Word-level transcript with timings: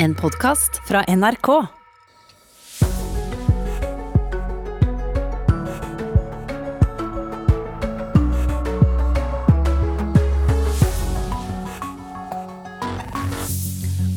En 0.00 0.14
podkast 0.14 0.80
fra 0.88 1.04
NRK. 1.16 1.48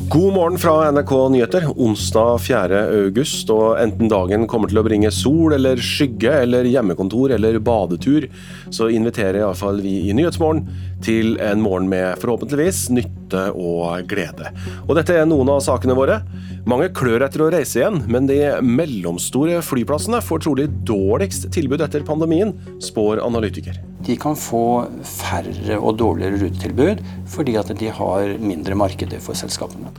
God 0.08 0.32
morgen 0.32 0.58
fra 0.58 0.90
NRK 0.92 1.28
Nyheter, 1.28 1.66
onsdag 1.76 2.38
4. 2.38 2.82
august. 2.86 3.50
Og 3.50 3.74
enten 3.82 4.06
dagen 4.12 4.46
kommer 4.46 4.70
til 4.70 4.78
å 4.78 4.84
bringe 4.86 5.10
sol 5.10 5.56
eller 5.56 5.82
skygge 5.82 6.36
eller 6.44 6.68
hjemmekontor 6.70 7.34
eller 7.34 7.58
badetur, 7.58 8.28
så 8.70 8.86
inviterer 8.94 9.40
iallfall 9.40 9.82
vi 9.82 9.96
i 10.06 10.14
Nyhetsmorgen 10.14 10.68
til 11.02 11.34
en 11.42 11.64
morgen 11.64 11.90
med 11.90 12.22
forhåpentligvis 12.22 12.84
nytte 13.32 13.52
og 13.56 14.08
glede. 14.08 14.50
Og 14.86 14.96
dette 14.96 15.16
er 15.16 15.26
noen 15.28 15.48
av 15.52 15.62
sakene 15.64 15.96
våre. 15.96 16.20
Mange 16.68 16.90
klør 16.94 17.24
etter 17.26 17.42
å 17.42 17.50
reise 17.52 17.80
igjen, 17.80 18.02
men 18.06 18.28
de 18.28 18.38
mellomstore 18.62 19.62
flyplassene 19.64 20.22
får 20.22 20.44
trolig 20.44 20.68
dårligst 20.86 21.50
tilbud 21.52 21.82
etter 21.82 22.04
pandemien, 22.06 22.54
spår 22.82 23.22
analytiker. 23.24 23.80
De 24.02 24.16
kan 24.18 24.34
få 24.38 24.84
færre 25.06 25.78
og 25.78 25.98
dårligere 26.00 26.40
rutetilbud 26.42 27.02
fordi 27.30 27.54
at 27.58 27.70
de 27.78 27.90
har 27.94 28.36
mindre 28.42 28.74
markeder 28.78 29.22
for 29.22 29.38
selskapene. 29.38 29.92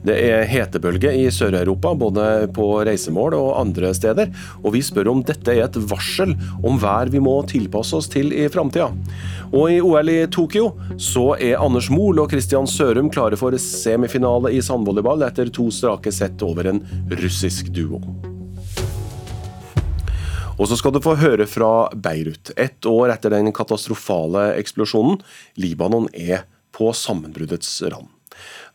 Det 0.00 0.14
er 0.16 0.46
hetebølge 0.48 1.10
i 1.12 1.26
Sør-Europa, 1.32 1.92
både 1.98 2.26
på 2.56 2.66
reisemål 2.88 3.36
og 3.36 3.50
andre 3.60 3.92
steder. 3.96 4.30
Og 4.64 4.72
vi 4.76 4.80
spør 4.84 5.10
om 5.12 5.20
dette 5.26 5.52
er 5.52 5.66
et 5.66 5.76
varsel 5.90 6.32
om 6.64 6.78
vær 6.80 7.10
vi 7.12 7.20
må 7.20 7.34
tilpasse 7.50 7.96
oss 7.98 8.08
til 8.12 8.32
i 8.32 8.46
framtida. 8.52 8.88
Og 9.50 9.74
i 9.74 9.80
OL 9.84 10.12
i 10.12 10.22
Tokyo 10.32 10.70
så 10.96 11.34
er 11.36 11.60
Anders 11.60 11.90
Mohl 11.92 12.22
og 12.22 12.32
Christian 12.32 12.68
Sørum 12.70 13.10
klare 13.12 13.36
for 13.40 13.56
semifinale 13.60 14.54
i 14.56 14.62
sandvolleyball 14.64 15.26
etter 15.26 15.52
to 15.52 15.68
strake 15.74 16.12
sett 16.14 16.40
over 16.46 16.70
en 16.70 16.80
russisk 17.20 17.68
duo. 17.74 18.00
Og 20.60 20.68
så 20.68 20.76
skal 20.76 20.92
du 20.92 21.00
få 21.00 21.14
høre 21.16 21.46
fra 21.48 21.88
Beirut. 21.96 22.52
Ett 22.56 22.84
år 22.88 23.14
etter 23.14 23.32
den 23.32 23.48
katastrofale 23.56 24.50
eksplosjonen. 24.60 25.20
Libanon 25.60 26.08
er 26.12 26.44
på 26.76 26.92
sammenbruddets 26.92 27.78
rand. 27.88 28.19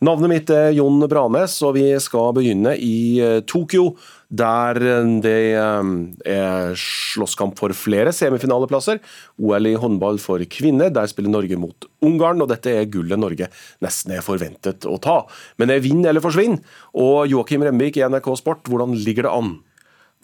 Navnet 0.04 0.28
mitt 0.28 0.50
er 0.52 0.74
Jon 0.76 1.00
Branes, 1.08 1.54
og 1.64 1.76
vi 1.78 1.88
skal 2.02 2.34
begynne 2.36 2.74
i 2.76 3.16
eh, 3.22 3.40
Tokyo. 3.48 3.94
Der 4.28 4.76
det 5.22 5.54
eh, 5.54 5.90
er 6.28 6.74
slåsskamp 6.76 7.56
for 7.56 7.72
flere 7.76 8.12
semifinaleplasser. 8.12 9.00
OL 9.40 9.70
i 9.70 9.76
håndball 9.80 10.20
for 10.20 10.42
kvinner. 10.52 10.92
Der 10.92 11.08
spiller 11.08 11.32
Norge 11.32 11.56
mot 11.60 11.88
Ungarn, 12.04 12.42
og 12.44 12.50
dette 12.52 12.74
er 12.74 12.90
gullet 12.92 13.20
Norge 13.20 13.48
nesten 13.84 14.16
er 14.16 14.26
forventet 14.26 14.84
å 14.84 14.98
ta. 15.00 15.22
Men 15.56 15.70
det 15.70 15.78
er 15.78 15.86
vinn 15.86 16.04
eller 16.04 16.24
forsvinn. 16.24 16.58
Og 16.98 17.30
Joakim 17.32 17.64
Remvik 17.64 17.96
i 17.96 18.04
NRK 18.04 18.34
Sport, 18.42 18.68
hvordan 18.68 18.92
ligger 19.00 19.30
det 19.30 19.32
an? 19.38 19.56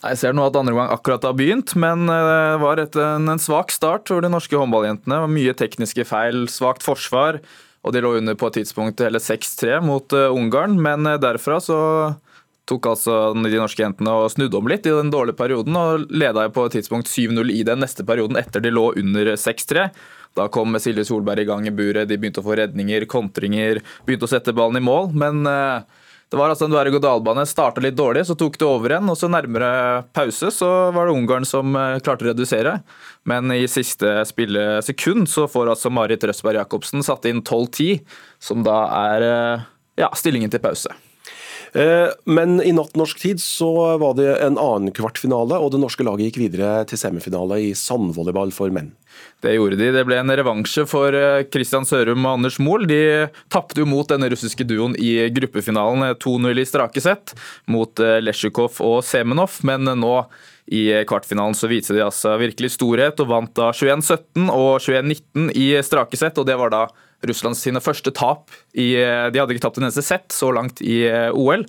Jeg 0.03 0.19
ser 0.19 0.33
nå 0.35 0.45
at 0.49 0.57
andre 0.59 0.75
gang 0.75 0.89
akkurat 0.91 1.23
har 1.23 1.35
begynt, 1.39 1.77
men 1.79 2.09
eh, 2.11 2.29
det 2.59 2.63
var 2.65 2.81
en 2.83 3.41
svak 3.41 3.73
start 3.73 4.11
for 4.11 4.21
de 4.21 4.33
norske 4.33 4.59
håndballjentene. 4.59 5.25
Mye 5.31 5.55
tekniske 5.57 6.05
feil, 6.11 6.45
svakt 6.51 6.83
forsvar, 6.85 7.39
og 7.83 7.95
de 7.95 8.03
lå 8.05 8.17
under 8.19 8.37
på 8.39 8.51
et 8.51 8.61
tidspunkt 8.61 9.03
hele 9.03 9.21
6-3 9.23 9.81
mot 9.85 10.15
uh, 10.15 10.31
Ungarn. 10.35 10.79
Men 10.83 11.07
uh, 11.09 11.19
derfra 11.21 11.59
så 11.63 11.79
tok 12.71 12.87
altså 12.93 13.17
de 13.35 13.59
norske 13.59 13.83
jentene 13.83 14.13
og 14.15 14.31
snudde 14.31 14.59
om 14.59 14.69
litt 14.71 14.87
i 14.87 14.95
den 14.95 15.11
dårlige 15.11 15.39
perioden, 15.41 15.77
og 15.77 16.07
leda 16.15 16.47
på 16.55 16.69
et 16.69 16.77
tidspunkt 16.79 17.11
7-0 17.11 17.51
i 17.51 17.65
den 17.67 17.83
neste 17.83 18.07
perioden 18.07 18.39
etter 18.39 18.63
de 18.63 18.71
lå 18.71 18.93
under 19.01 19.33
6-3. 19.35 19.89
Da 20.39 20.47
kom 20.49 20.79
Silje 20.81 21.05
Solberg 21.09 21.43
i 21.43 21.49
gang 21.49 21.67
i 21.69 21.75
buret, 21.75 22.07
de 22.09 22.17
begynte 22.17 22.41
å 22.41 22.47
få 22.47 22.55
redninger, 22.63 23.05
kontringer, 23.11 23.83
begynte 24.07 24.31
å 24.31 24.33
sette 24.33 24.55
ballen 24.57 24.81
i 24.81 24.87
mål. 24.87 25.13
men... 25.25 25.45
Uh, 25.47 26.01
det 26.33 26.41
var 26.41 26.53
altså 26.53 26.65
en 26.65 26.73
berg-og-dal-bane. 26.73 27.45
Starta 27.45 27.83
litt 27.85 27.97
dårlig, 27.99 28.25
så 28.25 28.37
tok 28.41 28.57
det 28.57 28.65
over 28.65 28.95
igjen. 28.95 29.11
og 29.13 29.19
så 29.21 29.29
Nærmere 29.29 29.69
pause 30.17 30.49
så 30.55 30.69
var 30.97 31.07
det 31.09 31.17
Ungarn 31.19 31.45
som 31.49 31.77
eh, 31.77 31.99
klarte 32.01 32.25
å 32.25 32.31
redusere. 32.31 32.79
Men 33.29 33.53
i 33.53 33.67
siste 33.69 34.23
spillesekund 34.29 35.29
så 35.29 35.45
får 35.51 35.75
altså 35.75 35.93
Marit 35.93 36.25
Røsberg 36.25 36.63
Jacobsen 36.63 37.05
satt 37.05 37.29
inn 37.29 37.45
12-10, 37.45 38.01
som 38.41 38.65
da 38.65 38.79
er 39.13 39.29
eh, 39.29 39.67
ja, 40.01 40.09
stillingen 40.17 40.53
til 40.53 40.65
pause. 40.65 40.97
Eh, 41.73 42.09
men 42.25 42.59
i 42.63 42.73
natt 42.77 42.97
norsk 43.01 43.21
tid 43.23 43.41
så 43.41 43.71
var 44.01 44.17
det 44.19 44.29
en 44.45 44.59
annen 44.61 44.93
kvartfinale, 44.93 45.57
og 45.57 45.73
det 45.73 45.81
norske 45.81 46.05
laget 46.05 46.29
gikk 46.29 46.43
videre 46.45 46.83
til 46.89 47.01
semifinale 47.01 47.61
i 47.65 47.71
sandvolleyball 47.79 48.53
for 48.53 48.75
menn. 48.75 48.93
Det 49.45 49.55
gjorde 49.57 49.79
de. 49.81 49.91
Det 49.95 50.05
ble 50.09 50.19
en 50.21 50.33
revansje 50.37 50.85
for 50.89 51.17
Kristian 51.53 51.87
Sørum 51.89 52.25
og 52.25 52.39
Anders 52.39 52.59
Mohl. 52.63 52.87
De 52.89 53.29
tapte 53.53 53.81
jo 53.81 53.89
mot 53.89 54.09
denne 54.09 54.29
russiske 54.33 54.67
duoen 54.69 54.97
i 55.01 55.15
gruppefinalen 55.33 56.17
2-0 56.21 56.63
i 56.63 56.69
strake 56.69 57.03
sett 57.05 57.35
mot 57.73 58.03
eh, 58.03 58.21
Lesjukov 58.25 58.81
og 58.85 59.01
Semenov, 59.07 59.61
men 59.67 59.89
nå 59.99 60.17
i 60.73 60.85
kvartfinalen 61.09 61.57
så 61.59 61.69
viste 61.69 61.97
de 61.97 62.05
altså 62.05 62.37
virkelig 62.39 62.71
storhet 62.77 63.19
og 63.21 63.33
vant 63.33 63.51
da 63.59 63.73
21-17 63.75 64.47
og 64.53 64.77
21-19 64.79 65.51
i 65.59 65.73
strake 65.85 66.21
sett, 66.21 66.39
og 66.39 66.47
det 66.49 66.55
var 66.61 66.71
da 66.73 66.85
Russlands 67.29 67.63
sine 67.63 67.83
første 67.83 68.13
tap. 68.15 68.51
I, 68.75 68.95
de 69.33 69.41
hadde 69.41 69.55
ikke 69.55 69.67
tapt 69.69 69.81
en 69.81 69.89
eneste 69.89 70.05
sett 70.07 70.35
så 70.35 70.51
langt 70.55 70.83
i 70.85 71.03
eh, 71.09 71.31
OL. 71.33 71.67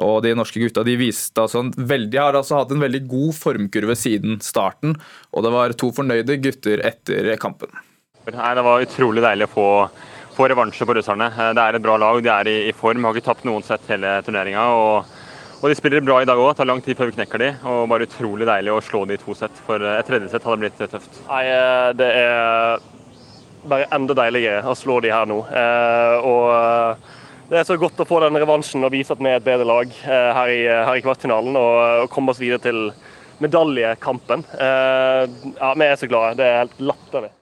Og 0.00 0.22
de 0.24 0.32
norske 0.36 0.60
gutta 0.60 0.84
de 0.86 0.94
viste 0.96 1.40
altså 1.40 1.66
veldig, 1.76 2.16
har 2.16 2.38
altså 2.38 2.62
hatt 2.62 2.70
en 2.72 2.80
veldig 2.80 3.02
god 3.10 3.34
formkurve 3.36 3.96
siden 3.98 4.38
starten. 4.44 4.96
Og 5.32 5.44
det 5.44 5.52
var 5.52 5.74
to 5.76 5.92
fornøyde 5.92 6.38
gutter 6.40 6.80
etter 6.88 7.34
kampen. 7.40 7.72
Nei, 8.30 8.54
det 8.54 8.64
var 8.64 8.84
utrolig 8.84 9.24
deilig 9.24 9.48
å 9.48 9.52
få, 9.52 9.66
få 10.36 10.46
revansje 10.48 10.86
på 10.88 10.96
russerne. 10.96 11.28
Eh, 11.32 11.50
det 11.58 11.66
er 11.66 11.76
et 11.76 11.84
bra 11.84 11.98
lag, 12.00 12.22
de 12.22 12.32
er 12.32 12.52
i, 12.52 12.56
i 12.70 12.76
form. 12.76 13.04
Har 13.04 13.18
ikke 13.18 13.32
tapt 13.32 13.44
noen 13.48 13.66
sett 13.66 13.84
hele 13.92 14.14
turneringa. 14.24 14.64
Og, 14.78 15.18
og, 15.58 15.66
de 15.68 15.76
spiller 15.76 16.04
bra 16.06 16.22
i 16.22 16.28
dag 16.30 16.40
òg. 16.40 16.54
Tar 16.56 16.70
lang 16.70 16.80
tid 16.84 16.96
før 16.96 17.10
vi 17.10 17.18
knekker 17.18 17.42
de. 17.42 17.52
Og 17.68 17.84
bare 17.92 18.08
utrolig 18.08 18.48
deilig 18.48 18.72
å 18.72 18.80
slå 18.86 19.04
de 19.10 19.18
i 19.18 19.20
to 19.20 19.36
sett. 19.36 19.60
For 19.66 19.82
et 19.92 20.08
tredje 20.08 20.32
sett 20.32 20.48
hadde 20.48 20.62
blitt 20.62 20.80
tøft. 20.80 21.20
Nei, 21.28 21.44
eh, 21.50 21.92
det 21.98 22.10
er 22.22 22.88
bare 23.68 23.88
enda 23.94 24.16
deiligere 24.16 24.62
å 24.68 24.76
slå 24.78 24.98
de 25.02 25.12
her 25.12 25.28
nå. 25.28 25.40
Eh, 25.48 26.28
og 26.28 26.46
eh, 26.54 27.18
det 27.50 27.60
er 27.60 27.68
så 27.68 27.76
godt 27.80 28.00
å 28.00 28.08
få 28.08 28.22
den 28.24 28.38
revansjen 28.40 28.84
og 28.86 28.94
vise 28.94 29.14
at 29.14 29.20
vi 29.22 29.30
er 29.30 29.40
et 29.40 29.46
bedre 29.46 29.68
lag 29.68 29.92
eh, 30.04 30.30
her, 30.38 30.52
i, 30.52 30.62
her 30.70 30.98
i 30.98 31.04
kvartfinalen. 31.04 31.58
Og, 31.58 31.78
og 32.04 32.10
komme 32.14 32.32
oss 32.32 32.42
videre 32.42 32.62
til 32.64 32.88
medaljekampen. 33.42 34.44
ja, 34.54 35.70
Vi 35.74 35.86
er 35.86 35.96
så 35.98 36.06
glade. 36.06 36.36
Det 36.38 36.46
er 36.46 36.60
helt 36.60 36.82
latterlig. 36.92 37.32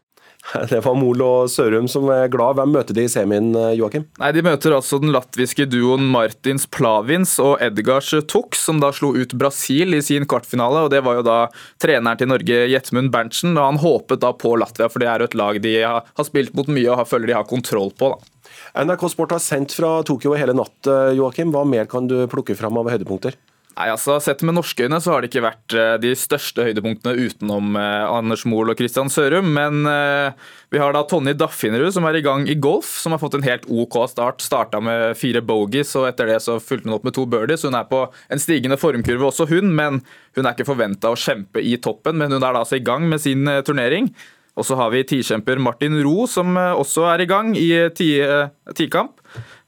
Det 0.70 0.80
var 0.84 0.96
Mol 0.98 1.20
og 1.24 1.50
Sørum 1.52 1.86
som 1.90 2.08
er 2.12 2.30
glad. 2.32 2.58
Hvem 2.58 2.72
møter 2.74 2.96
de 2.96 3.04
i 3.06 3.10
semien, 3.12 3.50
eh, 3.56 3.74
Joakim? 3.78 4.06
Nei, 4.20 4.32
De 4.34 4.42
møter 4.46 4.74
altså 4.76 5.00
den 5.02 5.12
latviske 5.14 5.66
duoen 5.70 6.08
Martins 6.10 6.66
Plavins 6.66 7.36
og 7.42 7.62
Edgars 7.62 8.10
Tux, 8.30 8.58
som 8.66 8.80
da 8.82 8.90
slo 8.94 9.12
ut 9.16 9.34
Brasil 9.38 9.94
i 9.94 10.02
sin 10.04 10.26
kvartfinale. 10.26 10.86
og 10.86 10.90
Det 10.90 11.02
var 11.06 11.20
jo 11.20 11.26
da 11.26 11.38
treneren 11.82 12.18
til 12.18 12.30
Norge, 12.32 12.64
Jetmund 12.70 13.12
Berntsen. 13.14 13.56
og 13.56 13.64
Han 13.70 13.82
håpet 13.84 14.20
da 14.20 14.32
på 14.32 14.56
Latvia, 14.58 14.90
for 14.90 15.02
det 15.02 15.08
er 15.08 15.22
jo 15.22 15.30
et 15.30 15.38
lag 15.38 15.62
de 15.62 15.76
har 15.82 16.26
spilt 16.26 16.54
mot 16.54 16.66
mye 16.66 16.90
og 16.90 17.06
føler 17.08 17.26
de 17.30 17.38
har 17.38 17.44
kontroll 17.44 17.90
på. 17.90 18.14
da. 18.14 18.84
NRK 18.84 19.08
Sport 19.10 19.32
har 19.34 19.42
sendt 19.42 19.72
fra 19.74 20.02
Tokyo 20.06 20.34
hele 20.38 20.54
natt. 20.54 20.78
Eh, 20.86 21.14
Joakim, 21.18 21.52
hva 21.54 21.64
mer 21.66 21.86
kan 21.90 22.06
du 22.06 22.26
plukke 22.30 22.56
fram 22.58 22.78
av 22.78 22.90
høydepunkter? 22.90 23.34
Nei, 23.76 23.86
altså 23.86 24.16
Sett 24.22 24.42
med 24.42 24.56
norske 24.56 24.82
øyne 24.82 24.98
så 25.02 25.12
har 25.12 25.22
det 25.22 25.30
ikke 25.30 25.44
vært 25.44 25.74
eh, 25.78 25.92
de 26.02 26.10
største 26.18 26.64
høydepunktene 26.66 27.14
utenom 27.28 27.76
eh, 27.78 28.06
Anders 28.10 28.42
Mohl 28.48 28.72
og 28.72 28.80
Christian 28.80 29.10
Sørum. 29.12 29.52
Men 29.54 29.86
eh, 29.86 30.32
vi 30.74 30.80
har 30.82 30.94
da 30.94 31.04
Tonje 31.08 31.36
Daffinerud 31.38 31.94
som 31.94 32.08
er 32.08 32.18
i 32.18 32.24
gang 32.24 32.48
i 32.50 32.58
golf, 32.58 32.90
som 33.00 33.14
har 33.14 33.22
fått 33.22 33.38
en 33.38 33.46
helt 33.46 33.68
OK 33.70 34.00
start. 34.10 34.42
Starta 34.42 34.82
med 34.82 35.14
fire 35.18 35.42
bogies, 35.46 35.94
og 35.98 36.08
etter 36.08 36.32
det 36.32 36.40
så 36.42 36.58
fulgte 36.58 36.90
hun 36.90 36.98
opp 36.98 37.06
med 37.06 37.14
to 37.16 37.28
birdies. 37.30 37.64
Hun 37.66 37.78
er 37.78 37.86
på 37.90 38.02
en 38.10 38.42
stigende 38.42 38.80
formkurve 38.80 39.30
også, 39.30 39.46
hun. 39.52 39.70
Men 39.78 40.02
hun 40.36 40.44
er 40.44 40.56
ikke 40.56 40.68
forventa 40.72 41.14
å 41.14 41.20
kjempe 41.20 41.62
i 41.62 41.76
toppen, 41.78 42.18
men 42.18 42.34
hun 42.34 42.42
er 42.42 42.50
da 42.50 42.64
altså 42.64 42.80
i 42.80 42.84
gang 42.84 43.06
med 43.10 43.22
sin 43.22 43.46
turnering. 43.66 44.10
Og 44.58 44.66
så 44.66 44.74
har 44.76 44.90
vi 44.92 45.06
tikjemper 45.06 45.62
Martin 45.62 45.94
Ro, 46.02 46.26
som 46.28 46.58
også 46.58 47.06
er 47.14 47.22
i 47.22 47.30
gang 47.30 47.54
i 47.56 47.70
tikamp. 47.94 49.22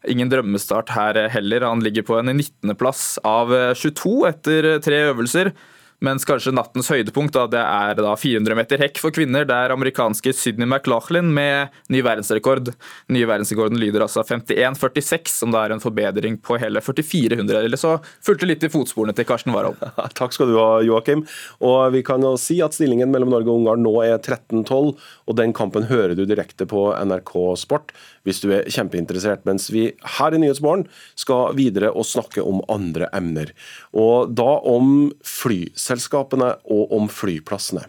Ingen 0.09 0.31
drømmestart 0.33 0.91
her 0.97 1.21
heller. 1.31 1.69
Han 1.69 1.85
ligger 1.85 2.07
på 2.07 2.19
en 2.19 2.33
19.-plass 2.35 3.21
av 3.27 3.53
22 3.79 4.17
etter 4.33 4.73
tre 4.83 5.05
øvelser. 5.13 5.53
Mens 6.03 6.25
kanskje 6.27 6.51
nattens 6.51 6.89
høydepunkt 6.91 7.37
da, 7.37 7.45
det 7.47 7.61
er 7.63 8.01
da 8.03 8.17
400 8.19 8.57
meter 8.59 8.81
hekk 8.83 8.99
for 8.99 9.15
kvinner. 9.15 9.45
Det 9.47 9.55
er 9.55 9.71
amerikanske 9.71 10.33
Sydney 10.35 10.67
McLaughlin 10.67 11.29
med 11.31 11.71
ny 11.95 12.01
verdensrekord. 12.03 12.73
Nye 13.15 13.29
verdensrekorden 13.31 13.79
lyder 13.79 14.03
altså 14.03 14.25
51,46, 14.27 15.31
som 15.31 15.55
da 15.55 15.61
er 15.63 15.77
en 15.77 15.83
forbedring 15.85 16.41
på 16.43 16.59
hele 16.59 16.83
4400. 16.83 17.61
Eller 17.61 17.79
så 17.79 17.95
fulgte 18.27 18.49
litt 18.51 18.67
i 18.67 18.73
fotsporene 18.73 19.15
til 19.15 19.29
Karsten 19.29 19.55
Warholm. 19.55 19.79
Takk 20.19 20.35
skal 20.35 20.51
du 20.51 20.59
ha, 20.59 20.81
Joakim. 20.83 21.23
Og 21.63 21.95
vi 21.95 22.03
kan 22.07 22.27
jo 22.27 22.35
si 22.41 22.59
at 22.67 22.75
stillingen 22.75 23.15
mellom 23.15 23.31
Norge 23.31 23.53
og 23.53 23.63
Ungarn 23.63 23.87
nå 23.87 23.95
er 24.03 24.19
13-12, 24.19 24.91
og 24.99 25.39
den 25.39 25.55
kampen 25.55 25.87
hører 25.87 26.17
du 26.19 26.25
direkte 26.27 26.67
på 26.67 26.89
NRK 26.99 27.37
Sport 27.63 27.95
hvis 28.27 28.43
du 28.43 28.51
er 28.55 28.67
kjempeinteressert. 28.71 29.47
Mens 29.47 29.69
vi 29.75 29.89
her 30.19 30.35
i 30.35 30.43
Nyhetsmorgen 30.43 30.89
skal 31.19 31.55
videre 31.59 31.95
og 31.95 32.07
snakke 32.11 32.43
om 32.43 32.61
andre 32.71 33.07
emner. 33.15 33.55
Og 33.95 34.35
da 34.35 34.59
om 34.67 35.11
flyselskap 35.27 35.92
flyselskapene 35.93 36.49
og 36.73 36.93
om 36.97 37.09
flyplassene. 37.09 37.85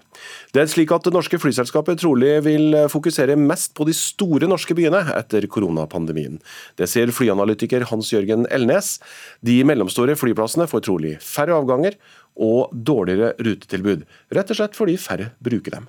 Det 0.54 0.62
er 0.62 0.70
slik 0.70 0.92
at 0.92 1.04
Det 1.04 1.14
norske 1.14 1.40
flyselskapet 1.40 2.00
trolig 2.00 2.44
vil 2.44 2.76
fokusere 2.90 3.36
mest 3.36 3.74
på 3.76 3.86
de 3.86 3.94
store 3.94 4.48
norske 4.48 4.74
byene 4.76 5.04
etter 5.16 5.48
koronapandemien. 5.48 6.40
Det 6.78 6.88
sier 6.88 7.12
flyanalytiker 7.12 7.88
Hans-Jørgen 7.90 8.48
Elnes. 8.50 9.00
De 9.42 9.64
mellomstore 9.64 10.16
flyplassene 10.16 10.68
får 10.68 10.86
trolig 10.86 11.18
færre 11.22 11.56
avganger 11.56 11.98
og 12.36 12.72
dårligere 12.74 13.36
rutetilbud, 13.40 14.06
rett 14.34 14.50
og 14.50 14.58
slett 14.58 14.76
fordi 14.76 14.98
færre 14.98 15.34
bruker 15.44 15.78
dem. 15.78 15.88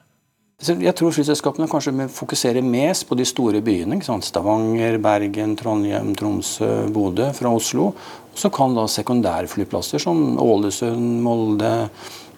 Jeg 0.63 0.95
tror 0.97 1.13
flyselskapene 1.13 1.67
kanskje 1.69 2.07
fokuserer 2.15 2.65
mest 2.65 3.09
på 3.09 3.17
de 3.19 3.25
store 3.27 3.61
byene. 3.65 3.99
Stavanger, 4.01 5.01
Bergen, 5.03 5.57
Trondheim, 5.59 6.15
Tromsø, 6.17 6.87
Bodø 6.95 7.33
fra 7.37 7.51
Oslo. 7.53 7.91
Så 8.35 8.51
kan 8.55 8.75
da 8.77 8.87
sekundærflyplasser 8.89 10.03
som 10.03 10.39
Ålesund, 10.41 11.21
Molde, 11.27 11.75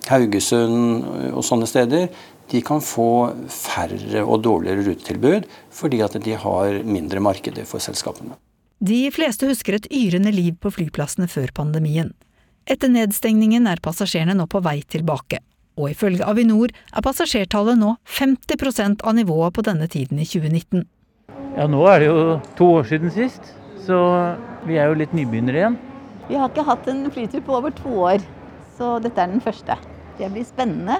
Haugesund 0.08 1.04
og 1.34 1.44
sånne 1.44 1.68
steder 1.68 2.08
de 2.50 2.60
kan 2.62 2.82
få 2.84 3.32
færre 3.50 4.22
og 4.22 4.42
dårligere 4.44 4.84
rutetilbud 4.86 5.48
fordi 5.74 6.02
at 6.04 6.14
de 6.22 6.36
har 6.38 6.82
mindre 6.86 7.22
markeder 7.22 7.66
for 7.66 7.82
selskapene. 7.82 8.36
De 8.78 9.06
fleste 9.10 9.48
husker 9.48 9.78
et 9.78 9.88
yrende 9.90 10.30
liv 10.34 10.54
på 10.60 10.70
flyplassene 10.70 11.28
før 11.32 11.50
pandemien. 11.56 12.12
Etter 12.66 12.90
nedstengningen 12.92 13.66
er 13.70 13.82
passasjerene 13.82 14.36
nå 14.36 14.46
på 14.50 14.60
vei 14.62 14.80
tilbake, 14.86 15.40
og 15.76 15.90
ifølge 15.92 16.24
Avinor 16.26 16.72
er 16.72 17.04
passasjertallet 17.04 17.78
nå 17.80 17.94
50% 18.18 19.04
av 19.04 19.16
nivået 19.16 19.56
på 19.56 19.64
denne 19.66 19.88
tiden 19.92 20.20
i 20.20 20.26
2019. 20.28 20.86
Ja, 21.56 21.66
nå 21.68 21.82
er 21.88 22.02
det 22.02 22.08
jo 22.08 22.38
to 22.58 22.70
år 22.78 22.88
siden 22.88 23.12
sist, 23.12 23.52
så 23.86 23.98
vi 24.66 24.80
er 24.80 24.90
jo 24.90 24.98
litt 24.98 25.14
nybegynnere 25.16 25.62
igjen. 25.62 25.78
Vi 26.26 26.38
har 26.40 26.50
ikke 26.50 26.66
hatt 26.66 26.88
en 26.90 27.04
flytur 27.12 27.44
på 27.46 27.54
over 27.60 27.74
to 27.76 27.92
år, 28.08 28.24
så 28.76 28.96
dette 29.02 29.22
er 29.22 29.30
den 29.30 29.44
første. 29.44 29.76
Det 30.18 30.32
blir 30.32 30.46
spennende. 30.48 30.98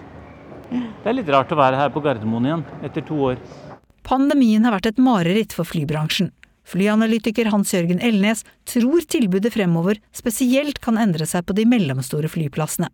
Det 0.71 1.09
er 1.09 1.17
litt 1.17 1.31
rart 1.33 1.53
å 1.53 1.59
være 1.59 1.79
her 1.81 1.93
på 1.95 2.03
Gardermoen 2.05 2.49
igjen 2.49 2.67
etter 2.87 3.05
to 3.07 3.19
år. 3.33 3.41
Pandemien 4.07 4.65
har 4.67 4.77
vært 4.77 4.93
et 4.93 5.01
mareritt 5.03 5.55
for 5.57 5.67
flybransjen. 5.67 6.31
Flyanalytiker 6.67 7.51
Hans-Jørgen 7.53 8.01
Elnes 8.03 8.43
tror 8.67 9.05
tilbudet 9.07 9.53
fremover 9.55 10.01
spesielt 10.15 10.81
kan 10.83 10.99
endre 10.99 11.27
seg 11.27 11.47
på 11.47 11.55
de 11.59 11.67
mellomstore 11.69 12.31
flyplassene. 12.31 12.91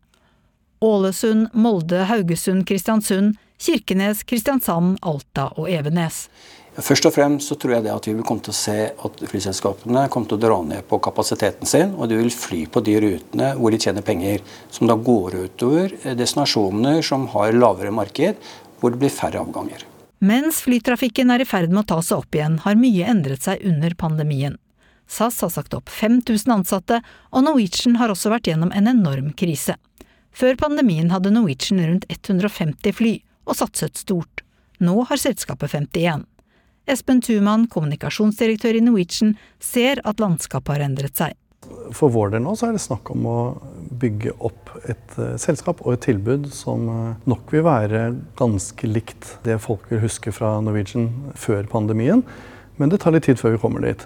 Ålesund, 0.82 1.52
Molde, 1.54 2.02
Haugesund, 2.10 2.66
Kristiansund, 2.66 3.36
Kirkenes, 3.62 4.24
Kristiansand, 4.26 4.98
Alta 5.00 5.46
og 5.54 5.70
Evenes. 5.70 6.26
Først 6.72 7.04
og 7.06 7.12
fremst 7.12 7.50
så 7.50 7.56
tror 7.60 7.76
jeg 7.76 7.84
det 7.84 7.92
at 7.92 8.06
vi 8.08 8.14
vil 8.16 8.24
komme 8.26 8.42
til 8.42 8.54
å 8.54 8.56
se 8.56 8.76
at 8.90 9.22
flyselskapene 9.28 10.06
kommer 10.10 10.30
til 10.30 10.38
å 10.38 10.42
dra 10.42 10.56
ned 10.64 10.86
på 10.88 10.98
kapasiteten 11.04 11.68
sin, 11.68 11.92
og 11.94 12.08
de 12.08 12.16
vil 12.18 12.32
fly 12.32 12.64
på 12.72 12.82
de 12.82 12.96
rutene 13.04 13.52
hvor 13.58 13.74
de 13.74 13.80
tjener 13.82 14.04
penger. 14.06 14.40
Som 14.72 14.88
da 14.90 14.96
går 14.96 15.36
utover 15.44 15.94
destinasjoner 16.18 17.02
som 17.06 17.28
har 17.36 17.52
lavere 17.54 17.92
marked, 17.94 18.40
hvor 18.80 18.94
det 18.94 19.02
blir 19.04 19.12
færre 19.12 19.44
avganger. 19.44 19.84
Mens 20.24 20.62
flytrafikken 20.64 21.30
er 21.34 21.44
i 21.44 21.46
ferd 21.46 21.70
med 21.70 21.84
å 21.84 21.88
ta 21.92 22.00
seg 22.02 22.24
opp 22.24 22.34
igjen, 22.34 22.60
har 22.64 22.78
mye 22.78 23.06
endret 23.10 23.44
seg 23.44 23.62
under 23.68 23.94
pandemien. 23.98 24.58
SAS 25.12 25.42
har 25.44 25.50
sagt 25.52 25.74
opp 25.76 25.90
5000 25.92 26.54
ansatte, 26.54 27.02
og 27.30 27.44
Norwegian 27.44 27.98
har 28.00 28.12
også 28.12 28.32
vært 28.32 28.48
gjennom 28.48 28.72
en 28.72 28.88
enorm 28.88 29.32
krise. 29.36 29.76
Før 30.32 30.56
pandemien 30.56 31.12
hadde 31.12 31.32
Norwegian 31.34 31.82
rundt 31.84 32.08
150 32.08 32.96
fly, 32.96 33.14
og 33.44 33.58
satset 33.58 34.00
stort. 34.00 34.42
Nå 34.82 35.02
har 35.08 35.20
selskapet 35.20 35.74
51. 35.74 36.24
Espen 36.90 37.20
Tuman, 37.22 37.68
kommunikasjonsdirektør 37.70 38.78
i 38.78 38.82
Norwegian, 38.82 39.36
ser 39.62 40.00
at 40.08 40.22
landskapet 40.22 40.76
har 40.76 40.86
endret 40.88 41.20
seg. 41.20 41.36
For 41.94 42.10
vår 42.10 42.32
del 42.32 42.42
nå 42.42 42.56
så 42.58 42.68
er 42.68 42.74
det 42.74 42.82
snakk 42.82 43.12
om 43.12 43.26
å 43.28 43.36
bygge 44.02 44.32
opp 44.42 44.72
et 44.90 45.14
uh, 45.20 45.36
selskap 45.38 45.84
og 45.84 45.94
et 45.94 46.02
tilbud 46.08 46.48
som 46.54 46.88
uh, 46.90 47.20
nok 47.28 47.52
vil 47.54 47.62
være 47.68 48.00
ganske 48.40 48.88
likt 48.88 49.36
det 49.46 49.60
folk 49.62 49.86
vil 49.92 50.02
huske 50.02 50.34
fra 50.34 50.56
Norwegian 50.64 51.10
før 51.38 51.68
pandemien. 51.70 52.24
Men 52.80 52.90
det 52.90 53.02
tar 53.04 53.14
litt 53.14 53.28
tid 53.28 53.38
før 53.38 53.54
vi 53.54 53.62
kommer 53.62 53.84
dit. 53.84 54.02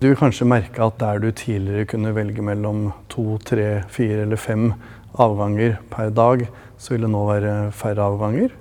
Du 0.00 0.06
vil 0.06 0.16
kanskje 0.16 0.48
merke 0.48 0.80
at 0.86 1.00
der 1.00 1.18
du 1.20 1.28
tidligere 1.34 1.88
kunne 1.90 2.14
velge 2.16 2.44
mellom 2.44 2.92
to, 3.12 3.34
tre, 3.44 3.82
fire 3.92 4.22
eller 4.24 4.40
fem 4.40 4.70
avganger 5.18 5.78
per 5.90 6.10
dag, 6.14 6.46
så 6.78 6.94
vil 6.94 7.06
det 7.06 7.12
nå 7.12 7.24
være 7.28 7.54
færre 7.76 8.06
avganger. 8.12 8.54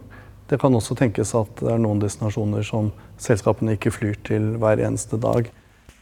Det 0.50 0.58
kan 0.62 0.74
også 0.74 0.98
tenkes 0.98 1.36
at 1.38 1.62
det 1.62 1.70
er 1.76 1.82
noen 1.82 2.02
destinasjoner 2.02 2.66
som 2.66 2.90
selskapene 3.22 3.76
ikke 3.78 3.94
flyr 3.94 4.18
til 4.26 4.56
hver 4.62 4.82
eneste 4.82 5.20
dag. 5.22 5.52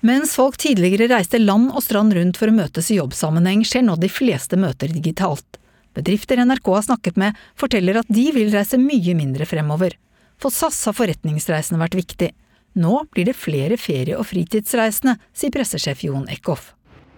Mens 0.05 0.35
folk 0.37 0.59
tidligere 0.61 1.09
reiste 1.11 1.39
land 1.41 1.71
og 1.73 1.83
strand 1.83 2.13
rundt 2.15 2.37
for 2.39 2.47
å 2.47 2.55
møtes 2.55 2.91
i 2.93 2.99
jobbsammenheng, 2.99 3.65
skjer 3.65 3.83
nå 3.87 3.97
de 3.99 4.09
fleste 4.11 4.59
møter 4.59 4.93
digitalt. 4.93 5.57
Bedrifter 5.97 6.39
NRK 6.45 6.69
har 6.75 6.85
snakket 6.85 7.17
med, 7.17 7.37
forteller 7.57 7.99
at 7.99 8.11
de 8.13 8.27
vil 8.35 8.53
reise 8.53 8.77
mye 8.77 9.17
mindre 9.17 9.47
fremover. 9.49 9.97
For 10.37 10.53
SAS 10.53 10.83
har 10.85 10.95
forretningsreisene 10.95 11.81
vært 11.81 11.97
viktig. 11.97 12.29
Nå 12.77 13.01
blir 13.09 13.25
det 13.25 13.33
flere 13.35 13.79
ferie- 13.81 14.19
og 14.19 14.29
fritidsreisende, 14.29 15.17
sier 15.33 15.53
pressesjef 15.53 16.05
Jon 16.05 16.29
Eckhoff. 16.29 16.75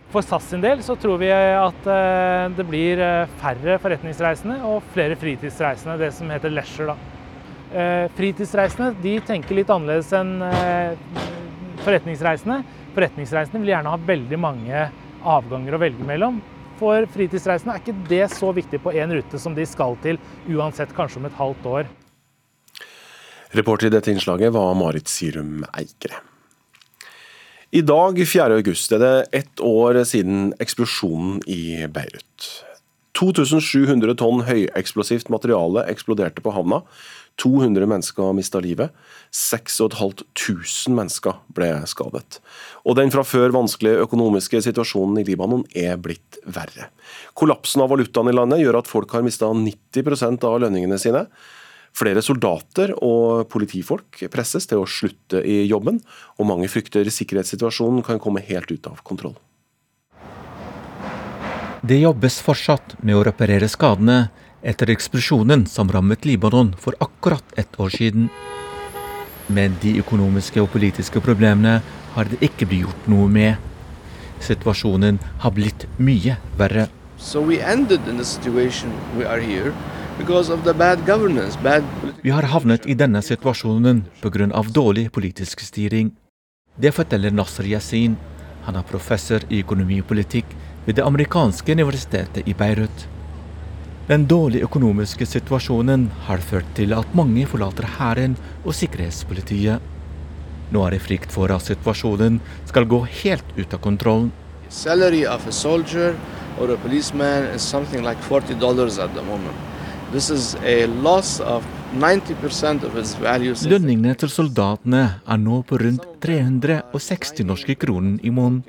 For 0.10 0.26
SAS 0.26 0.48
sin 0.50 0.62
del 0.64 0.82
så 0.82 0.96
tror 0.98 1.20
vi 1.22 1.30
at 1.30 1.86
eh, 1.86 2.48
det 2.58 2.66
blir 2.66 2.98
eh, 3.04 3.30
færre 3.44 3.78
forretningsreisende 3.82 4.58
og 4.66 4.82
flere 4.96 5.18
fritidsreisende, 5.20 6.00
det 6.02 6.10
som 6.18 6.32
heter 6.34 6.54
leisure. 6.54 6.96
da. 6.96 7.20
Eh, 7.70 8.06
fritidsreisende 8.18 8.96
de 9.04 9.20
tenker 9.22 9.60
litt 9.60 9.70
annerledes 9.70 10.10
enn 10.18 10.40
eh, 10.42 10.96
forretningsreisende. 11.84 12.64
Forretningsreisende 12.96 13.62
vil 13.62 13.76
gjerne 13.76 13.94
ha 13.94 14.00
veldig 14.08 14.40
mange 14.42 14.88
avganger 15.22 15.78
å 15.78 15.82
velge 15.84 16.08
mellom. 16.08 16.40
For 16.80 17.06
fritidsreisende 17.14 17.76
er 17.76 17.84
ikke 17.84 18.10
det 18.10 18.24
så 18.34 18.50
viktig 18.56 18.80
på 18.82 18.96
én 18.98 19.14
rute 19.14 19.42
som 19.42 19.54
de 19.54 19.68
skal 19.70 20.00
til, 20.02 20.18
uansett 20.50 20.96
kanskje 20.98 21.22
om 21.22 21.30
et 21.30 21.38
halvt 21.38 21.70
år. 21.70 21.94
Reporter 23.54 23.90
i 23.90 23.94
dette 23.94 24.10
innslaget 24.14 24.54
var 24.56 24.74
Marit 24.78 25.10
Sirum 25.12 25.62
Eikere. 25.70 26.24
I 27.72 27.82
dag, 27.86 28.18
4. 28.28 28.56
august, 28.58 28.90
er 28.96 29.02
det 29.04 29.26
ett 29.38 29.62
år 29.62 30.00
siden 30.10 30.56
eksplosjonen 30.58 31.36
i 31.46 31.86
Beirut. 31.94 32.48
2700 33.14 34.16
tonn 34.18 34.42
høyeksplosivt 34.48 35.30
materiale 35.30 35.84
eksploderte 35.92 36.42
på 36.42 36.54
havna. 36.56 36.80
200 37.38 37.86
mennesker 37.92 38.34
mista 38.34 38.58
livet. 38.64 38.90
6500 39.30 40.96
mennesker 40.98 41.38
ble 41.54 41.70
skadet. 41.92 42.40
Og 42.90 42.98
den 42.98 43.14
fra 43.14 43.22
før 43.22 43.54
vanskelige 43.54 44.02
økonomiske 44.08 44.64
situasjonen 44.66 45.22
i 45.22 45.28
Libanon 45.30 45.62
er 45.78 46.02
blitt 46.02 46.42
verre. 46.50 46.90
Kollapsen 47.38 47.86
av 47.86 47.94
valutaen 47.94 48.34
i 48.34 48.38
landet 48.40 48.64
gjør 48.64 48.82
at 48.82 48.90
folk 48.90 49.14
har 49.14 49.22
mista 49.28 49.46
90% 49.54 50.50
av 50.50 50.58
lønningene 50.66 50.98
sine. 50.98 51.28
Flere 51.96 52.22
soldater 52.24 52.94
og 53.04 53.50
politifolk 53.52 54.22
presses 54.32 54.70
til 54.70 54.84
å 54.84 54.88
slutte 54.88 55.42
i 55.44 55.64
jobben, 55.68 56.00
og 56.38 56.48
mange 56.48 56.70
frykter 56.72 57.08
sikkerhetssituasjonen 57.12 58.04
kan 58.06 58.22
komme 58.22 58.44
helt 58.46 58.72
ut 58.72 58.88
av 58.88 59.02
kontroll. 59.04 59.36
Det 61.82 62.02
jobbes 62.02 62.42
fortsatt 62.44 62.98
med 63.02 63.16
å 63.16 63.24
reparere 63.24 63.70
skadene 63.72 64.28
etter 64.62 64.92
eksplosjonen 64.92 65.64
som 65.72 65.92
rammet 65.92 66.26
Libanon 66.28 66.74
for 66.80 66.96
akkurat 67.00 67.56
ett 67.58 67.80
år 67.80 67.90
siden. 67.90 68.28
Men 69.48 69.78
de 69.82 69.96
økonomiske 70.02 70.62
og 70.62 70.70
politiske 70.76 71.22
problemene 71.24 71.80
har 72.14 72.30
det 72.30 72.42
ikke 72.46 72.68
blitt 72.68 72.84
gjort 72.84 73.08
noe 73.10 73.30
med. 73.32 73.56
Situasjonen 74.44 75.20
har 75.40 75.56
blitt 75.56 75.88
mye 75.98 76.36
verre. 76.60 76.90
So 77.18 77.42
we 77.42 77.60
vi 82.22 82.30
har 82.30 82.44
havnet 82.52 82.86
i 82.86 82.94
denne 82.94 83.22
situasjonen 83.22 84.02
pga. 84.22 84.64
dårlig 84.74 85.12
politisk 85.12 85.60
styring. 85.60 86.12
Det 86.76 86.92
forteller 86.92 87.32
Nasser 87.32 87.64
Yasin. 87.64 88.18
Han 88.66 88.76
er 88.76 88.84
professor 88.84 89.40
i 89.50 89.62
økonomipolitikk 89.64 90.46
ved 90.86 90.96
det 90.96 91.06
amerikanske 91.06 91.72
universitetet 91.72 92.48
i 92.48 92.54
Beirut. 92.54 93.08
Den 94.08 94.26
dårlige 94.28 94.64
økonomiske 94.68 95.26
situasjonen 95.26 96.10
har 96.28 96.38
ført 96.38 96.68
til 96.76 96.94
at 96.94 97.16
mange 97.16 97.46
forlater 97.48 97.88
hæren 97.98 98.36
og 98.66 98.76
sikkerhetspolitiet. 98.76 99.80
Nå 100.72 100.86
er 100.86 100.98
det 100.98 101.02
frykt 101.02 101.32
for 101.32 101.48
at 101.54 101.64
situasjonen 101.64 102.42
skal 102.66 102.86
gå 102.86 103.04
helt 103.24 103.56
ut 103.58 103.74
av 103.74 103.80
kontroll. 103.80 104.30
Salary 104.70 105.24
of 105.26 105.48
a 105.48 105.52
soldier 105.52 106.14
or 106.60 106.72
a 106.72 106.78
policeman 106.78 107.46
is 107.56 107.62
something 107.62 108.04
like 108.04 108.22
40 108.22 108.60
dollars 108.60 109.00
at 109.00 109.10
the 109.16 109.24
moment. 109.24 109.69
This 110.12 110.32
is 110.32 110.56
a 110.66 110.88
loss 110.88 111.40
of 111.40 111.64
90% 111.94 112.84
of 112.84 112.96
its 112.98 113.14
value. 113.22 113.54
Lønningene 113.70 114.16
til 114.18 114.32
soldatene 114.34 115.02
er 115.22 115.38
nå 115.38 115.62
på 115.70 115.78
rundt 115.78 116.08
360 116.26 117.46
norske 117.46 117.76
kroner 117.78 118.18
i 118.26 118.32
måneden. 118.34 118.64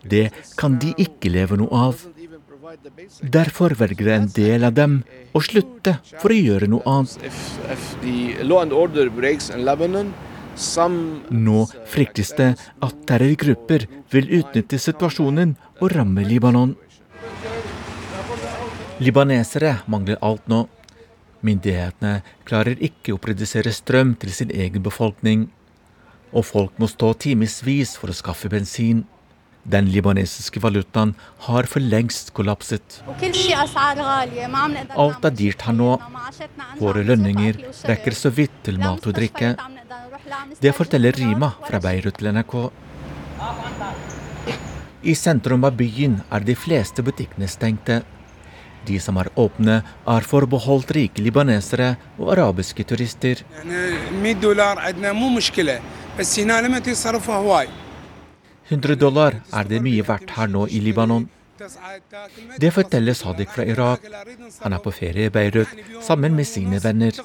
Det 0.00 0.30
kan 0.56 0.78
de 0.80 0.94
ikke 0.96 1.28
leve 1.34 1.58
noe 1.60 1.82
av. 1.88 2.00
Derfor 3.20 3.76
velger 3.76 4.08
en 4.14 4.30
del 4.32 4.64
av 4.64 4.72
dem 4.78 5.02
å 5.36 5.42
slutte 5.44 5.98
for 6.22 6.32
å 6.32 6.38
gjøre 6.38 6.70
noe 6.72 6.82
annet. 6.88 7.20
Nå 11.46 11.60
fryktes 11.92 12.32
det 12.40 12.50
at 12.56 12.98
terrorgrupper 13.10 13.86
vil 14.16 14.32
utnytte 14.40 14.80
situasjonen 14.80 15.56
og 15.82 15.92
ramme 15.92 16.24
Libanon. 16.24 16.72
Libanesere 18.96 19.82
mangler 19.92 20.16
alt 20.24 20.46
nå. 20.48 20.62
Myndighetene 21.44 22.22
klarer 22.48 22.80
ikke 22.80 23.12
å 23.12 23.20
produsere 23.20 23.72
strøm 23.74 24.14
til 24.20 24.32
sin 24.32 24.50
egen 24.50 24.82
befolkning, 24.82 25.50
og 26.32 26.46
folk 26.48 26.80
må 26.80 26.88
stå 26.88 27.12
timevis 27.26 27.92
for 28.00 28.08
å 28.08 28.16
skaffe 28.16 28.48
bensin. 28.52 29.04
Den 29.66 29.90
libanesiske 29.90 30.62
valutaen 30.62 31.12
har 31.44 31.68
for 31.68 31.82
lengst 31.82 32.32
kollapset. 32.32 33.02
Alt 35.04 35.28
er 35.28 35.36
dyrt 35.42 35.66
her 35.66 35.76
nå. 35.76 35.92
Våre 36.80 37.04
lønninger 37.04 37.60
rekker 37.90 38.16
så 38.16 38.30
vidt 38.32 38.62
til 38.64 38.80
mat 38.80 39.04
og 39.04 39.16
drikke. 39.18 39.56
Det 40.62 40.72
forteller 40.72 41.18
Rima 41.18 41.52
fra 41.66 41.82
Beirut 41.82 42.16
til 42.16 42.32
NRK. 42.32 42.58
I 45.06 45.14
sentrum 45.14 45.66
av 45.66 45.76
byen 45.78 46.22
er 46.32 46.46
de 46.46 46.56
fleste 46.58 47.04
butikkene 47.04 47.50
stengte. 47.50 48.00
De 48.86 48.98
som 49.02 49.16
er 49.20 49.30
åpne, 49.36 49.80
er 50.06 50.28
forbeholdt 50.30 50.92
rike 50.96 51.22
libanesere 51.24 51.94
og 52.18 52.32
arabiske 52.36 52.86
turister. 52.86 53.42
100 58.68 58.96
dollar 58.98 59.40
er 59.54 59.64
det 59.70 59.82
mye 59.82 60.02
verdt 60.06 60.30
her 60.36 60.48
nå 60.50 60.66
i 60.70 60.80
Libanon. 60.82 61.28
Det 62.60 62.70
forteller 62.74 63.14
Sadiq 63.16 63.48
fra 63.54 63.64
Irak. 63.64 64.02
Han 64.60 64.74
er 64.76 64.82
på 64.84 64.92
ferie 64.92 65.30
i 65.30 65.32
Beirut 65.32 65.70
sammen 66.04 66.34
med 66.36 66.44
sine 66.48 66.80
venner. 66.84 67.16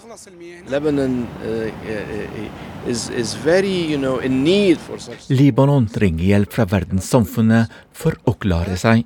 Libanon 5.41 5.89
trenger 5.98 6.25
hjelp 6.30 6.56
fra 6.56 6.68
verdenssamfunnet 6.75 7.75
for 8.03 8.15
å 8.24 8.36
klare 8.46 8.77
seg. 8.80 9.03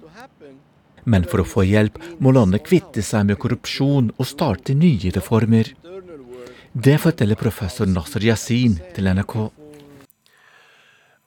Men 1.05 1.25
for 1.29 1.43
å 1.43 1.47
få 1.47 1.65
hjelp 1.67 1.99
må 2.19 2.33
landet 2.35 2.65
kvitte 2.65 3.03
seg 3.05 3.29
med 3.29 3.39
korrupsjon 3.41 4.11
og 4.15 4.29
starte 4.29 4.73
nye 4.77 5.13
reformer. 5.15 5.73
Det 6.73 6.97
forteller 6.99 7.39
professor 7.39 7.87
Nasser 7.87 8.25
Yasin 8.25 8.79
til 8.95 9.07
NRK. 9.13 9.37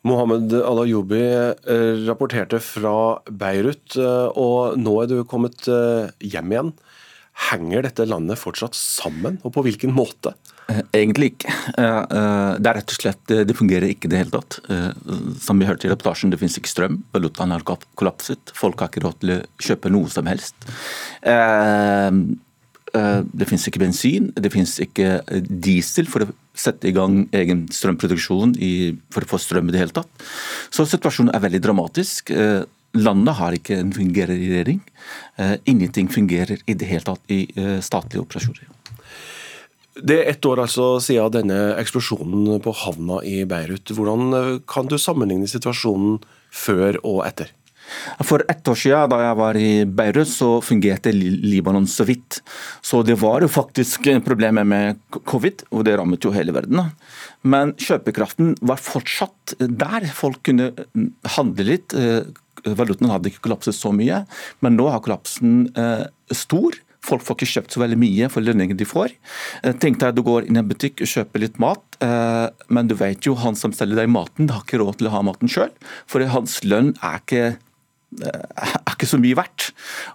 Mohammed 0.09 0.53
Al-Ayubi 0.55 1.23
eh, 1.23 1.95
rapporterte 2.07 2.61
fra 2.63 3.19
Beirut, 3.29 3.97
eh, 3.99 4.29
og 4.39 4.79
nå 4.79 4.95
er 5.03 5.11
du 5.11 5.17
kommet 5.29 5.67
eh, 5.73 6.13
hjem 6.23 6.55
igjen. 6.55 6.71
Henger 7.39 7.87
dette 7.87 8.05
landet 8.09 8.41
fortsatt 8.41 8.75
sammen, 8.77 9.39
og 9.47 9.53
på 9.55 9.63
hvilken 9.65 9.93
måte? 9.95 10.35
Egentlig 10.93 11.31
ikke. 11.33 11.53
Det 11.79 12.69
er 12.69 12.77
rett 12.77 12.93
og 12.93 12.99
slett, 12.99 13.23
det 13.49 13.57
fungerer 13.57 13.89
ikke 13.89 14.09
i 14.09 14.13
det 14.13 14.19
hele 14.21 14.35
tatt. 14.35 14.59
Som 15.41 15.63
vi 15.63 15.69
hørte 15.69 15.89
i 15.89 15.93
reportasjen, 15.93 16.35
det 16.35 16.41
finnes 16.43 16.59
ikke 16.61 16.73
strøm. 16.75 16.99
Valutaen 17.15 17.55
har 17.55 17.65
kollapset. 17.65 18.53
Folk 18.59 18.83
har 18.83 18.91
ikke 18.93 19.07
råd 19.07 19.17
til 19.23 19.33
å 19.39 19.41
kjøpe 19.65 19.95
noe 19.95 20.13
som 20.13 20.29
helst. 20.29 20.69
Det 22.89 23.47
finnes 23.49 23.67
ikke 23.71 23.85
bensin, 23.85 24.29
det 24.37 24.53
finnes 24.53 24.75
ikke 24.85 25.09
diesel 25.49 26.09
for 26.11 26.27
å 26.27 26.33
sette 26.59 26.89
i 26.91 26.95
gang 26.97 27.23
egen 27.37 27.69
strømproduksjon 27.73 28.57
for 29.15 29.25
å 29.25 29.31
få 29.31 29.41
strøm 29.41 29.69
i 29.71 29.75
det 29.77 29.83
hele 29.85 29.95
tatt. 29.95 30.11
Så 30.75 30.85
situasjonen 30.91 31.33
er 31.33 31.45
veldig 31.45 31.63
dramatisk. 31.65 32.33
Eh, 32.95 33.01
landet 33.01 33.35
har 33.35 33.53
ikke 33.53 33.79
en 33.79 33.93
fungerende 33.93 34.39
regjering. 34.39 34.81
Eh, 35.37 35.57
ingenting 35.65 36.09
fungerer 36.09 36.59
i 36.67 36.75
det 36.75 36.87
hele 36.87 37.05
tatt 37.05 37.21
i 37.29 37.47
eh, 37.57 37.81
statlige 37.81 38.23
operasjoner. 38.23 38.69
Det 39.99 40.15
er 40.15 40.31
ett 40.31 40.47
år 40.47 40.61
altså 40.63 41.01
siden 41.03 41.33
denne 41.33 41.75
eksplosjonen 41.81 42.61
på 42.63 42.73
havna 42.73 43.19
i 43.27 43.45
Beirut. 43.45 43.91
Hvordan 43.91 44.61
kan 44.67 44.87
du 44.87 44.95
sammenligne 44.99 45.49
situasjonen 45.51 46.21
før 46.55 47.01
og 47.03 47.25
etter? 47.27 47.51
For 48.25 48.43
ett 48.51 48.69
år 48.69 48.77
siden, 48.79 49.11
da 49.11 49.19
jeg 49.23 49.37
var 49.39 49.59
i 49.59 49.71
Beirut, 49.85 50.29
så 50.31 50.49
fungerte 50.65 51.13
Libanon 51.13 51.87
så 51.89 52.05
vidt. 52.09 52.41
Så 52.85 53.03
det 53.07 53.19
var 53.21 53.43
jo 53.43 53.51
faktisk 53.51 54.09
problemer 54.27 54.67
med 54.69 55.01
covid, 55.29 55.65
og 55.73 55.87
det 55.89 55.97
rammet 55.99 56.25
jo 56.25 56.35
hele 56.35 56.55
verden. 56.55 56.91
Men 57.43 57.75
kjøpekraften 57.81 58.57
var 58.61 58.81
fortsatt 58.83 59.57
der. 59.59 60.09
Folk 60.15 60.43
kunne 60.49 60.73
handle 61.37 61.69
litt. 61.71 61.97
Valutaen 62.65 63.13
hadde 63.13 63.33
ikke 63.33 63.47
kollapset 63.49 63.77
så 63.77 63.93
mye, 63.95 64.25
men 64.65 64.79
nå 64.79 64.89
har 64.93 65.03
kollapsen 65.05 65.67
eh, 65.79 66.07
stor. 66.35 66.79
Folk 67.09 67.23
får 67.25 67.39
ikke 67.39 67.51
kjøpt 67.53 67.77
så 67.77 67.83
veldig 67.83 67.99
mye 68.01 68.29
for 68.33 68.45
lønningen 68.45 68.79
de 68.79 68.89
får. 68.89 69.15
Eh, 69.63 69.77
tenk 69.81 70.01
deg 70.01 70.11
at 70.11 70.19
du 70.19 70.25
går 70.27 70.49
inn 70.49 70.59
i 70.59 70.63
en 70.63 70.69
butikk 70.69 71.05
og 71.05 71.13
kjøper 71.13 71.45
litt 71.45 71.61
mat, 71.63 71.85
eh, 72.05 72.49
men 72.75 72.91
du 72.91 72.97
vet 72.99 73.29
jo 73.29 73.37
han 73.39 73.59
som 73.59 73.75
selger 73.77 74.03
deg 74.03 74.13
maten, 74.13 74.51
har 74.53 74.65
ikke 74.67 74.83
råd 74.83 75.01
til 75.01 75.11
å 75.11 75.15
ha 75.15 75.23
maten 75.27 75.51
sjøl. 75.53 75.73
For 76.11 76.25
hans 76.35 76.61
lønn 76.67 76.95
er 76.99 77.23
ikke 77.23 77.45
er 78.17 78.95
ikke 78.95 79.09
så 79.09 79.19
mye 79.21 79.37
verdt. 79.39 79.69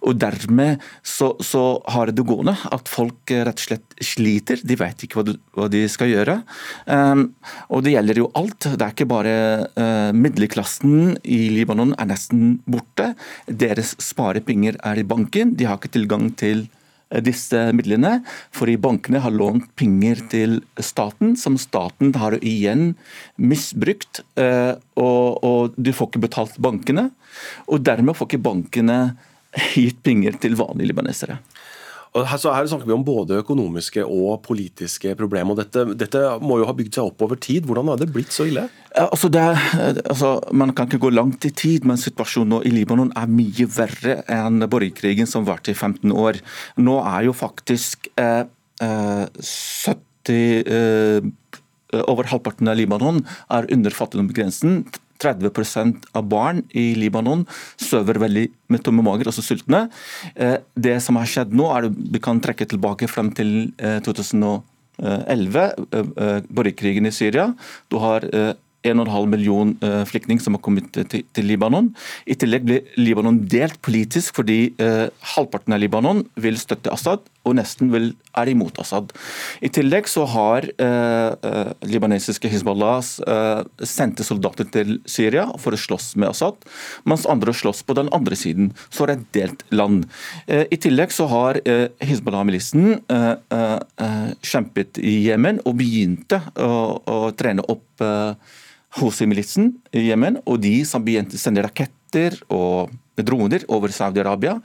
Og 0.08 0.18
Dermed 0.20 0.82
så, 1.06 1.34
så 1.44 1.64
har 1.94 2.12
det 2.12 2.26
gående 2.28 2.56
at 2.74 2.90
folk 2.92 3.32
rett 3.34 3.60
og 3.60 3.66
slett 3.68 3.98
sliter. 4.04 4.62
De 4.66 4.78
vet 4.80 5.06
ikke 5.06 5.22
hva, 5.22 5.68
de, 5.72 5.84
skal 5.92 6.12
gjøre. 6.12 6.40
Um, 6.88 7.26
og 7.70 7.84
det 7.86 7.96
gjelder 7.96 8.24
jo 8.24 8.30
alt. 8.40 8.70
Det 8.74 8.82
er 8.82 8.96
ikke 8.96 9.10
bare 9.12 9.36
uh, 9.78 10.12
middelklassen 10.16 11.18
i 11.24 11.42
Libanon 11.54 11.96
er 12.00 12.10
nesten 12.10 12.58
borte. 12.66 13.14
Deres 13.48 13.96
sparepenger 14.02 14.80
er 14.84 15.02
i 15.02 15.08
banken. 15.08 15.54
De 15.58 15.70
har 15.70 15.80
ikke 15.80 15.94
tilgang 15.94 16.32
til 16.40 16.68
disse 17.22 17.60
midlene, 17.76 18.22
fordi 18.56 18.78
bankene 18.82 19.22
har 19.24 19.36
lånt 19.36 19.68
penger 19.80 20.24
til 20.32 20.58
staten, 20.82 21.36
som 21.40 21.60
staten 21.62 22.14
har 22.18 22.38
igjen 22.42 22.94
misbrukt. 23.38 24.24
Eh, 24.40 24.74
og, 24.98 25.44
og 25.44 25.78
du 25.78 25.92
får 25.94 26.12
ikke 26.12 26.26
betalt 26.26 26.58
bankene, 26.64 27.10
og 27.70 27.86
dermed 27.86 28.18
får 28.18 28.32
ikke 28.32 28.46
bankene 28.50 29.00
gitt 29.78 30.02
penger 30.06 30.40
til 30.42 30.58
vanlige 30.58 30.94
libanesere. 30.94 31.38
Og 32.14 32.28
her, 32.30 32.38
her, 32.38 32.68
snakker 32.70 32.86
vi 32.86 32.94
om 32.94 33.06
både 33.06 33.40
økonomiske 33.42 34.04
og 34.06 34.44
politiske 34.46 35.16
problemer. 35.18 35.56
og 35.56 35.62
dette, 35.64 35.86
dette, 35.98 36.22
må 36.46 36.60
jo 36.62 36.68
ha 36.70 36.76
bygd 36.78 37.00
seg 37.00 37.10
opp 37.10 37.24
over 37.26 37.40
tid. 37.42 37.66
Hvordan 37.66 37.90
har 37.90 38.02
det 38.02 38.12
blitt 38.14 38.34
så 38.36 38.46
ille? 38.50 38.68
Altså 38.94 39.32
det, 39.34 39.42
altså 40.06 40.36
man 40.54 40.76
kan 40.78 40.90
ikke 40.90 41.02
gå 41.08 41.14
langt 41.14 41.48
i 41.50 41.54
tid, 41.58 41.88
men 41.90 41.98
situasjonen 41.98 42.54
nå 42.54 42.60
i 42.70 42.74
Libanon 42.76 43.10
er 43.18 43.32
mye 43.32 43.66
verre 43.74 44.20
enn 44.30 44.62
borgerkrigen 44.70 45.30
som 45.30 45.48
varte 45.48 45.74
i 45.74 45.78
15 45.78 46.14
år. 46.14 46.38
Nå 46.78 47.00
er 47.02 47.30
jo 47.30 47.34
faktisk 47.34 48.12
eh, 48.22 48.46
eh, 48.86 49.26
70 49.42 50.70
eh, 50.70 51.32
over 52.02 52.30
halvparten 52.30 52.70
av 52.70 52.78
Libanon 52.78 53.24
er 53.54 53.68
under 53.74 53.94
fattigdomsgrensen. 53.94 54.84
30% 55.24 56.10
av 56.18 56.28
barn 56.30 56.62
i 56.76 56.92
Libanon 57.00 57.46
sover 57.82 58.20
veldig 58.24 58.48
med 58.74 58.84
tomme 58.86 59.06
mager, 59.06 59.30
også 59.32 59.46
sultne. 59.46 59.86
Eh, 60.36 60.58
det 60.76 61.00
som 61.06 61.20
har 61.20 61.30
skjedd 61.30 61.56
nå, 61.56 61.70
er 61.72 61.90
at 61.90 61.98
vi 62.14 62.22
kan 62.24 62.42
trekke 62.44 62.68
tilbake 62.70 63.10
frem 63.12 63.32
til 63.36 63.72
2011, 64.06 65.66
eh, 65.96 66.38
borgerkrigen 66.50 67.10
i 67.10 67.16
Syria. 67.16 67.50
Du 67.90 68.00
har 68.04 68.28
1,5 68.84 69.30
million 69.32 69.70
flyktninger 69.80 70.44
som 70.44 70.58
har 70.58 70.62
kommet 70.62 70.92
til, 70.92 71.46
Libanon. 71.48 71.94
I 72.28 72.36
tillegg 72.36 72.66
blir 72.68 72.90
Libanon 73.00 73.40
delt 73.48 73.80
politisk 73.82 74.36
fordi 74.42 74.76
halvparten 75.36 75.78
av 75.78 75.80
Libanon 75.80 76.26
vil 76.36 76.60
støtte 76.60 76.92
Assad, 76.92 77.24
og 77.44 77.58
nesten 77.58 77.92
vil, 77.94 78.12
er 78.40 78.50
imot 78.52 78.78
Assad. 78.82 79.12
I 79.64 79.70
tillegg 79.74 80.08
så 80.12 80.26
har 80.32 80.68
eh, 80.72 81.72
libanesiske 81.90 82.50
Hizbollah 82.52 83.02
sendte 83.04 84.26
soldater 84.26 84.68
til 84.72 84.98
Syria 85.10 85.46
for 85.60 85.76
å 85.76 85.80
slåss 85.80 86.14
med 86.22 86.32
Assad, 86.32 86.64
mens 87.10 87.28
andre 87.30 87.54
slåss 87.56 87.84
på 87.88 87.98
den 88.00 88.12
andre 88.16 88.38
siden. 88.40 88.72
Så 88.90 89.06
er 89.06 89.14
det 89.14 89.18
et 89.18 89.38
delt 89.40 89.64
land. 89.76 90.06
I 90.48 90.78
tillegg 90.80 91.12
så 91.14 91.28
har 91.32 91.60
Hizbollah-milisen 92.04 93.02
kjempet 94.54 95.00
i 95.04 95.16
Jemen 95.28 95.60
og 95.68 95.78
begynte 95.82 96.40
å, 96.56 96.74
å 97.04 97.20
trene 97.38 97.66
opp 97.72 98.04
Hosi-militsen 99.00 99.72
i 99.96 100.08
Jemen 100.10 100.38
og 100.46 100.62
de 100.64 100.76
som 100.86 101.04
begynte 101.06 101.38
å 101.38 101.42
sende 101.42 101.64
raketter 101.66 102.38
og 102.54 102.94
droner 103.22 103.64
over 103.68 103.94
Saudi-Arabia. 103.94 104.56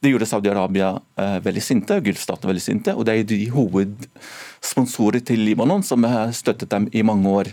Det 0.00 0.12
gjorde 0.12 0.28
Saudi-Arabia 0.30 0.94
eh, 1.20 1.38
veldig 1.44 1.62
sinte, 1.64 2.00
Gulfstatene 2.04 2.52
veldig 2.52 2.64
sinte, 2.64 2.94
og 2.96 3.04
det 3.04 3.16
er 3.18 3.26
de 3.28 3.40
hovedsponsorer 3.52 5.24
til 5.28 5.44
Libanon 5.44 5.84
som 5.84 6.06
har 6.08 6.32
støttet 6.36 6.72
dem 6.72 6.88
i 6.92 7.04
mange 7.04 7.28
år. 7.28 7.52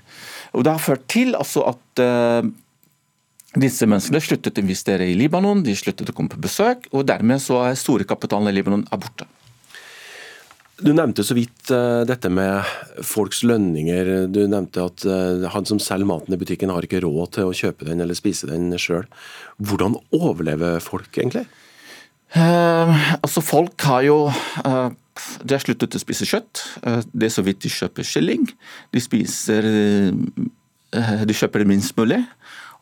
Og 0.54 0.64
Det 0.64 0.72
har 0.72 0.80
ført 0.80 1.08
til 1.12 1.36
altså, 1.36 1.66
at 1.74 2.04
eh, 2.04 2.52
disse 3.60 3.88
menneskene 3.88 4.24
sluttet 4.24 4.58
å 4.58 4.64
investere 4.64 5.08
i 5.08 5.16
Libanon, 5.20 5.64
de 5.64 5.76
sluttet 5.76 6.12
å 6.12 6.16
komme 6.16 6.32
på 6.32 6.42
besøk, 6.44 6.88
og 6.92 7.08
dermed 7.08 7.44
så 7.44 7.66
er 7.68 7.80
store 7.80 8.08
kapitalen 8.08 8.52
i 8.52 8.56
Libanon 8.56 8.88
er 8.92 9.02
borte. 9.02 9.28
Du 10.76 10.92
nevnte 10.92 11.24
så 11.24 11.36
vidt 11.38 11.70
uh, 11.72 12.04
dette 12.08 12.30
med 12.32 12.68
folks 13.06 13.46
lønninger. 13.48 14.28
Du 14.28 14.42
nevnte 14.52 14.84
at 14.84 15.06
uh, 15.08 15.46
han 15.54 15.68
som 15.68 15.80
selger 15.80 16.08
maten 16.10 16.36
i 16.36 16.40
butikken 16.40 16.74
har 16.74 16.84
ikke 16.84 17.00
råd 17.06 17.32
til 17.38 17.48
å 17.48 17.56
kjøpe 17.56 17.88
den 17.88 18.04
eller 18.04 18.18
spise 18.18 18.50
den 18.50 18.74
sjøl. 18.82 19.06
Hvordan 19.64 19.96
overlever 20.16 20.84
folk 20.84 21.16
egentlig? 21.16 21.46
Uh, 22.36 22.92
altså 23.22 23.40
Folk 23.46 23.80
har 23.88 24.02
jo 24.04 24.16
De 24.68 25.54
har 25.54 25.62
sluttet 25.64 25.96
å 25.96 26.02
spise 26.02 26.28
kjøtt. 26.28 26.66
det 27.14 27.30
er 27.30 27.32
så 27.32 27.46
vidt 27.46 27.62
de 27.64 27.72
kjøper 27.72 28.04
kylling. 28.04 28.50
De 28.92 29.00
spiser 29.00 29.64
De 30.92 31.38
kjøper 31.38 31.64
det 31.64 31.70
minst 31.70 31.96
mulig. 31.96 32.20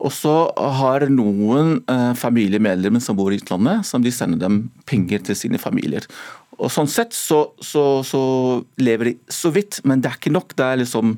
Og 0.03 0.11
så 0.11 0.33
har 0.79 1.05
noen 1.07 1.77
eh, 1.87 2.11
familiemedlemmer 2.19 3.03
som 3.03 3.15
bor 3.15 3.31
i 3.31 3.39
utlandet, 3.39 3.85
som 3.87 4.03
de 4.03 4.11
sender 4.11 4.41
dem 4.41 4.65
penger 4.89 5.23
til 5.29 5.37
sine 5.39 5.61
familier. 5.61 6.07
Og 6.59 6.69
Sånn 6.71 6.91
sett 6.91 7.15
så, 7.15 7.45
så, 7.63 8.03
så 8.05 8.23
lever 8.83 9.11
de 9.11 9.13
så 9.31 9.51
vidt, 9.55 9.79
men 9.87 10.03
det 10.03 10.11
er 10.11 10.19
ikke 10.19 10.33
nok. 10.35 10.55
Det 10.59 10.67
er 10.67 10.81
liksom 10.83 11.15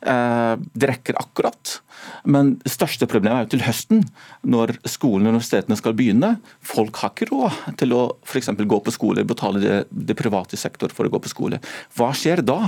Det 0.00 0.88
rekker 0.88 1.18
akkurat. 1.20 1.80
Men 2.24 2.54
det 2.62 2.72
største 2.72 3.08
problemet 3.10 3.36
er 3.36 3.46
jo 3.46 3.50
til 3.54 3.64
høsten, 3.64 4.02
når 4.46 4.72
skolene 4.88 5.30
og 5.30 5.36
universitetene 5.36 5.78
skal 5.78 5.96
begynne. 5.96 6.30
Folk 6.64 7.00
har 7.02 7.12
ikke 7.12 7.30
råd 7.30 7.76
til 7.80 7.94
å 7.96 8.02
f.eks. 8.24 8.50
gå 8.58 8.80
på 8.86 8.94
skole, 8.94 9.24
betale 9.28 9.62
det, 9.62 9.78
det, 9.90 10.16
private 10.18 10.58
sektor 10.60 10.92
for 10.94 11.08
å 11.08 11.12
gå 11.12 11.20
på 11.22 11.32
skole. 11.32 11.60
Hva 11.96 12.10
skjer 12.16 12.44
da? 12.46 12.58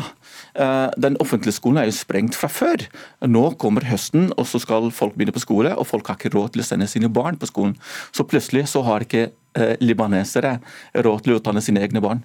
Eh, 0.55 0.89
den 1.01 1.19
offentlige 1.23 1.57
skolen 1.57 1.83
er 1.83 1.91
jo 1.91 1.97
sprengt 1.97 2.39
fra 2.39 2.51
før. 2.53 2.87
Nå 3.29 3.45
kommer 3.63 3.87
høsten, 3.89 4.31
og 4.37 4.49
så 4.49 4.61
skal 4.63 4.93
folk 4.95 5.17
begynne 5.17 5.37
på 5.37 5.45
skole, 5.45 5.75
og 5.77 5.89
folk 5.89 6.11
har 6.11 6.21
ikke 6.21 6.35
råd 6.37 6.55
til 6.55 6.65
å 6.65 6.69
sende 6.69 6.91
sine 6.91 7.13
barn 7.13 7.41
på 7.41 7.51
skolen. 7.51 7.77
Så 8.15 8.27
plutselig 8.29 8.69
så 8.73 8.85
har 8.87 9.05
ikke 9.05 9.31
eh, 9.31 9.75
libanesere 9.85 10.59
råd 10.97 11.25
til 11.25 11.35
å 11.35 11.41
utdanne 11.41 11.65
sine 11.65 11.85
egne 11.85 12.05
barn. 12.05 12.25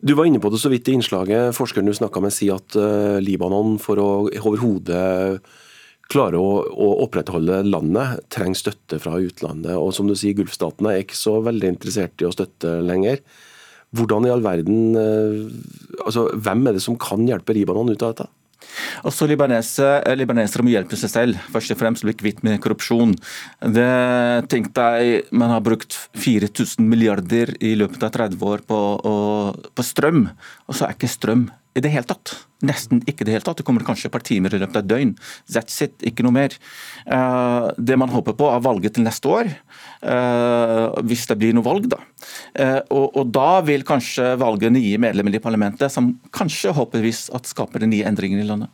Du 0.00 0.14
var 0.16 0.24
inne 0.24 0.40
på 0.40 0.48
det 0.48 0.60
så 0.62 0.70
vidt 0.72 0.88
i 0.88 0.94
innslaget. 0.96 1.52
Forskeren 1.56 1.90
du 1.90 1.92
snakka 1.96 2.22
med 2.24 2.32
sier 2.32 2.56
at 2.56 2.76
uh, 2.78 3.18
Libanon 3.20 3.76
for 3.82 4.00
å 4.00 4.10
overhodet 4.30 5.42
klare 6.10 6.40
å, 6.40 6.64
å, 6.64 6.88
opprettholde 7.04 7.60
landet, 7.68 8.24
trenger 8.32 8.58
støtte 8.58 8.98
fra 9.02 9.18
utlandet. 9.20 9.76
Og 9.76 9.92
som 9.94 10.08
du 10.08 10.16
sier, 10.18 10.34
Gulfstatene 10.38 10.94
er 10.94 11.04
ikke 11.04 11.18
så 11.18 11.36
veldig 11.44 11.74
interessert 11.76 12.24
i 12.24 12.26
å 12.26 12.32
støtte 12.34 12.80
lenger. 12.82 13.20
Hvordan 13.94 14.26
i 14.26 14.32
all 14.32 14.42
verden 14.42 14.96
uh, 14.96 15.46
altså 16.06 16.28
Hvem 16.38 16.68
er 16.70 16.76
det 16.76 16.84
som 16.84 16.98
kan 16.98 17.26
hjelpe 17.28 17.54
Libanon 17.56 17.92
ut 17.92 18.02
av 18.06 18.14
dette? 18.14 18.30
Også 19.08 19.26
libanesere, 19.30 20.02
eh, 20.04 20.16
libanesere 20.18 20.64
må 20.64 20.72
hjelpe 20.72 20.98
seg 20.98 21.12
selv, 21.12 21.40
først 21.52 21.74
og 21.74 21.80
fremst 21.80 22.06
bli 22.06 22.14
kvitt 22.14 22.42
med 22.46 22.60
korrupsjon. 22.60 23.14
Det 23.60 24.48
tenkte 24.48 24.88
jeg 25.00 25.24
Man 25.32 25.50
har 25.50 25.60
brukt 25.60 25.96
4000 26.14 26.86
milliarder 26.88 27.54
i 27.60 27.74
løpet 27.74 28.02
av 28.02 28.10
30 28.10 28.42
år 28.42 28.66
på, 28.66 28.80
på 29.74 29.82
strøm, 29.82 30.28
og 30.68 30.74
så 30.74 30.86
er 30.86 30.94
ikke 30.96 31.08
strøm 31.10 31.50
i 31.76 31.82
det 31.84 31.92
hele 31.92 32.08
tatt. 32.08 32.32
Nesten 32.66 33.00
ikke 33.08 33.22
i 33.22 33.28
det 33.28 33.34
hele 33.36 33.46
tatt. 33.46 33.60
Det 33.60 33.66
kommer 33.66 33.84
kanskje 33.86 34.08
et 34.08 34.14
par 34.14 34.24
timer 34.26 34.52
i 34.52 34.58
løpet 34.60 34.76
av 34.76 34.82
et 34.82 34.90
døgn. 34.90 35.12
That's 35.54 35.78
it, 35.86 35.94
ikke 36.06 36.24
noe 36.26 36.34
mer. 36.34 36.56
Uh, 37.06 37.70
det 37.78 37.96
man 38.00 38.10
håper 38.12 38.34
på 38.36 38.48
er 38.50 38.64
valget 38.64 38.96
til 38.96 39.06
neste 39.06 39.30
år, 39.30 39.52
uh, 40.02 40.98
hvis 41.06 41.28
det 41.30 41.38
blir 41.40 41.54
noe 41.56 41.66
valg, 41.66 41.86
da. 41.92 42.00
Uh, 42.58 42.80
og, 42.90 43.06
og, 43.14 43.28
da 43.30 43.60
vil 43.66 43.84
kanskje 43.86 44.34
valget 44.40 44.74
nye 44.74 44.98
medlemmer 45.02 45.36
i 45.36 45.42
parlamentet, 45.42 45.92
som 45.92 46.12
kanskje 46.34 46.74
håpeligvis 46.74 47.28
at 47.36 47.46
skaper 47.50 47.86
nye 47.86 48.06
endringene 48.08 48.42
i 48.42 48.48
landet. 48.48 48.72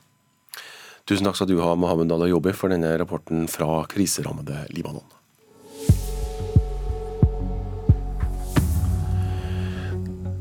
Tusen 1.07 1.29
takk 1.29 1.37
skal 1.39 1.51
du 1.51 1.61
ha, 1.63 1.77
Mohammed 1.79 2.11
Alayobi, 2.17 2.55
for 2.57 2.73
denne 2.73 2.97
rapporten 2.99 3.45
fra 3.51 3.85
kriserammede 3.91 4.65
Libanon. 4.75 5.05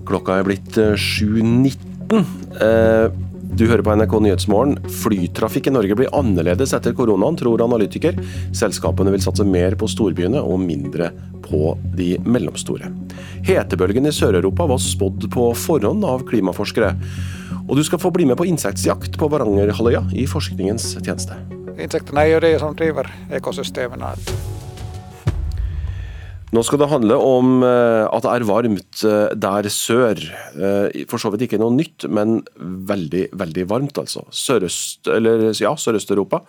Klokka 0.06 0.40
er 0.40 0.48
blitt 0.48 0.78
7.19. 0.78 2.26
Eh, 2.62 3.08
du 3.56 3.64
hører 3.70 3.86
på 3.88 3.94
NRK 3.96 4.14
Nyhetsmorgen. 4.20 4.76
Flytrafikk 5.04 5.70
i 5.70 5.72
Norge 5.72 5.96
blir 5.96 6.12
annerledes 6.16 6.74
etter 6.76 6.92
koronaen, 6.96 7.38
tror 7.40 7.62
analytiker. 7.64 8.18
Selskapene 8.56 9.14
vil 9.14 9.24
satse 9.24 9.46
mer 9.48 9.78
på 9.80 9.88
storbyene 9.88 10.42
og 10.44 10.60
mindre 10.60 11.12
på 11.46 11.72
de 11.96 12.16
mellomstore. 12.26 12.90
Hetebølgen 13.48 14.10
i 14.10 14.14
Sør-Europa 14.16 14.68
var 14.74 14.82
spådd 14.84 15.30
på 15.32 15.48
forhånd 15.56 16.04
av 16.04 16.26
klimaforskere. 16.28 16.92
Og 17.66 17.80
du 17.80 17.84
skal 17.88 18.02
få 18.04 18.12
bli 18.16 18.28
med 18.28 18.40
på 18.40 18.50
insektjakt 18.50 19.16
på 19.22 19.30
Varangerhalvøya 19.32 20.04
i 20.20 20.28
forskningens 20.28 20.92
tjeneste. 21.00 21.40
Insektene 21.80 22.26
er 22.26 22.36
jo 22.36 22.44
det 22.44 22.58
som 22.60 22.76
driver 22.76 23.08
ekosystemene. 23.40 24.16
Nå 26.56 26.62
skal 26.64 26.80
det 26.80 26.88
handle 26.88 27.16
om 27.20 27.64
eh, 27.66 28.06
at 28.06 28.24
det 28.24 28.32
er 28.32 28.46
varmt 28.48 29.02
eh, 29.08 29.34
der 29.36 29.68
sør. 29.74 30.22
Eh, 30.56 31.04
for 31.10 31.20
så 31.20 31.32
vidt 31.34 31.48
ikke 31.48 31.60
noe 31.60 31.74
nytt, 31.76 32.06
men 32.08 32.38
veldig, 32.56 33.26
veldig 33.36 33.66
varmt, 33.72 34.00
altså. 34.00 34.24
Sørøst-Europa 34.32 35.52
ja, 35.60 35.74
Sørøst-Europa 35.82 36.44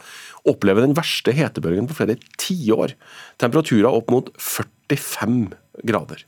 opplever 0.47 0.85
den 0.85 0.95
verste 0.95 1.35
hetebølgen 1.35 1.89
på 1.91 1.99
flere 1.99 2.19
tiår. 2.39 2.95
Temperaturer 3.43 3.91
opp 3.91 4.13
mot 4.15 4.31
45 4.39 5.49
grader. 5.87 6.23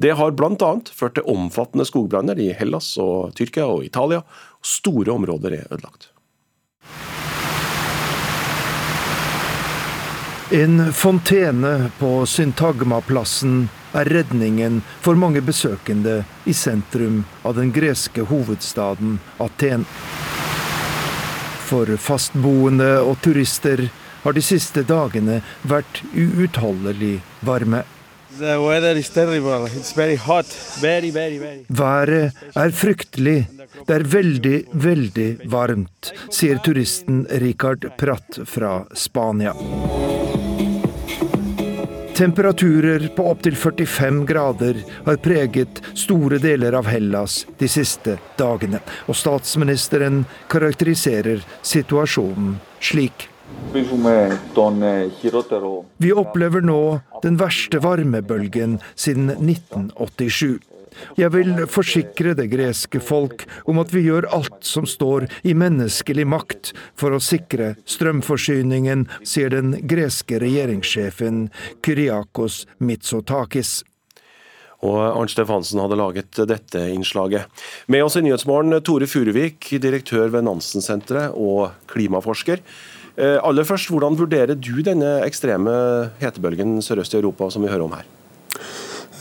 Det 0.00 0.14
har 0.16 0.36
bl.a. 0.38 0.70
ført 0.88 1.18
til 1.18 1.28
omfattende 1.28 1.84
skogbranner 1.88 2.40
i 2.40 2.52
Hellas 2.56 2.94
og 3.02 3.34
Tyrkia 3.36 3.68
og 3.68 3.84
Italia. 3.84 4.22
Store 4.64 5.18
områder 5.18 5.58
er 5.58 5.68
ødelagt. 5.68 6.14
En 10.50 10.92
fontene 10.92 11.90
på 11.98 12.26
Syntagmaplassen 12.26 13.68
er 13.92 14.08
redningen 14.08 14.78
for 15.04 15.18
mange 15.20 15.42
besøkende 15.44 16.22
i 16.48 16.54
sentrum 16.56 17.18
av 17.44 17.58
den 17.58 17.68
greske 17.72 18.24
hovedstaden 18.30 19.18
Aten. 19.44 19.84
For 21.68 21.92
fastboende 22.00 22.94
og 23.02 23.20
turister 23.20 23.90
har 24.22 24.32
de 24.32 24.44
siste 24.44 24.86
dagene 24.88 25.42
vært 25.68 26.00
uutholdelig 26.16 27.18
varme. 27.44 27.84
Været 31.68 32.42
er 32.56 32.76
fryktelig. 32.80 33.38
Det 33.84 33.94
er 33.94 34.04
veldig, 34.16 34.58
veldig 34.72 35.28
varmt, 35.52 36.12
sier 36.32 36.60
turisten 36.64 37.26
Richard 37.44 37.84
Pratt 38.00 38.40
fra 38.48 38.80
Spania. 38.96 39.52
Temperaturer 42.18 43.08
på 43.08 43.24
opptil 43.30 43.56
45 43.56 44.26
grader 44.26 44.76
har 45.06 45.16
preget 45.22 45.78
store 45.94 46.40
deler 46.42 46.74
av 46.74 46.88
Hellas 46.90 47.44
de 47.60 47.68
siste 47.70 48.16
dagene, 48.40 48.80
og 49.06 49.14
statsministeren 49.14 50.24
karakteriserer 50.50 51.44
situasjonen 51.62 52.56
slik. 52.82 53.28
Vi 56.02 56.12
opplever 56.24 56.66
nå 56.66 56.80
den 57.22 57.38
verste 57.38 57.78
varmebølgen 57.86 58.80
siden 58.98 59.30
1987. 59.36 60.58
Jeg 61.18 61.32
vil 61.34 61.64
forsikre 61.70 62.34
det 62.38 62.48
greske 62.52 63.00
folk 63.02 63.44
om 63.68 63.80
at 63.82 63.92
vi 63.94 64.06
gjør 64.06 64.28
alt 64.34 64.62
som 64.66 64.86
står 64.88 65.28
i 65.48 65.54
menneskelig 65.58 66.26
makt 66.28 66.72
for 66.98 67.14
å 67.14 67.22
sikre 67.22 67.74
strømforsyningen, 67.88 69.06
sier 69.22 69.52
den 69.54 69.76
greske 69.88 70.40
regjeringssjefen 70.42 71.46
Kyriakos 71.84 72.64
Mitsotakis. 72.78 73.80
Og 74.86 74.98
Arnt 75.02 75.32
Stefansen 75.32 75.80
hadde 75.82 75.98
laget 75.98 76.38
dette 76.46 76.84
innslaget. 76.92 77.48
Med 77.90 78.04
oss 78.06 78.18
i 78.18 78.22
Nyhetsmorgen 78.22 78.78
Tore 78.86 79.08
Furuvik, 79.10 79.72
direktør 79.82 80.30
ved 80.30 80.46
Nansen-senteret 80.46 81.34
og 81.34 81.72
klimaforsker. 81.90 82.62
Eh, 83.18 83.38
aller 83.42 83.66
først, 83.66 83.90
Hvordan 83.90 84.14
vurderer 84.14 84.54
du 84.54 84.78
denne 84.86 85.18
ekstreme 85.26 85.74
hetebølgen 86.22 86.78
sørøst 86.78 87.16
i 87.16 87.18
Europa 87.18 87.50
som 87.50 87.66
vi 87.66 87.72
hører 87.72 87.88
om 87.88 87.98
her? 87.98 88.06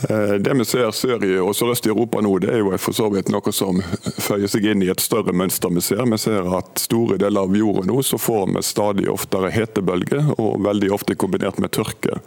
Eh, 0.10 0.34
det 0.34 0.54
vi 0.54 0.66
ser 0.66 0.92
sør 0.92 1.24
i 1.26 1.32
og 1.42 1.56
sørøst 1.58 1.88
i 1.88 1.90
Europa 1.90 2.22
nå, 2.22 2.36
det 2.44 2.52
er 2.54 2.62
jo 2.62 2.78
for 2.82 2.94
så 2.94 3.08
vidt 3.10 3.32
noe 3.34 3.54
som 3.56 3.80
føyer 4.22 4.50
seg 4.52 4.68
inn 4.70 4.84
i 4.86 4.92
et 4.94 5.02
større 5.02 5.34
mønster 5.34 5.74
vi 5.74 5.82
ser. 5.82 6.04
Vi 6.06 6.20
ser 6.22 6.46
at 6.58 6.78
store 6.84 7.18
deler 7.18 7.48
av 7.48 7.58
jorda 7.58 7.88
nå 7.90 8.04
så 8.06 8.20
får 8.22 8.52
vi 8.54 8.64
stadig 8.66 9.08
oftere 9.10 9.50
hetebølger, 9.54 10.36
og 10.38 10.62
veldig 10.66 10.92
ofte 10.94 11.18
kombinert 11.18 11.58
med 11.64 11.74
tørke. 11.74 12.20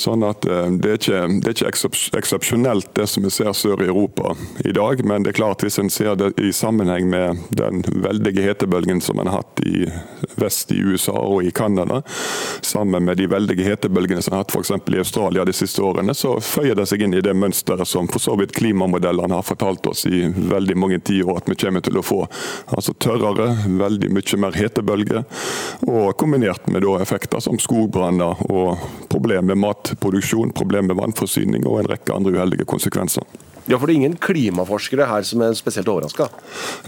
Sånn 0.00 0.24
at 0.24 0.48
eh, 0.48 0.70
Det 0.84 0.90
er 0.90 1.00
ikke, 1.00 1.20
det 1.44 1.50
er 1.50 1.58
ikke 1.58 1.90
eksepsjonelt 2.18 2.94
det 2.96 3.06
som 3.10 3.26
vi 3.26 3.32
ser 3.34 3.52
sør 3.52 3.84
i 3.84 3.90
Europa 3.90 4.32
i 4.64 4.72
dag, 4.72 5.04
men 5.04 5.26
det 5.26 5.34
er 5.34 5.40
klart 5.42 5.64
hvis 5.64 5.78
en 5.82 5.92
ser 5.92 6.16
det 6.20 6.32
i 6.40 6.52
sammenheng 6.56 7.10
med 7.12 7.44
den 7.52 7.84
veldige 8.04 8.44
hetebølgen 8.46 9.02
som 9.04 9.20
en 9.20 9.28
har 9.28 9.42
hatt 9.42 9.60
i 9.68 9.84
vest 10.40 10.72
i 10.72 10.80
USA 10.80 11.14
og 11.20 11.44
i 11.44 11.52
Canada, 11.54 12.00
sammen 12.64 13.04
med 13.04 13.20
de 13.20 13.28
veldige 13.30 13.66
hetebølgene 13.68 14.22
som 14.24 14.32
en 14.32 14.40
har 14.40 14.46
hatt 14.46 14.56
f.eks. 14.56 14.72
i 14.94 15.02
Australia 15.02 15.44
de 15.44 15.54
siste 15.56 15.84
årene, 15.84 16.14
så 16.16 16.36
føyer 16.40 16.78
det 16.78 16.88
seg 16.88 16.93
seg 16.94 17.04
inn 17.04 17.14
i 17.14 17.22
det 17.24 17.34
mønsteret 17.34 17.88
som 17.88 18.08
for 18.08 18.22
så 18.22 18.36
vidt 18.38 18.54
klimamodellene 18.54 19.34
har 19.34 19.46
fortalt 19.46 19.86
oss 19.90 20.06
i 20.06 20.24
veldig 20.30 20.76
mange 20.78 21.00
tiår 21.04 21.40
at 21.40 21.50
vi 21.50 21.58
kommer 21.58 21.84
til 21.84 21.98
å 21.98 22.04
få. 22.06 22.22
Altså 22.70 22.94
tørrere, 22.94 23.50
veldig 23.66 24.12
mye 24.14 24.40
mer 24.40 24.58
hetebølger, 24.58 25.24
og 25.88 26.14
kombinert 26.20 26.68
med 26.70 26.86
effekter 27.00 27.42
som 27.42 27.58
skogbranner 27.58 28.44
og 28.50 28.78
problemer 29.10 29.54
med 29.54 29.62
matproduksjon, 29.64 30.54
problemer 30.54 30.92
med 30.92 31.00
vannforsyning 31.00 31.66
og 31.66 31.80
en 31.80 31.90
rekke 31.94 32.14
andre 32.14 32.36
uheldige 32.36 32.68
konsekvenser. 32.68 33.24
Ja, 33.66 33.78
for 33.78 33.86
det 33.86 33.94
er 33.94 34.00
ingen 34.02 34.16
klimaforskere 34.20 35.06
her 35.08 35.24
som 35.24 35.40
er 35.40 35.54
spesielt 35.56 35.88
overraska? 35.88 36.26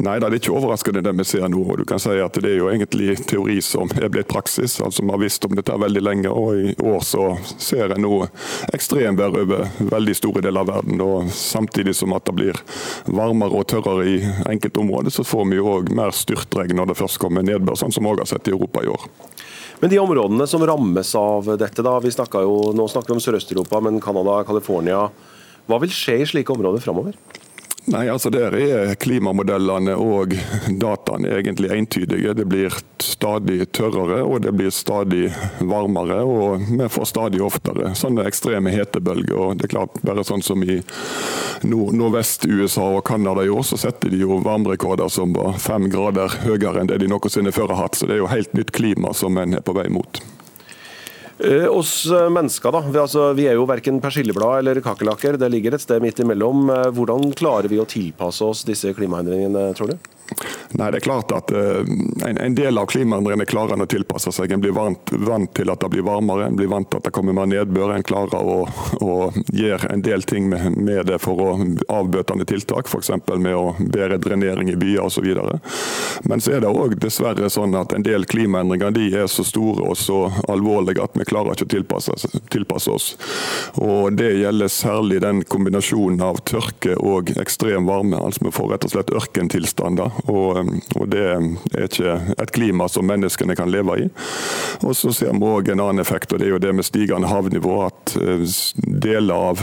Nei, 0.05 0.19
det 0.21 0.29
er 0.29 0.35
ikke 0.37 0.53
overraskende 0.53 1.01
det 1.05 1.15
vi 1.17 1.25
ser 1.25 1.47
nå. 1.49 1.63
du 1.77 1.85
kan 1.89 2.01
si 2.03 2.13
at 2.21 2.37
Det 2.37 2.51
er 2.51 2.59
jo 2.59 2.69
egentlig 2.69 3.17
teori 3.25 3.63
som 3.65 3.89
er 3.97 4.11
blitt 4.13 4.29
praksis. 4.29 4.81
altså 4.81 5.03
Vi 5.03 5.11
har 5.11 5.23
visst 5.23 5.45
om 5.49 5.55
dette 5.57 5.73
veldig 5.73 6.03
lenge, 6.03 6.29
og 6.29 6.57
i 6.57 6.75
år 6.85 7.01
så 7.01 7.39
ser 7.57 7.95
en 7.95 8.05
nå 8.05 8.27
ekstremvær 8.77 9.39
over 9.41 9.71
veldig 9.81 10.17
store 10.17 10.43
deler 10.45 10.61
av 10.61 10.69
verden. 10.75 11.01
og 11.01 11.31
Samtidig 11.33 11.95
som 11.97 12.13
at 12.13 12.27
det 12.29 12.35
blir 12.37 12.61
varmere 13.07 13.57
og 13.57 13.67
tørrere 13.73 14.05
i 14.07 14.19
enkelte 14.51 14.81
områder, 14.81 15.11
så 15.11 15.25
får 15.25 15.49
vi 15.49 15.57
jo 15.57 15.71
òg 15.79 15.89
mer 15.97 16.13
styrtregn 16.13 16.77
når 16.77 16.93
det 16.93 16.99
først 17.01 17.19
kommer 17.23 17.47
nedbør, 17.47 17.79
sånn 17.81 17.93
som 17.95 18.05
vi 18.05 18.13
òg 18.13 18.21
har 18.21 18.29
sett 18.29 18.49
i 18.49 18.53
Europa 18.53 18.85
i 18.85 18.93
år. 18.93 19.09
Men 19.81 19.91
de 19.91 19.99
områdene 20.01 20.47
som 20.47 20.67
rammes 20.67 21.15
av 21.15 21.49
dette, 21.57 21.83
da, 21.85 21.97
vi 22.01 22.13
jo, 22.13 22.55
nå 22.77 22.89
snakker 22.89 23.13
vi 23.13 23.17
om 23.17 23.25
Sørøst-Europa, 23.25 23.81
men 23.81 24.01
Canada, 24.01 24.43
California. 24.45 25.07
Hva 25.67 25.81
vil 25.83 25.93
skje 25.93 26.21
i 26.23 26.31
slike 26.31 26.55
områder 26.55 26.85
framover? 26.85 27.19
Nei, 27.87 28.09
altså 28.11 28.33
Der 28.35 28.55
er 28.59 28.97
klimamodellene 28.99 29.95
og 29.95 30.33
dataene 30.83 31.37
egentlig 31.39 31.71
entydige. 31.71 32.35
Det 32.35 32.47
blir 32.51 32.75
stadig 33.03 33.61
tørrere 33.77 34.25
og 34.27 34.41
det 34.43 34.57
blir 34.59 34.75
stadig 34.75 35.29
varmere. 35.61 36.19
Og 36.27 36.67
vi 36.67 36.89
får 36.91 37.11
stadig 37.13 37.43
oftere 37.47 37.93
sånne 37.95 38.27
ekstreme 38.27 38.75
hetebølger. 38.75 39.39
og 39.39 39.61
det 39.61 39.69
er 39.69 39.75
klart 39.77 40.03
Bare 40.03 40.27
sånn 40.27 40.43
som 40.43 40.63
i 40.67 40.81
nord 41.67 41.95
nordvest-USA 41.95 42.91
og 42.99 43.05
Canada 43.07 43.45
i 43.47 43.51
år, 43.55 43.63
så 43.63 43.79
setter 43.79 44.11
de 44.11 44.19
jo 44.25 44.41
varmerekorder 44.43 45.09
som 45.09 45.33
var 45.33 45.55
fem 45.63 45.87
grader 45.91 46.35
høyere 46.43 46.83
enn 46.83 46.91
det 46.91 46.99
de 47.03 47.11
noensinne 47.11 47.55
før 47.55 47.71
har 47.71 47.87
hatt. 47.87 47.95
Så 47.95 48.11
det 48.11 48.19
er 48.19 48.25
jo 48.25 48.33
helt 48.35 48.55
nytt 48.55 48.75
klima 48.75 49.15
som 49.15 49.39
en 49.39 49.55
er 49.55 49.63
på 49.63 49.75
vei 49.79 49.87
mot. 49.95 50.23
Eh, 51.39 51.67
oss 51.69 52.07
eh, 52.07 52.31
mennesker, 52.31 52.73
da. 52.73 52.81
Vi, 52.81 52.99
altså, 52.99 53.31
vi 53.37 53.45
er 53.51 53.59
jo 53.59 53.67
verken 53.69 54.01
persilleblad 54.01 54.63
eller 54.63 54.81
kakerlakker. 54.85 55.37
Det 55.41 55.51
ligger 55.53 55.77
et 55.77 55.85
sted 55.85 56.01
midt 56.05 56.23
imellom. 56.25 56.71
Eh, 56.73 56.89
hvordan 56.97 57.29
klarer 57.37 57.69
vi 57.73 57.81
å 57.83 57.89
tilpasse 57.89 58.45
oss 58.47 58.65
disse 58.69 58.95
klimaendringene, 58.97 59.69
tror 59.77 59.93
du? 59.93 60.16
Nei, 60.77 60.91
det 60.91 60.99
er 61.01 61.05
klart 61.07 61.33
at 61.33 61.53
uh, 61.55 61.81
en, 62.27 62.39
en, 62.39 62.55
del 62.57 62.79
av 62.79 62.89
klimaendringene 62.91 63.47
klarer 63.49 63.77
en 63.77 63.85
å 63.85 63.89
tilpasse 63.89 64.33
seg. 64.35 64.53
En 64.53 64.63
blir 64.63 64.75
vant, 64.77 65.13
vant, 65.25 65.51
til 65.57 65.71
at 65.73 65.81
det 65.81 65.91
blir 65.93 66.05
varmere, 66.07 66.49
en 66.49 66.59
blir 66.59 66.71
vant 66.71 66.89
til 66.91 67.01
at 67.01 67.09
det 67.09 67.13
kommer 67.17 67.37
mer 67.37 67.49
nedbør. 67.51 67.95
En 67.95 68.07
klarer 68.07 68.37
å, 68.37 68.59
å 69.01 69.17
gjøre 69.55 69.93
en 69.93 70.05
del 70.05 70.27
ting 70.29 70.51
med, 70.51 70.77
med 70.77 71.07
det 71.09 71.21
for 71.23 71.41
å 71.43 71.51
avbøtende 71.93 72.47
tiltak, 72.49 72.91
f.eks. 72.91 73.13
med 73.33 73.55
å 73.55 73.75
bedre 73.79 74.19
drenering 74.23 74.73
i 74.73 74.77
byer 74.81 75.07
osv. 75.07 75.29
Men 76.27 76.43
så 76.43 76.57
er 76.57 76.65
det 76.65 76.73
òg 76.73 76.99
dessverre 77.01 77.51
sånn 77.53 77.77
at 77.79 77.95
en 77.97 78.05
del 78.07 78.27
klimaendringer 78.29 78.95
de 78.97 79.09
er 79.23 79.31
så 79.31 79.45
store 79.47 79.87
og 79.87 79.97
så 80.01 80.27
alvorlige 80.51 81.05
at 81.05 81.17
vi 81.17 81.29
klarer 81.29 81.57
ikke 81.57 81.69
å 81.69 81.75
tilpasse, 81.77 82.17
tilpasse 82.53 82.93
oss. 82.93 83.09
Og 83.81 84.13
Det 84.17 84.33
gjelder 84.39 84.71
særlig 84.73 85.21
den 85.23 85.43
kombinasjonen 85.45 86.23
av 86.25 86.41
tørke 86.49 86.97
og 86.99 87.33
ekstrem 87.41 87.87
varme. 87.89 88.19
altså 88.19 88.47
Vi 88.47 88.55
får 88.55 88.73
rett 88.73 88.87
og 88.89 88.95
slett 88.95 89.13
ørkentilstander 89.17 90.16
og, 90.25 90.59
um, 90.59 90.73
og, 90.97 91.09
det 91.13 91.25
er 91.27 91.87
ikke 91.87 92.17
et 92.37 92.53
klima 92.55 92.89
som 92.89 93.07
menneskene 93.09 93.57
kan 93.59 93.71
leve 93.71 93.99
i. 94.01 94.09
Og 94.87 94.97
så 94.97 95.13
ser 95.15 95.35
vi 95.37 95.51
òg 95.51 95.71
en 95.73 95.83
annen 95.85 96.03
effekt, 96.03 96.33
og 96.33 96.41
det 96.41 96.49
er 96.49 96.55
jo 96.57 96.63
det 96.63 96.73
med 96.77 96.89
stigende 96.89 97.31
havnivå. 97.31 97.77
At 97.87 98.17
uh, 98.21 98.45
deler 98.77 99.35
av 99.53 99.63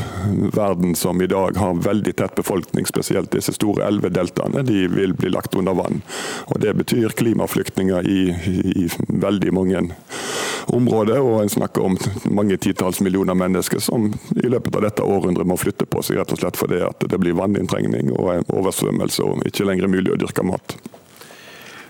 verden 0.53 0.95
som 0.99 1.21
i 1.21 1.29
dag 1.31 1.57
har 1.57 1.81
veldig 1.83 2.15
tett 2.19 2.35
befolkning, 2.39 2.87
spesielt 2.89 3.31
disse 3.33 3.55
store 3.57 3.87
elvedeltaene, 3.87 4.63
de 4.67 4.87
vil 4.93 5.15
bli 5.17 5.33
lagt 5.33 5.55
under 5.55 5.77
vann. 5.77 6.01
Og 6.47 6.59
Det 6.63 6.73
betyr 6.73 7.17
klimaflyktninger 7.17 8.07
i, 8.07 8.21
i, 8.85 8.89
veldig 9.07 9.53
mange 9.53 9.83
områder. 10.67 11.21
Og 11.21 11.41
en 11.41 11.49
snakker 11.49 11.85
om 11.85 11.97
mange 12.25 12.57
titalls 12.57 13.01
millioner 13.01 13.33
mennesker 13.37 13.79
som 13.83 14.11
i 14.43 14.47
løpet 14.47 14.75
av 14.75 14.85
dette 14.87 15.03
århundret 15.03 15.47
må 15.47 15.57
flytte 15.59 15.87
på 15.89 16.03
seg 16.03 16.19
rett 16.19 16.33
og 16.33 16.41
slett 16.41 16.59
fordi 16.59 16.81
det 17.09 17.19
blir 17.21 17.37
vanninntrengning 17.37 18.13
og 18.15 18.49
oversvømmelse 18.53 19.25
og 19.25 19.43
ikke 19.49 19.67
lenger 19.67 19.91
mulig 19.91 20.13
å 20.13 20.19
dyrke 20.19 20.42
mat. 20.47 20.75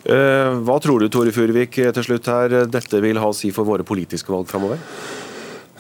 Eh, 0.04 0.50
hva 0.68 0.80
tror 0.84 1.00
du 1.00 1.10
Tore 1.12 1.32
Furvik, 1.32 1.80
til 1.96 2.06
slutt 2.06 2.28
her, 2.28 2.64
dette 2.68 3.00
vil 3.04 3.20
ha 3.22 3.30
å 3.30 3.36
si 3.36 3.54
for 3.56 3.68
våre 3.68 3.88
politiske 3.88 4.34
valg 4.34 4.50
framover? 4.52 4.82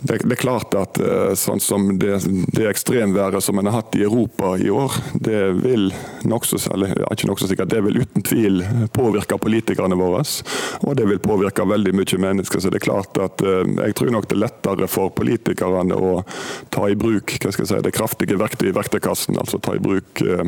Det, 0.03 0.17
det, 0.23 0.35
er 0.35 0.41
klart 0.41 0.75
at 0.75 0.99
eh, 0.99 1.31
sånn 1.39 1.61
som 1.63 1.93
det, 1.99 2.17
det 2.51 2.67
ekstremværet 2.67 3.43
som 3.43 3.59
en 3.59 3.69
har 3.69 3.79
hatt 3.79 3.95
i 3.95 4.03
Europa 4.03 4.53
i 4.59 4.69
år, 4.73 4.97
det 5.15 5.41
vil 5.61 5.93
nokså 6.27 6.59
ikke 6.59 7.29
nok 7.29 7.39
så 7.39 7.47
sikkert, 7.47 7.71
det 7.71 7.79
vil 7.85 8.01
uten 8.03 8.25
tvil 8.25 8.63
påvirke 8.95 9.37
politikerne 9.39 9.95
våre. 9.99 10.23
Og 10.83 10.97
det 10.99 11.05
vil 11.07 11.21
påvirke 11.23 11.65
veldig 11.67 11.93
mye 11.95 12.19
mennesker. 12.19 12.59
Så 12.59 12.71
det 12.71 12.81
er 12.81 12.87
klart 12.87 13.17
at 13.21 13.43
eh, 13.45 13.63
jeg 13.87 13.97
tror 13.99 14.11
nok 14.17 14.27
det 14.27 14.37
er 14.37 14.43
lettere 14.43 14.89
for 14.91 15.13
politikerne 15.15 15.95
å 15.95 16.11
ta 16.73 16.89
i 16.91 16.97
bruk 16.99 17.37
hva 17.39 17.53
skal 17.53 17.65
jeg 17.65 17.71
si, 17.71 17.81
det 17.85 17.95
kraftige 17.95 18.39
verktøyet 18.39 18.73
i 18.73 18.75
verktøykassen. 18.75 19.39
Altså 19.39 19.59
ta 19.63 19.77
i 19.77 19.81
bruk 19.83 20.23
eh, 20.25 20.43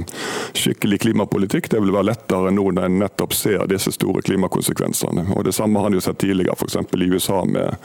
skikkelig 0.58 1.02
klimapolitikk. 1.06 1.72
Det 1.72 1.82
vil 1.84 1.96
være 1.96 2.12
lettere 2.12 2.52
nå 2.52 2.68
når 2.76 2.90
en 2.90 3.00
nettopp 3.06 3.36
ser 3.38 3.66
disse 3.72 3.96
store 3.96 4.24
klimakonsekvensene. 4.26 5.30
Og 5.36 5.48
Det 5.48 5.56
samme 5.56 5.80
har 5.80 5.92
en 5.92 5.98
jo 5.98 6.04
sett 6.04 6.20
tidligere, 6.24 6.56
f.eks. 6.60 6.78
i 6.96 7.10
USA 7.16 7.44
med 7.48 7.76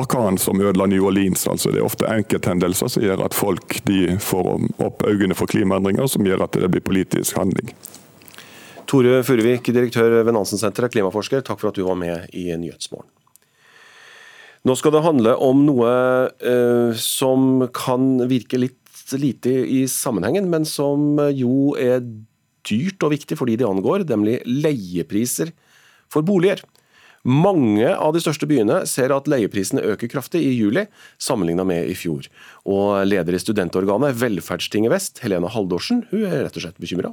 orkanen 0.00 0.38
som 0.40 0.60
ødela 0.60 0.86
New 0.90 1.09
Orleans. 1.10 1.46
altså 1.50 1.72
Det 1.72 1.82
er 1.82 1.86
ofte 1.86 2.08
enkelthendelser 2.10 2.90
som 2.94 3.04
gjør 3.04 3.26
at 3.26 3.36
folk 3.36 3.80
får 4.24 4.50
opp 4.80 5.04
øynene 5.06 5.36
for 5.36 5.50
klimaendringer, 5.50 6.08
som 6.10 6.26
gjør 6.26 6.46
at 6.46 6.58
det 6.58 6.70
blir 6.72 6.84
politisk 6.86 7.36
handling. 7.38 7.74
Tore 8.90 9.20
Furuvik, 9.22 9.68
direktør 9.70 10.22
ved 10.24 10.34
Nansensenteret, 10.34 10.90
klimaforsker, 10.90 11.44
takk 11.46 11.60
for 11.60 11.70
at 11.70 11.78
du 11.78 11.84
var 11.86 11.98
med 11.98 12.30
i 12.34 12.48
Nyhetsmorgen. 12.58 13.10
Nå 14.66 14.74
skal 14.76 14.92
det 14.92 15.04
handle 15.06 15.36
om 15.40 15.62
noe 15.64 15.92
eh, 16.44 16.98
som 17.00 17.62
kan 17.72 18.18
virke 18.28 18.58
litt 18.60 18.76
lite 19.18 19.50
i 19.50 19.84
sammenhengen, 19.90 20.46
men 20.50 20.66
som 20.68 21.16
jo 21.34 21.72
er 21.80 22.02
dyrt 22.68 23.02
og 23.02 23.14
viktig 23.14 23.38
for 23.38 23.50
de 23.50 23.56
det 23.58 23.66
angår, 23.66 24.04
nemlig 24.06 24.36
leiepriser 24.46 25.50
for 26.12 26.26
boliger. 26.26 26.62
Mange 27.20 27.84
av 27.92 28.14
de 28.16 28.20
største 28.22 28.46
byene 28.48 28.78
ser 28.88 29.12
at 29.12 29.26
leieprisene 29.28 29.82
øker 29.92 30.08
kraftig 30.08 30.40
i 30.40 30.54
juli, 30.56 30.86
sammenlignet 31.20 31.68
med 31.68 31.90
i 31.92 31.96
fjor. 31.98 32.24
Og 32.64 33.04
leder 33.04 33.36
i 33.36 33.40
studentorganet 33.42 34.16
Velferdstinget 34.16 34.92
Vest, 34.94 35.20
Helena 35.20 35.50
Haldorsen, 35.52 36.06
hun 36.08 36.24
er 36.24 36.46
rett 36.46 36.56
og 36.56 36.64
slett 36.64 36.80
bekymra. 36.80 37.12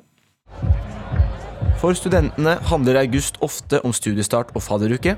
For 1.82 1.92
studentene 1.94 2.56
handler 2.72 3.02
august 3.04 3.36
ofte 3.44 3.84
om 3.84 3.92
studiestart 3.92 4.56
og 4.56 4.64
fadderuke. 4.64 5.18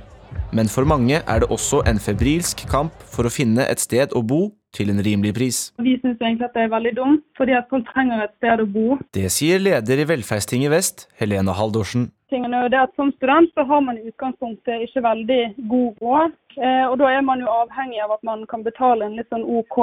Men 0.53 0.69
for 0.69 0.89
mange 0.89 1.21
er 1.21 1.41
det 1.41 1.53
også 1.53 1.83
en 1.89 2.01
febrilsk 2.01 2.65
kamp 2.69 2.93
for 3.13 3.29
å 3.29 3.33
finne 3.33 3.69
et 3.69 3.81
sted 3.81 4.13
å 4.17 4.25
bo 4.25 4.47
til 4.73 4.89
en 4.89 5.01
rimelig 5.05 5.37
pris. 5.37 5.63
Vi 5.77 5.99
syns 6.01 6.17
egentlig 6.17 6.49
at 6.49 6.57
det 6.57 6.65
er 6.65 6.73
veldig 6.73 6.97
dumt, 6.97 7.25
fordi 7.37 7.53
at 7.57 7.69
folk 7.69 7.85
trenger 7.93 8.25
et 8.25 8.33
sted 8.41 8.61
å 8.61 8.69
bo. 8.69 8.97
Det 9.13 9.29
sier 9.33 9.61
leder 9.61 10.01
i 10.01 10.09
Velferdstinget 10.09 10.73
Vest, 10.73 11.05
Helena 11.21 11.53
Haldorsen 11.57 12.09
tingen 12.29 12.53
er 12.53 12.69
at 12.77 12.95
Som 12.95 13.11
student 13.17 13.51
så 13.53 13.65
har 13.67 13.81
man 13.81 13.97
i 13.97 14.07
utgangspunktet 14.09 14.85
ikke 14.87 15.03
veldig 15.05 15.41
god 15.71 16.01
råd. 16.01 16.37
Eh, 16.57 16.85
og 16.89 16.97
Da 17.01 17.11
er 17.11 17.21
man 17.25 17.41
jo 17.41 17.51
avhengig 17.51 18.01
av 18.03 18.15
at 18.17 18.23
man 18.23 18.45
kan 18.49 18.63
betale 18.63 19.05
en 19.05 19.17
litt 19.19 19.29
sånn 19.29 19.45
OK 19.45 19.77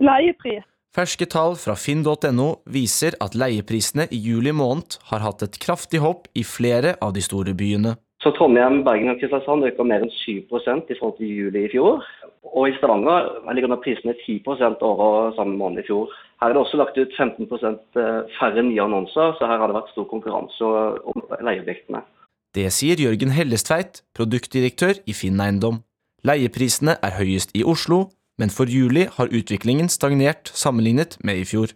leiepris. 0.00 0.64
Ferske 0.90 1.26
tall 1.30 1.54
fra 1.54 1.76
finn.no 1.78 2.48
viser 2.66 3.14
at 3.22 3.36
leieprisene 3.38 4.08
i 4.10 4.18
juli 4.18 4.50
måned 4.50 4.98
har 5.12 5.22
hatt 5.22 5.44
et 5.46 5.58
kraftig 5.62 6.00
hopp 6.02 6.26
i 6.34 6.42
flere 6.42 6.96
av 7.00 7.12
de 7.14 7.22
store 7.22 7.54
byene. 7.54 7.94
Så 8.20 8.30
Trondheim, 8.36 8.82
Bergen 8.84 9.08
og 9.08 9.20
Kristiansand 9.20 9.64
øker 9.64 9.86
mer 9.88 10.02
enn 10.04 10.12
7 10.12 10.30
i 10.30 10.42
forhold 10.50 11.16
til 11.16 11.28
juli 11.38 11.64
i 11.64 11.70
fjor. 11.72 12.04
Og 12.56 12.68
i 12.68 12.74
Stavanger 12.76 13.52
ligger 13.54 13.80
prisene 13.80 14.12
10% 14.12 14.84
over 14.84 15.32
samme 15.36 15.56
måned 15.56 15.80
i 15.80 15.86
fjor. 15.86 16.12
Her 16.40 16.48
er 16.48 16.52
det 16.52 16.62
også 16.62 16.76
lagt 16.76 16.98
ut 16.98 17.16
15 17.16 17.44
eh, 17.44 18.20
færre 18.38 18.62
nye 18.62 18.82
annonser, 18.82 19.36
så 19.38 19.48
her 19.48 19.58
har 19.60 19.66
det 19.66 19.78
vært 19.78 19.92
stor 19.92 20.04
konkurranse 20.12 20.64
om 21.12 21.24
leieobjektene. 21.40 22.04
Det 22.54 22.68
sier 22.72 23.00
Jørgen 23.00 23.32
Hellestveit, 23.32 24.02
produktdirektør 24.14 25.00
i 25.06 25.16
Finn 25.16 25.40
Eiendom. 25.40 25.80
Leieprisene 26.24 26.98
er 27.00 27.16
høyest 27.16 27.56
i 27.56 27.64
Oslo, 27.64 28.10
men 28.40 28.52
for 28.52 28.68
juli 28.68 29.06
har 29.16 29.32
utviklingen 29.32 29.88
stagnert 29.88 30.52
sammenlignet 30.52 31.16
med 31.24 31.40
i 31.40 31.46
fjor. 31.48 31.72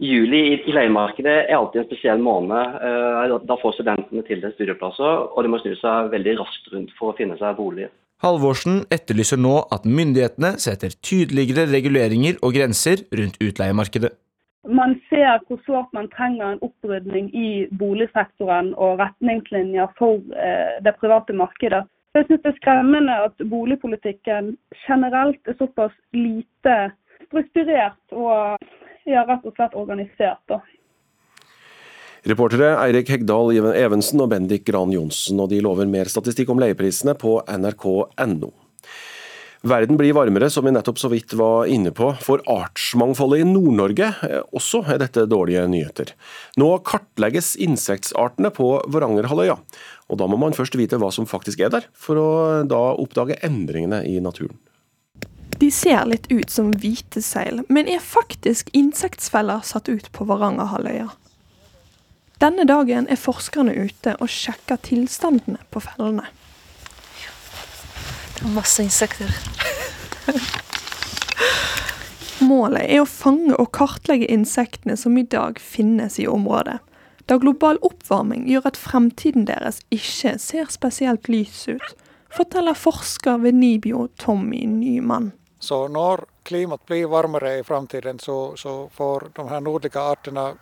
Juli 0.00 0.38
i 0.56 0.72
leiemarkedet 0.72 1.34
er 1.50 1.58
alltid 1.58 1.82
en 1.82 1.88
spesiell 1.90 2.22
måned. 2.24 2.76
Eh, 2.80 3.34
da 3.44 3.56
får 3.60 3.76
studentene 3.76 4.24
tildelt 4.24 4.56
studieplasser, 4.56 5.26
og 5.28 5.44
de 5.44 5.50
må 5.52 5.60
snu 5.60 5.74
seg 5.76 6.08
veldig 6.14 6.38
raskt 6.38 6.70
rundt 6.72 6.94
for 6.96 7.12
å 7.12 7.16
finne 7.18 7.36
seg 7.40 7.58
bolig. 7.58 7.90
Halvorsen 8.24 8.82
etterlyser 8.92 9.40
nå 9.40 9.58
at 9.72 9.84
myndighetene 9.88 10.54
setter 10.60 10.96
tydeligere 11.04 11.66
reguleringer 11.68 12.40
og 12.44 12.56
grenser 12.56 13.04
rundt 13.16 13.36
utleiemarkedet. 13.44 14.12
Man 14.68 14.98
ser 15.08 15.40
hvor 15.48 15.60
sårt 15.64 15.92
man 15.96 16.08
trenger 16.12 16.50
en 16.54 16.64
opprydning 16.64 17.30
i 17.36 17.50
boligsektoren 17.80 18.74
og 18.76 19.00
retningslinjer 19.00 19.88
for 20.00 20.20
eh, 20.36 20.76
det 20.84 20.96
private 21.00 21.36
markedet. 21.36 21.84
Jeg 22.16 22.26
synes 22.26 22.42
det 22.42 22.50
er 22.50 22.60
skremmende 22.60 23.16
at 23.28 23.48
boligpolitikken 23.52 24.54
generelt 24.86 25.48
er 25.48 25.56
såpass 25.60 25.92
lite 26.16 26.76
strukturert 27.28 28.16
og 28.16 28.56
ja, 29.08 29.24
rett 29.28 29.46
og 29.46 29.56
slett 29.56 29.76
organisert. 29.78 30.42
Da. 30.50 30.60
Reportere 32.28 32.74
Eirik 32.82 33.08
Hegdal 33.14 33.54
Evensen 33.72 34.20
og 34.20 34.32
Bendik 34.34 34.66
Gran 34.68 34.92
Johnsen, 34.92 35.40
og 35.40 35.48
de 35.52 35.62
lover 35.64 35.88
mer 35.88 36.10
statistikk 36.10 36.52
om 36.52 36.60
leieprisene 36.60 37.16
på 37.16 37.38
nrk.no. 37.48 38.50
Verden 39.60 39.98
blir 40.00 40.14
varmere, 40.16 40.48
som 40.48 40.64
vi 40.64 40.72
nettopp 40.72 40.96
så 41.00 41.10
vidt 41.12 41.34
var 41.36 41.68
inne 41.68 41.90
på. 41.92 42.14
For 42.24 42.40
artsmangfoldet 42.48 43.42
i 43.42 43.48
Nord-Norge 43.48 44.06
eh, 44.24 44.38
også 44.56 44.80
er 44.88 45.02
dette 45.02 45.26
dårlige 45.28 45.66
nyheter. 45.68 46.14
Nå 46.60 46.70
kartlegges 46.88 47.52
insektsartene 47.60 48.52
på 48.56 48.70
Varangerhalvøya, 48.88 49.58
og 50.08 50.20
da 50.20 50.28
må 50.32 50.40
man 50.40 50.56
først 50.56 50.80
vite 50.80 51.00
hva 51.00 51.12
som 51.12 51.28
faktisk 51.28 51.60
er 51.60 51.76
der, 51.76 51.88
for 51.92 52.20
å 52.20 52.30
da 52.68 52.80
oppdage 52.96 53.36
endringene 53.44 54.00
i 54.08 54.16
naturen. 54.24 54.56
De 55.60 55.70
ser 55.70 56.06
litt 56.08 56.30
ut 56.32 56.50
som 56.50 56.70
hvite 56.72 57.20
seil, 57.20 57.60
men 57.68 57.88
er 57.88 58.00
faktisk 58.00 58.70
insektfeller 58.72 59.60
satt 59.66 59.90
ut 59.92 60.06
på 60.12 60.24
Varangerhalvøya. 60.24 61.10
Denne 62.40 62.64
dagen 62.64 63.04
er 63.12 63.20
forskerne 63.20 63.74
ute 63.76 64.14
og 64.16 64.30
sjekker 64.32 64.80
tilstandene 64.80 65.60
på 65.68 65.82
fellene. 65.84 66.24
Masse 68.54 68.86
insekter. 68.86 69.28
Målet 72.50 72.86
er 72.86 73.02
å 73.02 73.08
fange 73.08 73.52
og 73.60 73.68
kartlegge 73.76 74.30
insektene 74.32 74.96
som 74.96 75.18
i 75.20 75.26
dag 75.28 75.60
finnes 75.60 76.16
i 76.16 76.24
området, 76.30 76.78
da 77.28 77.36
global 77.38 77.76
oppvarming 77.84 78.46
gjør 78.48 78.70
at 78.72 78.80
fremtiden 78.80 79.44
deres 79.50 79.82
ikke 79.92 80.38
ser 80.40 80.72
spesielt 80.72 81.28
lys 81.28 81.66
ut, 81.68 81.92
forteller 82.32 82.74
forsker 82.78 83.44
ved 83.44 83.60
Nibio 83.60 84.06
Tommy 84.16 84.64
Nyman. 84.64 85.30
Så 85.60 85.88
når 85.88 86.24
klimaet 86.42 86.86
blir 86.86 87.06
varmere 87.12 87.58
i 87.58 87.62
framtiden, 87.62 88.18
så, 88.18 88.56
så 88.56 88.88
får 88.92 89.28
de 89.36 89.48
her 89.48 89.60
nordlige 89.60 90.00
artene 90.00 90.54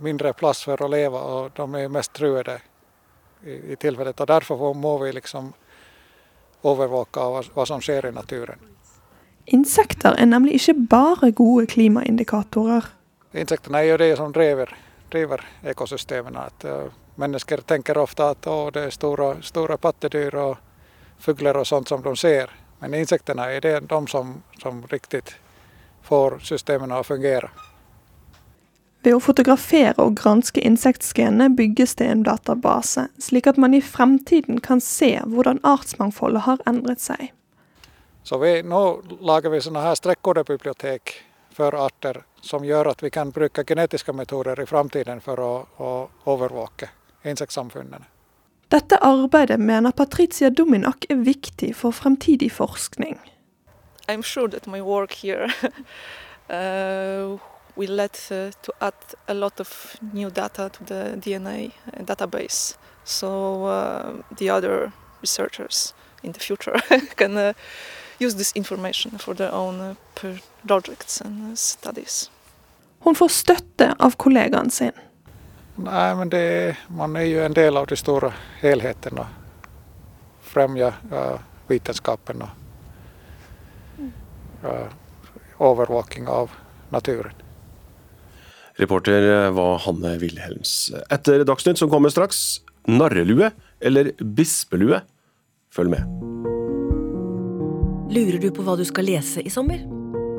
mindre 0.00 0.32
plass 0.32 0.64
for 0.64 0.82
å 0.84 0.88
leve, 0.88 1.18
og 1.18 1.54
de 1.56 1.80
er 1.80 1.88
mest 1.88 2.12
truede 2.12 2.58
i, 3.42 3.72
i 3.72 3.76
tilfellet. 3.80 4.20
Og 4.20 4.28
derfor 4.28 4.74
må 4.74 4.98
vi 5.02 5.14
liksom 5.16 5.48
overvåke 6.68 7.24
hva, 7.24 7.42
hva 7.54 7.66
som 7.66 7.80
skjer 7.80 8.10
i 8.10 8.12
naturen. 8.12 8.60
Insekter 9.48 10.18
er 10.20 10.28
nemlig 10.28 10.58
ikke 10.58 10.76
bare 10.92 11.32
gode 11.32 11.66
klimaindikatorer. 11.72 12.92
Insektene 13.32 13.80
er 13.80 13.92
jo 13.94 13.98
det 14.04 14.12
som 14.20 14.32
driver, 14.32 14.74
driver 15.08 15.44
ekosystemene. 15.72 16.48
At, 16.52 16.68
uh, 16.68 16.92
mennesker 17.16 17.64
tenker 17.64 17.98
ofte 17.98 18.28
at 18.34 18.46
å, 18.46 18.68
det 18.74 18.88
er 18.88 18.94
store, 18.94 19.38
store 19.42 19.80
pattedyr 19.80 20.36
og 20.36 20.56
fugler 21.18 21.56
og 21.58 21.66
sånt 21.66 21.88
som 21.88 22.04
de 22.04 22.12
ser. 22.16 22.52
Men 22.78 22.94
insekterna 22.94 23.50
er 23.52 23.60
det 23.60 23.80
de 23.90 24.06
som, 24.06 24.42
som 24.62 24.84
riktig 24.90 25.22
får 26.06 26.38
systemene 26.46 27.00
å 27.00 27.06
fungere. 27.06 27.50
Ved 29.02 29.14
å 29.14 29.22
fotografere 29.22 30.02
og 30.02 30.16
granske 30.18 30.62
insektsgenene 30.66 31.52
bygges 31.54 31.94
det 32.00 32.08
en 32.10 32.24
database, 32.26 33.06
slik 33.22 33.46
at 33.46 33.58
man 33.58 33.74
i 33.74 33.82
fremtiden 33.82 34.58
kan 34.60 34.82
se 34.82 35.14
hvordan 35.24 35.62
artsmangfoldet 35.62 36.46
har 36.48 36.64
endret 36.66 37.02
seg. 37.02 37.30
Så 38.22 38.38
vi, 38.42 38.58
nå 38.62 38.82
lager 39.24 39.54
vi 39.54 39.62
sånne 39.64 39.84
her 39.86 39.94
strekkodebibliotek 39.96 41.14
for 41.54 41.74
arter 41.78 42.20
som 42.44 42.66
gjør 42.66 42.92
at 42.92 43.02
vi 43.02 43.10
kan 43.10 43.30
bruke 43.32 43.64
genetiske 43.64 44.12
metoder 44.12 44.60
i 44.60 44.66
fremtiden 44.66 45.22
for 45.24 45.40
å, 45.40 45.52
å 45.78 45.92
overvåke 46.30 46.90
insektsamfunnene. 47.24 48.17
Dette 48.68 48.98
arbeidet 49.00 49.60
mener 49.60 49.92
Patricia 49.92 50.50
Dominak 50.50 51.06
er 51.08 51.16
viktig 51.24 51.76
for 51.76 51.90
fremtidig 51.90 52.52
forskning. 52.52 53.18
I'm 54.08 54.22
sure 54.22 54.48
that 54.48 54.66
my 54.66 54.80
work 54.80 55.12
here 55.12 55.48
uh, 56.50 57.38
will 57.76 57.96
lead 57.96 58.18
uh, 58.30 58.50
to 58.62 58.72
add 58.80 59.14
a 59.26 59.34
lot 59.34 59.60
of 59.60 59.96
new 60.12 60.30
data 60.30 60.68
to 60.68 60.84
the 60.84 61.16
DNA 61.16 61.72
database. 62.04 62.76
So 63.04 63.64
uh, 63.64 64.22
the 64.36 64.50
other 64.50 64.92
researchers 65.22 65.94
in 66.22 66.32
the 66.32 66.40
future 66.40 66.78
can 67.16 67.36
uh, 67.36 67.52
use 68.18 68.34
this 68.34 68.52
information 68.52 69.18
for 69.18 69.34
their 69.34 69.52
own 69.52 69.80
uh, 69.80 69.94
projects 70.66 71.20
and 71.20 71.52
uh, 71.52 71.56
studies. 71.56 72.30
Hun 73.00 73.14
får 73.14 73.28
støtte 73.28 73.94
av 73.98 74.16
kollegaen 74.16 74.70
sin. 74.70 74.92
Nei, 75.78 76.14
men 76.18 76.30
det, 76.30 76.76
man 76.90 77.16
er 77.16 77.28
jo 77.28 77.42
en 77.46 77.54
del 77.54 77.76
av 77.78 77.86
de 77.86 77.96
store 77.96 78.32
helheten 78.60 79.18
och 79.18 79.26
främjar 80.40 80.94
uh, 81.12 81.38
vitenskapen 81.66 82.42
og 82.42 82.48
uh, 84.64 84.88
overvåking 85.58 86.28
av 86.28 86.50
naturen. 86.88 87.32
Reporter 88.74 89.50
var 89.50 89.78
Hanne 89.78 90.16
Wilhelms. 90.18 90.92
Etter 91.10 91.44
Dagsnytt 91.44 91.78
som 91.78 91.90
kommer 91.90 92.08
straks, 92.14 92.60
narrelue 92.86 93.50
eller 93.80 94.12
bispelue? 94.18 95.00
Følg 95.74 95.90
med. 95.90 96.02
Lurer 98.14 98.38
du 98.40 98.50
på 98.54 98.62
hva 98.66 98.78
du 98.78 98.86
skal 98.88 99.10
lese 99.10 99.42
i 99.42 99.50
sommer? 99.50 99.97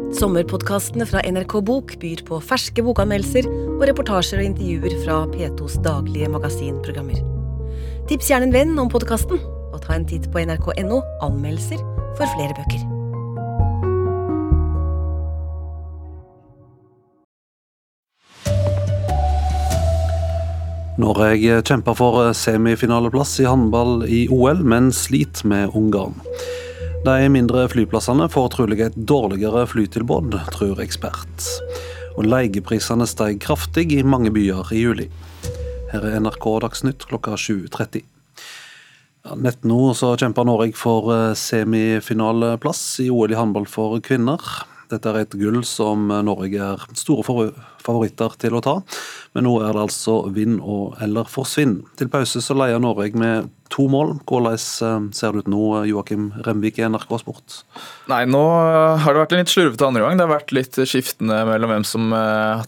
Sommerpodkastene 0.09 1.05
fra 1.05 1.21
NRK 1.21 1.59
Bok 1.61 1.91
byr 2.01 2.23
på 2.25 2.39
ferske 2.41 2.81
bokanmeldelser 2.81 3.45
og 3.45 3.83
reportasjer 3.85 4.41
og 4.41 4.47
intervjuer 4.47 4.95
fra 5.03 5.19
P2s 5.29 5.75
daglige 5.85 6.31
magasinprogrammer. 6.33 7.19
Tips 8.09 8.31
gjerne 8.31 8.49
en 8.49 8.55
venn 8.55 8.73
om 8.81 8.89
podkasten, 8.89 9.37
og 9.69 9.77
ta 9.83 9.93
en 9.93 10.07
titt 10.09 10.25
på 10.33 10.41
nrk.no 10.41 11.03
anmeldelser 11.21 11.83
for 12.17 12.25
flere 12.33 12.57
bøker. 12.57 12.87
Norge 20.99 21.61
kjemper 21.69 21.95
for 21.95 22.33
semifinaleplass 22.35 23.37
i 23.39 23.45
håndball 23.47 24.01
i 24.09 24.25
OL, 24.33 24.65
men 24.65 24.89
sliter 24.91 25.47
med 25.53 25.77
Ungarn. 25.77 26.17
De 26.99 27.29
mindre 27.31 27.61
flyplassene 27.71 28.25
får 28.27 28.49
trolig 28.51 28.81
et 28.83 28.95
dårligere 29.07 29.61
flytilbud, 29.71 30.33
tror 30.51 30.81
ekspert. 30.83 31.45
Og 32.19 32.27
leieprisene 32.27 33.07
steg 33.07 33.39
kraftig 33.39 33.85
i 33.95 34.01
mange 34.03 34.33
byer 34.35 34.73
i 34.75 34.81
juli. 34.81 35.05
Her 35.93 36.03
er 36.03 36.17
NRK 36.19 36.47
Dagsnytt 36.65 37.05
klokka 37.07 37.37
7.30. 37.39 38.03
Ja, 39.23 39.37
nett 39.39 39.63
nå 39.63 39.93
så 39.95 40.11
kjemper 40.19 40.47
Norge 40.47 40.75
for 40.75 41.07
semifinaleplass 41.39 42.83
i 43.05 43.07
OL 43.15 43.31
i 43.31 43.39
håndball 43.39 43.69
for 43.71 43.95
kvinner. 44.03 44.43
Dette 44.89 45.11
er 45.11 45.21
et 45.21 45.37
gull 45.37 45.61
som 45.67 46.09
Norge 46.25 46.57
er 46.57 46.83
store 46.97 47.21
favoritter 47.85 48.33
til 48.41 48.57
å 48.57 48.61
ta, 48.63 48.75
men 49.37 49.45
nå 49.45 49.53
er 49.61 49.75
det 49.75 49.85
altså 49.85 50.15
vinn 50.33 50.57
og 50.59 50.97
eller 51.03 51.29
forsvinn. 51.29 51.79
Til 51.99 52.09
pause 52.11 52.41
så 52.41 52.57
leier 52.57 52.81
Norge 52.81 53.13
med 53.17 53.51
to 53.69 53.85
mål. 53.91 54.15
Hvordan 54.25 54.57
ser 55.13 55.35
det 55.35 55.45
ut 55.45 55.51
nå, 55.53 55.61
Joakim 55.85 56.31
Remvik 56.45 56.79
i 56.81 56.87
NRK 56.89 57.13
Sport? 57.21 57.59
Nei, 58.09 58.23
nå 58.25 58.41
har 58.41 59.13
det 59.13 59.21
vært 59.21 59.35
en 59.37 59.43
litt 59.43 59.53
slurvete 59.53 59.85
andre 59.85 60.03
gang. 60.03 60.17
Det 60.17 60.25
har 60.25 60.33
vært 60.33 60.55
litt 60.57 60.81
skiftende 60.89 61.37
mellom 61.51 61.75
hvem 61.75 61.85
som 61.85 62.09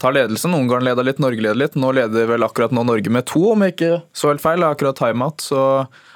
tar 0.01 0.13
ledelsen. 0.15 0.53
Ungarn 0.53 0.85
leder 0.85 1.09
litt, 1.09 1.21
Norge 1.23 1.41
leder 1.41 1.57
litt. 1.63 1.77
Nå 1.79 1.89
leder 1.97 2.29
vel 2.29 2.45
akkurat 2.45 2.73
nå 2.75 2.85
Norge 2.85 3.13
med 3.13 3.25
to, 3.33 3.47
om 3.55 3.65
jeg 3.65 3.75
ikke 3.75 3.93
så 4.13 4.29
helt 4.29 4.45
feil. 4.45 4.65
Akkurat 4.69 5.01
timeout. 5.01 5.41
Så 5.41 5.61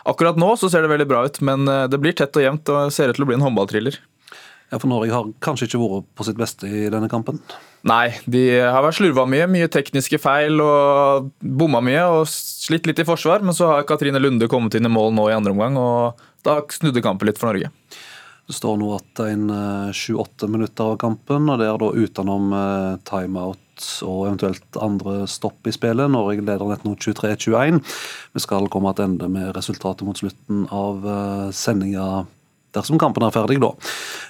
akkurat 0.06 0.38
nå 0.38 0.54
så 0.62 0.70
ser 0.70 0.86
det 0.86 0.94
veldig 0.94 1.10
bra 1.10 1.26
ut, 1.26 1.42
men 1.42 1.66
det 1.66 2.02
blir 2.02 2.14
tett 2.14 2.38
og 2.38 2.46
jevnt 2.46 2.70
og 2.70 2.94
ser 2.94 3.10
ut 3.10 3.18
til 3.18 3.26
å 3.26 3.34
bli 3.34 3.42
en 3.42 3.50
håndballthriller. 3.50 3.98
Ja, 4.72 4.80
For 4.80 4.90
Norge 4.90 5.14
har 5.14 5.28
kanskje 5.46 5.68
ikke 5.70 5.82
vært 5.82 6.08
på 6.18 6.26
sitt 6.26 6.40
beste 6.40 6.68
i 6.68 6.88
denne 6.92 7.10
kampen? 7.12 7.38
Nei, 7.86 8.16
de 8.26 8.42
har 8.64 8.82
vært 8.82 8.98
slurva 8.98 9.28
mye. 9.30 9.46
Mye 9.52 9.70
tekniske 9.72 10.18
feil 10.22 10.58
og 10.64 11.30
bomma 11.40 11.84
mye 11.86 12.02
og 12.10 12.24
slitt 12.32 12.90
litt 12.90 13.02
i 13.02 13.06
forsvar. 13.06 13.46
Men 13.46 13.54
så 13.58 13.70
har 13.70 13.86
Katrine 13.86 14.22
Lunde 14.22 14.50
kommet 14.50 14.78
inn 14.78 14.90
i 14.90 14.92
mål 14.92 15.14
nå 15.14 15.30
i 15.30 15.36
andre 15.38 15.54
omgang, 15.54 15.78
og 15.78 16.26
da 16.46 16.60
snudde 16.74 17.04
kampen 17.06 17.30
litt 17.30 17.42
for 17.42 17.52
Norge. 17.52 17.70
Det 18.46 18.54
står 18.54 18.78
nå 18.78 18.90
at 18.94 19.22
en 19.26 19.46
sju-åtte 19.94 20.50
minutter 20.50 20.92
av 20.94 21.00
kampen, 21.02 21.48
og 21.50 21.62
det 21.62 21.70
er 21.70 21.80
da 21.82 21.94
utenom 21.98 22.52
timeout 23.06 23.62
og 24.06 24.20
eventuelt 24.28 24.78
andre 24.82 25.26
stopp 25.30 25.66
i 25.68 25.74
spillet. 25.74 26.10
Norge 26.14 26.46
leder 26.46 26.70
nett 26.70 26.86
nå 26.86 26.94
23-21. 27.02 27.82
Vi 28.34 28.44
skal 28.44 28.70
komme 28.74 28.94
tilbake 28.98 29.30
med 29.34 29.54
resultatet 29.58 30.06
mot 30.08 30.22
slutten 30.22 30.66
av 30.74 31.06
sendinga 31.54 32.26
dersom 32.76 33.00
kampen 33.02 33.26
er 33.26 33.34
ferdig, 33.36 33.60
da. 33.64 33.72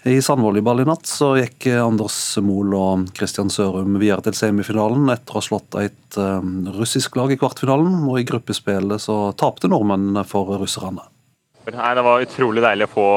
I 0.05 0.19
sandvolleyball 0.23 0.83
i 0.83 0.87
natt 0.87 1.09
så 1.09 1.33
gikk 1.39 1.67
Anders 1.81 2.19
Mohl 2.45 2.75
og 2.77 3.09
Kristian 3.17 3.49
Sørum 3.53 3.97
videre 3.97 4.27
til 4.27 4.37
semifinalen 4.37 5.09
etter 5.13 5.35
å 5.35 5.41
ha 5.41 5.45
slått 5.45 5.79
et 5.81 6.19
um, 6.21 6.69
russisk 6.77 7.17
lag 7.19 7.33
i 7.33 7.39
kvartfinalen. 7.41 8.03
Og 8.05 8.21
i 8.21 8.27
gruppespillet 8.29 9.01
så 9.01 9.33
tapte 9.37 9.71
nordmennene 9.71 10.25
for 10.29 10.55
russerne. 10.61 11.05
Nei, 11.73 11.95
Det 11.97 12.05
var 12.05 12.21
utrolig 12.21 12.61
deilig 12.61 12.85
å 12.85 12.93
få, 12.93 13.07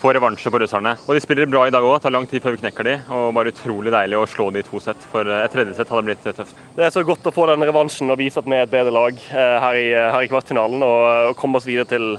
få 0.00 0.12
revansje 0.14 0.52
på 0.52 0.60
russerne. 0.62 0.94
Og 1.06 1.16
De 1.16 1.22
spiller 1.24 1.50
bra 1.50 1.66
i 1.66 1.74
dag 1.74 1.84
òg, 1.84 1.98
tar 2.02 2.14
lang 2.14 2.28
tid 2.30 2.44
før 2.44 2.54
vi 2.54 2.62
knekker 2.62 2.86
de, 2.86 2.96
og 3.16 3.32
bare 3.34 3.50
utrolig 3.50 3.92
deilig 3.94 4.20
å 4.20 4.28
slå 4.30 4.50
de 4.54 4.62
i 4.62 4.66
to 4.66 4.82
sett. 4.82 5.02
For 5.10 5.26
et 5.26 5.54
tredje 5.54 5.74
sett 5.78 5.90
hadde 5.90 6.06
blitt 6.06 6.22
tøft. 6.26 6.54
Det 6.76 6.86
er 6.86 6.94
så 6.94 7.02
godt 7.06 7.26
å 7.26 7.34
få 7.34 7.48
den 7.50 7.66
revansjen 7.66 8.12
og 8.12 8.20
vise 8.22 8.38
at 8.38 8.46
vi 8.46 8.58
er 8.58 8.68
et 8.68 8.74
bedre 8.74 8.94
lag 8.94 9.18
eh, 9.18 9.56
her, 9.66 9.80
i, 9.80 9.88
her 9.98 10.26
i 10.26 10.30
kvartfinalen, 10.30 10.86
og, 10.86 11.08
og 11.32 11.40
komme 11.40 11.58
oss 11.58 11.66
videre 11.68 11.90
til 11.90 12.12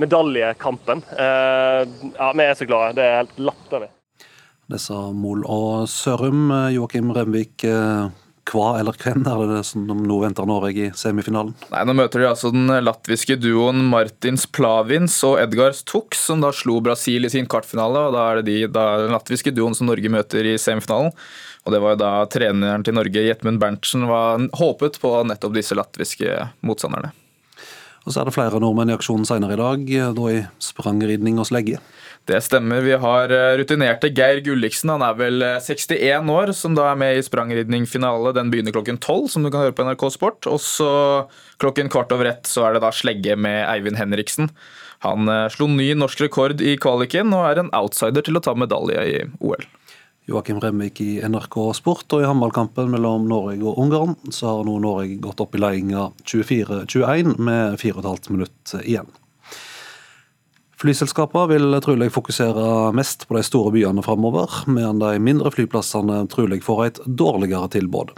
medaljekampen. 0.00 1.02
Ja, 1.18 2.32
Vi 2.32 2.46
er 2.46 2.54
så 2.58 2.68
glade. 2.68 2.94
Det 2.96 3.04
er 3.04 3.20
helt 3.22 3.38
latterlig. 3.50 3.90
Det 4.72 4.80
sa 4.80 5.10
Mol 5.12 5.42
og 5.50 5.88
Sørum. 5.90 6.46
Joakim 6.72 7.10
Remvik, 7.12 7.66
hva 8.50 8.68
eller 8.80 8.96
hvem 8.98 9.22
er 9.28 9.42
det 9.50 9.60
som 9.68 9.84
nå 9.86 10.16
venter 10.22 10.48
Norge 10.48 10.88
i 10.88 10.90
semifinalen? 10.96 11.52
Nei, 11.70 11.84
Nå 11.86 11.94
møter 11.98 12.22
de 12.22 12.28
altså 12.30 12.50
den 12.54 12.70
latviske 12.82 13.36
duoen 13.38 13.84
Martins 13.90 14.48
Plavins 14.50 15.18
og 15.28 15.38
Edgars 15.42 15.84
Tux, 15.86 16.18
som 16.26 16.42
da 16.42 16.50
slo 16.56 16.80
Brasil 16.82 17.28
i 17.28 17.32
sin 17.32 17.46
kvartfinale. 17.46 18.08
og 18.08 18.16
Da 18.16 18.26
er 18.30 18.40
det 18.40 18.46
de, 18.48 18.58
da, 18.72 18.86
den 19.04 19.14
latviske 19.14 19.54
duoen 19.54 19.76
som 19.78 19.90
Norge 19.90 20.10
møter 20.10 20.48
i 20.54 20.56
semifinalen. 20.58 21.12
Og 21.62 21.74
det 21.74 21.82
var 21.84 21.94
jo 21.94 22.02
da 22.02 22.12
treneren 22.26 22.82
til 22.82 22.96
Norge, 22.98 23.22
Jetmund 23.28 23.60
Berntsen, 23.62 24.08
var 24.10 24.42
håpet 24.58 24.98
på 25.02 25.12
nettopp 25.28 25.54
disse 25.54 25.76
latviske 25.78 26.48
motstanderne. 26.66 27.12
Og 28.02 28.10
så 28.10 28.20
er 28.20 28.28
det 28.28 28.34
flere 28.34 28.58
nordmenn 28.62 28.90
i 28.90 28.96
aksjonen 28.96 29.26
senere 29.28 29.54
i 29.54 29.60
dag, 29.60 29.90
da 30.16 30.30
i 30.32 30.40
sprangridning 30.62 31.38
og 31.38 31.46
slegge. 31.50 31.78
Det 32.26 32.38
stemmer. 32.42 32.82
Vi 32.86 32.94
har 33.02 33.32
rutinerte 33.58 34.10
Geir 34.14 34.38
Gulliksen. 34.46 34.92
Han 34.94 35.02
er 35.02 35.16
vel 35.18 35.42
61 35.42 36.30
år, 36.30 36.52
som 36.54 36.76
da 36.78 36.88
er 36.90 36.98
med 36.98 37.18
i 37.18 37.24
sprangridningfinale. 37.26 38.34
Den 38.36 38.50
begynner 38.50 38.74
klokken 38.74 38.98
12, 38.98 39.32
som 39.34 39.42
du 39.42 39.50
kan 39.50 39.64
høre 39.64 39.74
på 39.74 39.86
NRK 39.86 40.06
Sport. 40.14 40.46
Og 40.50 40.62
så 40.62 40.92
klokken 41.62 41.90
kvart 41.90 42.14
over 42.14 42.30
ett 42.30 42.46
så 42.50 42.68
er 42.68 42.76
det 42.76 42.84
da 42.84 42.92
slegge 42.94 43.34
med 43.38 43.64
Eivind 43.66 43.98
Henriksen. 43.98 44.50
Han 45.02 45.28
eh, 45.28 45.48
slo 45.50 45.66
ny 45.70 45.92
norsk 45.98 46.22
rekord 46.22 46.62
i 46.62 46.76
kvaliken 46.80 47.34
og 47.34 47.46
er 47.48 47.62
en 47.62 47.72
outsider 47.74 48.24
til 48.26 48.38
å 48.38 48.44
ta 48.44 48.54
medalje 48.58 49.06
i 49.08 49.16
OL. 49.42 49.66
Joakim 50.30 50.60
Remvik 50.62 51.00
i 51.02 51.16
NRK 51.26 51.56
Sport, 51.74 52.06
og 52.14 52.22
i 52.22 52.28
håndballkampen 52.28 52.92
mellom 52.92 53.26
Norge 53.30 53.58
og 53.66 53.80
Ungarn 53.82 54.14
så 54.30 54.52
har 54.52 54.68
nå 54.68 54.76
Norge 54.82 55.18
gått 55.22 55.42
opp 55.42 55.56
i 55.58 55.62
ledelsen 55.62 56.14
24-21 56.22 57.34
med 57.42 57.80
4,5 57.82 58.30
minutter 58.30 58.86
igjen. 58.86 59.10
Flyselskapene 60.82 61.46
vil 61.46 61.76
trolig 61.82 62.08
fokusere 62.10 62.90
mest 62.98 63.28
på 63.28 63.36
de 63.36 63.42
store 63.46 63.70
byene 63.74 64.02
framover, 64.02 64.50
medan 64.66 64.98
de 64.98 65.12
mindre 65.22 65.52
flyplassene 65.54 66.24
trolig 66.32 66.58
får 66.66 66.80
et 66.86 66.98
dårligere 67.06 67.68
tilbud. 67.70 68.10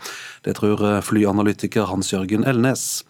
Det 0.49 0.57
tror 0.57 0.81
flyanalytiker 1.05 1.91
Hans-Jørgen 1.91 2.47
Elnes. 2.49 3.03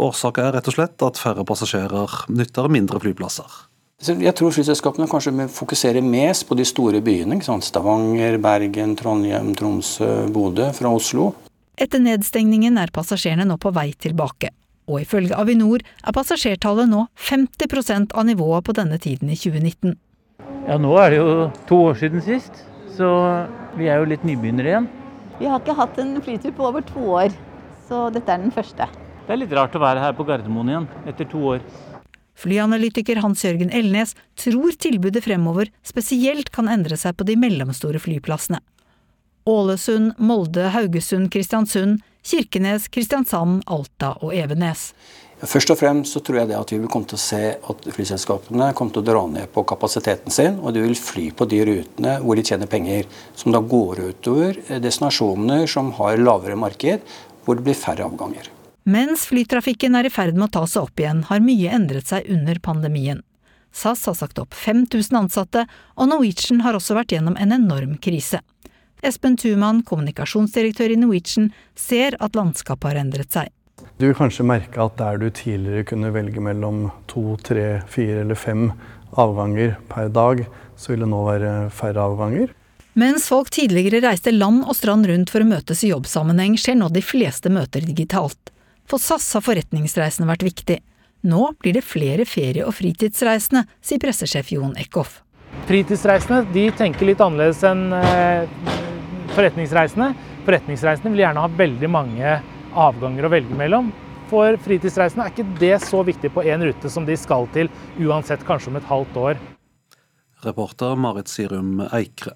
Årsaken 0.00 0.48
er 0.48 0.56
rett 0.56 0.72
og 0.72 0.78
slett 0.78 1.04
at 1.04 1.20
færre 1.20 1.44
passasjerer 1.44 2.24
nytter 2.32 2.72
mindre 2.72 3.02
flyplasser. 3.04 3.71
Jeg 4.02 4.34
tror 4.34 4.50
flyselskapene 4.50 5.06
kanskje 5.06 5.46
fokuserer 5.54 6.02
mest 6.02 6.48
på 6.48 6.56
de 6.58 6.64
store 6.66 6.98
byene. 7.04 7.38
Stavanger, 7.42 8.38
Bergen, 8.42 8.96
Trondheim, 8.98 9.52
Tromsø, 9.54 10.26
Bodø 10.32 10.72
fra 10.74 10.90
Oslo. 10.90 11.30
Etter 11.78 12.02
nedstengningen 12.02 12.76
er 12.82 12.90
passasjerene 12.92 13.46
nå 13.46 13.56
på 13.62 13.70
vei 13.74 13.92
tilbake 13.94 14.50
og 14.90 15.02
ifølge 15.02 15.36
Avinor 15.38 15.82
er 15.82 16.14
passasjertallet 16.14 16.90
nå 16.90 17.06
50% 17.28 18.16
av 18.18 18.26
nivået 18.26 18.66
på 18.66 18.74
denne 18.76 18.98
tiden 19.02 19.30
i 19.30 19.38
2019. 19.38 19.94
Ja, 20.68 20.78
nå 20.78 20.92
er 21.00 21.12
det 21.12 21.20
jo 21.20 21.30
to 21.68 21.78
år 21.90 22.00
siden 22.00 22.22
sist, 22.24 22.64
så 22.96 23.08
vi 23.78 23.88
er 23.90 24.02
jo 24.02 24.10
litt 24.10 24.26
nybegynnere 24.26 24.72
igjen. 24.72 24.90
Vi 25.38 25.48
har 25.50 25.62
ikke 25.62 25.78
hatt 25.78 25.98
en 26.02 26.18
flytur 26.22 26.54
på 26.56 26.66
over 26.68 26.84
to 26.86 27.06
år, 27.18 27.34
så 27.88 28.08
dette 28.14 28.30
er 28.30 28.42
den 28.42 28.54
første. 28.54 28.86
Det 29.26 29.34
er 29.34 29.40
litt 29.40 29.54
rart 29.54 29.74
å 29.78 29.82
være 29.82 30.02
her 30.02 30.14
på 30.18 30.26
Gardermoen 30.26 30.70
igjen, 30.70 30.90
etter 31.08 31.28
to 31.30 31.40
år. 31.54 31.64
Flyanalytiker 32.38 33.20
Hans-Jørgen 33.22 33.72
Elnes 33.74 34.16
tror 34.40 34.72
tilbudet 34.78 35.24
fremover 35.24 35.70
spesielt 35.86 36.50
kan 36.54 36.70
endre 36.72 36.96
seg 36.98 37.16
på 37.16 37.26
de 37.28 37.36
mellomstore 37.38 38.00
flyplassene. 38.02 38.62
Ålesund, 39.48 40.14
Molde, 40.22 40.68
Haugesund, 40.70 41.32
Kristiansund 41.34 42.00
Kirkenes, 42.22 42.86
Kristiansand, 42.88 43.64
Alta 43.66 44.12
og 44.22 44.30
Evenes. 44.34 44.92
Først 45.42 45.72
og 45.74 45.78
fremst 45.80 46.14
så 46.14 46.20
tror 46.22 46.38
jeg 46.38 46.52
det 46.52 46.58
at 46.58 46.70
vi 46.70 46.78
vil 46.78 46.90
komme 46.90 47.08
til 47.10 47.18
å 47.18 47.22
se 47.22 47.40
at 47.58 47.88
flyselskapene 47.96 48.68
kommer 48.78 48.94
til 48.94 49.02
å 49.02 49.08
dra 49.08 49.24
ned 49.26 49.50
på 49.50 49.64
kapasiteten 49.66 50.30
sin, 50.30 50.60
og 50.62 50.76
de 50.76 50.84
vil 50.84 50.94
fly 50.94 51.32
på 51.34 51.48
de 51.50 51.58
rutene 51.66 52.14
hvor 52.22 52.38
de 52.38 52.46
tjener 52.46 52.70
penger. 52.70 53.10
Som 53.34 53.50
da 53.54 53.58
går 53.58 54.04
utover 54.06 54.62
destinasjoner 54.78 55.66
som 55.66 55.90
har 55.98 56.22
lavere 56.22 56.58
marked, 56.58 57.02
hvor 57.42 57.58
det 57.58 57.66
blir 57.66 57.78
færre 57.78 58.06
avganger. 58.06 58.52
Mens 58.82 59.28
flytrafikken 59.30 59.94
er 59.94 60.08
i 60.08 60.10
ferd 60.10 60.34
med 60.34 60.48
å 60.48 60.54
ta 60.58 60.62
seg 60.66 60.88
opp 60.88 60.98
igjen, 60.98 61.22
har 61.28 61.42
mye 61.44 61.70
endret 61.70 62.08
seg 62.10 62.26
under 62.34 62.58
pandemien. 62.58 63.20
SAS 63.72 64.04
har 64.10 64.16
sagt 64.18 64.40
opp 64.42 64.54
5000 64.58 65.18
ansatte, 65.20 65.64
og 65.94 66.08
Norwegian 66.10 66.64
har 66.66 66.74
også 66.76 66.96
vært 66.98 67.14
gjennom 67.14 67.38
en 67.40 67.54
enorm 67.54 67.94
krise. 68.02 68.42
Espen 69.02 69.36
Thuman, 69.38 69.84
kommunikasjonsdirektør 69.86 70.92
i 70.92 70.98
Norwegian, 70.98 71.52
ser 71.78 72.18
at 72.18 72.36
landskapet 72.38 72.90
har 72.90 73.00
endret 73.04 73.34
seg. 73.34 73.52
Du 73.98 74.08
vil 74.08 74.18
kanskje 74.18 74.46
merke 74.46 74.82
at 74.82 74.98
der 74.98 75.18
du 75.18 75.28
tidligere 75.30 75.86
kunne 75.86 76.10
velge 76.14 76.42
mellom 76.42 76.88
to, 77.10 77.36
tre, 77.46 77.80
fire 77.90 78.22
eller 78.26 78.38
fem 78.38 78.70
avganger 79.18 79.76
per 79.90 80.10
dag, 80.10 80.44
så 80.76 80.92
vil 80.92 81.04
det 81.04 81.10
nå 81.12 81.22
være 81.26 81.52
færre 81.74 82.02
avganger. 82.10 82.50
Mens 82.98 83.24
folk 83.30 83.48
tidligere 83.54 84.02
reiste 84.04 84.34
land 84.34 84.66
og 84.66 84.76
strand 84.76 85.06
rundt 85.08 85.30
for 85.32 85.40
å 85.40 85.48
møtes 85.48 85.82
i 85.86 85.92
jobbsammenheng, 85.94 86.58
skjer 86.60 86.76
nå 86.76 86.90
de 86.92 87.02
fleste 87.04 87.52
møter 87.52 87.86
digitalt. 87.86 88.51
For 88.90 89.02
SAS 89.02 89.28
har 89.36 89.44
forretningsreisene 89.46 90.28
vært 90.28 90.44
viktig. 90.46 90.78
Nå 91.22 91.52
blir 91.62 91.76
det 91.76 91.84
flere 91.86 92.26
ferie- 92.26 92.66
og 92.66 92.74
fritidsreisende, 92.74 93.64
sier 93.80 94.00
pressesjef 94.02 94.50
Jon 94.52 94.74
Eckhoff. 94.80 95.20
Fritidsreisende 95.68 96.42
de 96.54 96.66
tenker 96.74 97.06
litt 97.06 97.22
annerledes 97.22 97.62
enn 97.68 97.92
eh, 97.94 98.48
forretningsreisende. 99.36 100.10
Forretningsreisende 100.42 101.12
vil 101.14 101.22
gjerne 101.22 101.44
ha 101.44 101.52
veldig 101.62 101.90
mange 101.92 102.34
avganger 102.72 103.28
å 103.28 103.32
velge 103.36 103.58
mellom. 103.58 103.92
For 104.32 104.56
fritidsreisende 104.64 105.28
er 105.28 105.34
ikke 105.34 105.58
det 105.60 105.74
så 105.84 106.02
viktig 106.08 106.32
på 106.34 106.44
én 106.48 106.64
rute 106.64 106.90
som 106.90 107.06
de 107.06 107.16
skal 107.20 107.46
til, 107.54 107.70
uansett 108.00 108.42
kanskje 108.48 108.72
om 108.72 108.80
et 108.80 108.90
halvt 108.90 109.18
år. 109.28 109.42
Reporter 110.42 110.96
Marit 110.98 111.30
Sirum 111.30 111.76
Eikre. 111.92 112.34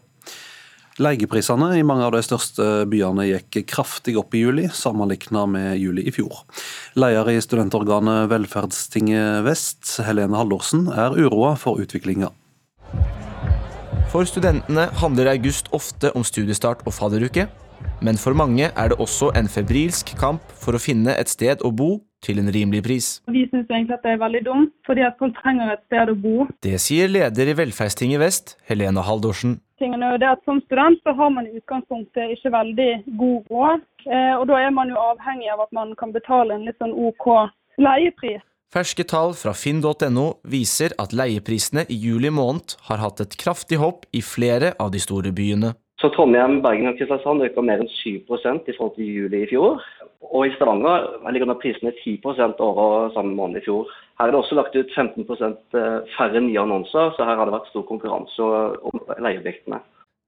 Leieprisene 0.97 1.75
i 1.77 1.83
mange 1.85 2.07
av 2.07 2.15
de 2.15 2.23
største 2.25 2.65
byene 2.89 3.27
gikk 3.29 3.59
kraftig 3.69 4.15
opp 4.17 4.33
i 4.33 4.41
juli, 4.47 4.65
sammenlignet 4.73 5.51
med 5.53 5.75
juli 5.77 6.07
i 6.09 6.13
fjor. 6.15 6.41
Leder 6.97 7.29
i 7.35 7.43
studentorganet 7.45 8.31
Velferdstinget 8.33 9.45
Vest, 9.45 9.85
Helene 10.07 10.41
Haldorsen, 10.41 10.87
er 10.89 11.13
uroa 11.21 11.53
for 11.61 11.83
utviklinga. 11.85 12.31
For 14.09 14.25
studentene 14.25 14.87
handler 15.03 15.35
august 15.35 15.69
ofte 15.77 16.15
om 16.17 16.25
studiestart 16.25 16.87
og 16.89 16.97
fadderuke. 16.97 17.45
Men 18.01 18.17
for 18.17 18.33
mange 18.33 18.71
er 18.71 18.89
det 18.89 18.97
også 18.97 19.35
en 19.37 19.53
febrilsk 19.53 20.15
kamp 20.17 20.41
for 20.57 20.77
å 20.77 20.81
finne 20.81 21.13
et 21.21 21.29
sted 21.29 21.61
å 21.61 21.75
bo 21.77 21.99
til 22.25 22.41
en 22.41 22.49
rimelig 22.49 22.81
pris. 22.87 23.11
Vi 23.29 23.45
syns 23.51 23.69
egentlig 23.69 23.99
at 23.99 24.07
det 24.07 24.15
er 24.15 24.25
veldig 24.25 24.43
dumt, 24.49 24.73
fordi 24.89 25.05
at 25.05 25.21
folk 25.21 25.37
trenger 25.43 25.77
et 25.77 25.85
sted 25.85 26.09
å 26.09 26.17
bo. 26.17 26.49
Det 26.65 26.81
sier 26.81 27.13
leder 27.13 27.53
i 27.53 27.59
Velferdstinget 27.61 28.23
Vest, 28.25 28.57
Helene 28.71 29.05
Haldorsen. 29.05 29.59
Tingen 29.79 30.03
er 30.03 30.15
jo 30.15 30.23
det 30.23 30.33
at 30.33 30.45
Som 30.49 30.61
student 30.65 31.01
så 31.05 31.13
har 31.13 31.31
man 31.31 31.47
i 31.47 31.57
utgangspunktet 31.59 32.35
ikke 32.37 32.53
veldig 32.55 32.91
god 33.21 33.53
råd. 33.53 33.87
Eh, 34.09 34.35
og 34.41 34.47
Da 34.49 34.61
er 34.65 34.71
man 34.71 34.89
jo 34.89 34.97
avhengig 34.97 35.53
av 35.53 35.65
at 35.67 35.73
man 35.73 35.95
kan 36.01 36.13
betale 36.13 36.55
en 36.55 36.67
litt 36.69 36.79
sånn 36.81 36.97
OK 36.97 37.27
leiepris. 37.77 38.45
Ferske 38.73 39.05
tall 39.07 39.33
fra 39.39 39.53
finn.no 39.55 40.27
viser 40.43 40.93
at 40.99 41.13
leieprisene 41.15 41.87
i 41.89 41.97
juli 41.97 42.33
måned 42.35 42.75
har 42.89 42.99
hatt 42.99 43.23
et 43.23 43.37
kraftig 43.39 43.79
hopp 43.79 44.09
i 44.13 44.23
flere 44.25 44.73
av 44.83 44.91
de 44.91 45.01
store 45.01 45.31
byene. 45.33 45.77
Så 46.01 46.11
Trondheim, 46.13 46.59
Bergen 46.65 46.91
og 46.91 46.99
Kristiansand 46.99 47.45
øker 47.47 47.65
mer 47.65 47.81
enn 47.81 47.89
7 47.89 48.19
i 48.19 48.23
forhold 48.27 48.97
til 48.99 49.07
juli 49.07 49.45
i 49.45 49.49
fjor. 49.49 49.81
Og 50.23 50.47
i 50.47 50.53
Stavanger 50.57 51.07
ligger 51.33 51.49
nå 51.49 51.57
prisene 51.61 51.93
10% 52.03 52.61
over 52.65 53.11
samme 53.15 53.35
måned 53.37 53.61
i 53.61 53.65
fjor. 53.67 53.91
Her 54.19 54.29
er 54.29 54.33
det 54.33 54.41
også 54.41 54.57
lagt 54.57 54.77
ut 54.77 54.95
15 54.95 55.23
eh, 55.23 55.99
færre 56.17 56.41
nye 56.41 56.63
annonser, 56.63 57.13
så 57.17 57.27
her 57.29 57.37
har 57.37 57.49
det 57.49 57.57
vært 57.57 57.69
stor 57.73 57.85
konkurranse 57.89 58.49
om 58.91 59.03
leieobjektene. 59.21 59.83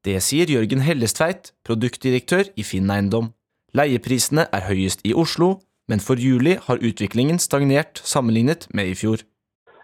Det 0.05 0.21
sier 0.23 0.51
Jørgen 0.53 0.85
Hellestveit, 0.85 1.53
produktdirektør 1.67 2.53
i 2.57 2.67
Finn 2.67 2.91
Eiendom. 2.93 3.33
Leieprisene 3.77 4.47
er 4.53 4.69
høyest 4.69 5.03
i 5.09 5.15
Oslo, 5.17 5.57
men 5.89 6.05
for 6.05 6.21
juli 6.21 6.55
har 6.69 6.85
utviklingen 6.85 7.41
stagnert 7.43 8.01
sammenlignet 8.05 8.69
med 8.77 8.93
i 8.93 8.97
fjor. 8.97 9.25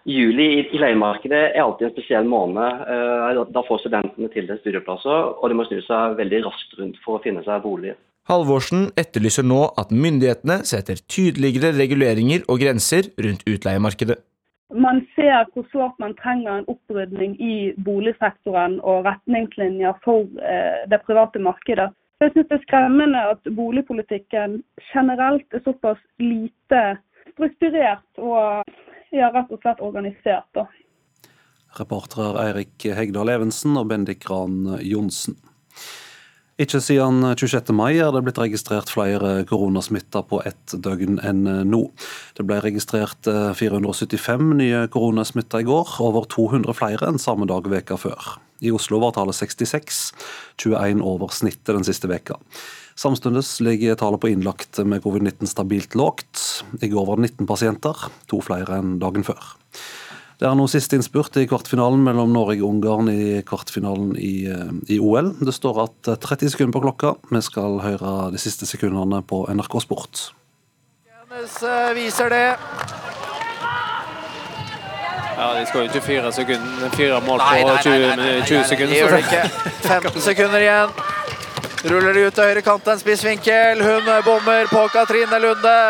Juli 0.05 0.47
i 0.61 0.79
leiemarkedet 0.79 1.43
er 1.57 1.63
alltid 1.65 1.89
en 1.89 1.95
spesiell 1.95 2.27
måned. 2.29 2.85
Eh, 2.93 3.41
da 3.57 3.63
får 3.65 3.87
studentene 3.87 4.29
tildelt 4.33 4.61
studieplasser, 4.61 5.31
og 5.41 5.49
de 5.49 5.57
må 5.57 5.65
snu 5.65 5.81
seg 5.87 6.19
veldig 6.21 6.43
raskt 6.45 6.77
rundt 6.81 7.01
for 7.05 7.17
å 7.17 7.25
finne 7.25 7.45
seg 7.47 7.65
bolig. 7.65 7.95
Halvorsen 8.25 8.87
etterlyser 8.97 9.45
nå 9.45 9.67
at 9.81 9.91
myndighetene 9.93 10.63
setter 10.65 11.01
tydeligere 11.13 11.75
reguleringer 11.77 12.47
og 12.49 12.63
grenser 12.63 13.11
rundt 13.21 13.45
utleiemarkedet. 13.45 14.17
Man 14.73 15.03
ser 15.15 15.45
hvor 15.53 15.67
sårt 15.73 15.99
man 16.01 16.15
trenger 16.17 16.57
en 16.57 16.71
opprydning 16.73 17.35
i 17.37 17.57
boligsektoren 17.85 18.79
og 18.81 19.05
retningslinjer 19.05 20.01
for 20.07 20.25
eh, 20.41 20.87
det 20.89 21.03
private 21.05 21.39
markedet. 21.39 21.91
Jeg 22.25 22.33
synes 22.33 22.49
det 22.49 22.57
er 22.57 22.65
skremmende 22.65 23.21
at 23.35 23.51
boligpolitikken 23.57 24.63
generelt 24.95 25.53
er 25.53 25.63
såpass 25.67 26.01
lite 26.19 26.83
strukturert 27.35 28.23
og 28.25 28.65
ja, 29.13 29.29
rett 29.35 29.53
og 29.53 29.61
slett 29.61 29.85
organisert. 29.85 30.49
Da. 30.57 30.65
Reportere 31.77 32.47
Eirik 32.47 32.89
Hegdal 32.97 33.35
Evensen 33.37 33.77
og 33.77 33.93
Bendik 33.93 34.25
Gran 34.25 34.79
Johnsen. 34.81 35.37
Ikke 36.55 36.79
siden 36.79 37.25
26. 37.35 37.73
mai 37.75 37.97
er 37.99 38.13
det 38.15 38.21
blitt 38.23 38.39
registrert 38.39 38.87
flere 38.93 39.41
koronasmitta 39.49 40.21
på 40.31 40.39
ett 40.47 40.77
døgn 40.85 41.17
enn 41.27 41.43
nå. 41.67 41.81
Det 42.39 42.47
ble 42.47 42.61
registrert 42.63 43.27
475 43.27 44.53
nye 44.61 44.85
koronasmitta 44.95 45.65
i 45.65 45.67
går, 45.67 45.97
over 46.07 46.29
200 46.31 46.77
flere 46.79 47.11
enn 47.11 47.19
samme 47.19 47.49
dag 47.51 47.67
veka 47.73 47.99
før. 47.99 48.37
I 48.63 48.71
Oslo 48.71 49.01
var 49.03 49.17
tallet 49.17 49.35
66, 49.35 49.99
21 50.63 51.03
over 51.03 51.35
snittet 51.35 51.75
den 51.75 51.89
siste 51.91 52.07
veka. 52.13 52.39
Samtidig 52.95 53.43
ligger 53.67 53.99
tallet 53.99 54.23
på 54.23 54.31
innlagte 54.31 54.87
med 54.87 55.03
covid-19 55.03 55.51
stabilt 55.51 55.99
lågt. 55.99 56.63
I 56.79 56.93
går 56.93 57.11
var 57.11 57.19
det 57.19 57.35
19 57.35 57.51
pasienter, 57.51 58.07
to 58.31 58.39
flere 58.47 58.79
enn 58.79 59.01
dagen 59.03 59.27
før. 59.27 59.43
Det 60.45 60.51
er 60.51 60.59
nå 60.61 60.65
siste 60.69 60.99
innspurt 60.99 61.39
i 61.41 61.47
kvartfinalen 61.49 62.03
mellom 62.05 62.29
Norge 62.35 62.59
og 62.59 62.75
Ungarn 62.75 63.07
i 63.09 63.39
kvartfinalen 63.49 64.11
i, 64.21 64.45
eh, 64.45 64.73
i, 64.93 64.99
OL. 65.01 65.31
Det 65.41 65.55
står 65.57 65.79
at 65.81 66.11
30 66.21 66.51
sekunder 66.53 66.75
på 66.75 66.83
klokka. 66.85 67.15
Vi 67.31 67.41
skal 67.41 67.79
høre 67.81 68.11
de 68.29 68.37
siste 68.43 68.69
sekundene 68.69 69.23
på 69.25 69.47
NRK 69.49 69.81
Sport. 69.81 70.35
Eh, 71.33 71.95
viser 71.97 72.29
det. 72.29 72.59
Ja, 75.39 75.47
De 75.55 75.65
skal 75.67 75.81
jo 75.81 75.89
ikke 75.89 76.05
fire, 76.05 76.33
sekunder, 76.33 76.91
fire 76.93 77.21
mål 77.25 77.41
på 77.41 77.79
20, 77.89 78.45
20 78.45 78.65
sekunder. 78.69 78.93
Det 78.93 79.01
gjør 79.01 79.17
det 79.17 79.23
ikke. 79.25 79.49
15 79.89 80.21
sekunder 80.21 80.59
igjen. 80.61 80.93
Ruller 81.89 82.13
de 82.13 82.27
ut 82.27 82.37
til 82.37 82.45
høyre 82.45 82.61
kant 82.69 82.93
en 82.93 83.01
spissvinkel. 83.01 83.81
Hun 83.81 84.13
bommer 84.29 84.69
på 84.69 84.85
Katrine 84.93 85.41
Lunde. 85.41 85.81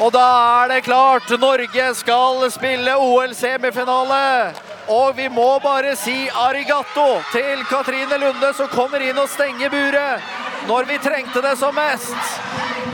Og 0.00 0.12
da 0.12 0.26
er 0.64 0.68
det 0.72 0.84
klart. 0.86 1.28
Norge 1.40 1.94
skal 1.94 2.46
spille 2.50 2.96
OL-semifinale. 2.96 4.52
Og 4.92 5.16
vi 5.16 5.28
må 5.30 5.58
bare 5.62 5.92
si 5.96 6.28
arigato 6.34 7.20
til 7.32 7.60
Katrine 7.70 8.18
Lunde, 8.18 8.50
som 8.56 8.70
kommer 8.72 9.04
inn 9.04 9.20
og 9.20 9.28
stenger 9.30 9.70
buret 9.70 10.40
når 10.66 10.86
vi 10.88 10.98
trengte 11.02 11.42
det 11.42 11.54
som 11.58 11.74
mest. 11.74 12.16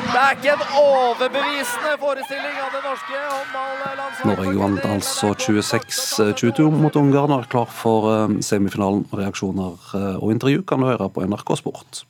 Det 0.09 0.17
er 0.17 0.37
ikke 0.37 0.53
en 0.55 0.63
overbevisende 0.81 1.95
forestilling 2.01 2.61
av 2.65 2.71
det 2.73 2.81
norske 2.85 3.19
håndballandslaget. 3.23 4.29
Norge 4.31 4.55
vant 4.63 4.87
altså 4.89 5.33
26-22 5.37 6.69
mot 6.73 6.97
Ungarn 6.97 7.35
og 7.35 7.43
er 7.45 7.51
klar 7.53 7.69
for 7.73 8.09
eh, 8.15 8.39
semifinalen. 8.45 9.05
Reaksjoner 9.13 9.91
eh, 9.99 10.15
og 10.17 10.33
intervju 10.33 10.65
kan 10.69 10.81
du 10.81 10.89
høre 10.89 11.11
på 11.13 11.27
NRK 11.29 11.59
Sport. 11.61 12.05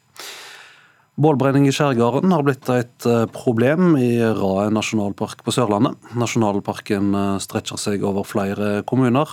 Bålbrenning 1.19 1.65
i 1.67 1.73
skjærgården 1.75 2.31
har 2.31 2.45
blitt 2.47 2.69
et 2.71 3.07
eh, 3.11 3.25
problem 3.35 3.97
i 3.99 4.21
Raet 4.23 4.71
nasjonalpark 4.71 5.41
på 5.43 5.51
Sørlandet. 5.51 5.97
Nasjonalparken 6.15 7.09
eh, 7.11 7.41
stretcher 7.43 7.81
seg 7.83 8.05
over 8.07 8.23
flere 8.23 8.85
kommuner, 8.87 9.33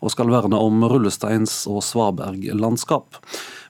og 0.00 0.14
skal 0.14 0.32
verne 0.32 0.56
om 0.56 0.86
rullesteins- 0.88 1.66
og 1.68 1.82
svaberglandskap. 1.84 3.20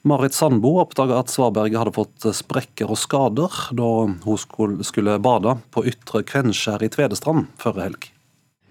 Marit 0.07 0.37
Sandbo 0.37 0.77
oppdaga 0.79 1.17
at 1.19 1.33
svaberget 1.33 1.81
hadde 1.81 1.95
fått 1.97 2.29
sprekker 2.39 2.93
og 2.95 3.01
skader 3.01 3.59
da 3.75 3.89
hun 4.23 4.79
skulle 4.87 5.17
bade 5.19 5.57
på 5.75 5.83
Ytre 5.91 6.23
Kvenskjær 6.23 6.87
i 6.87 6.91
Tvedestrand 6.93 7.51
forrige 7.59 7.89
helg. 7.89 8.09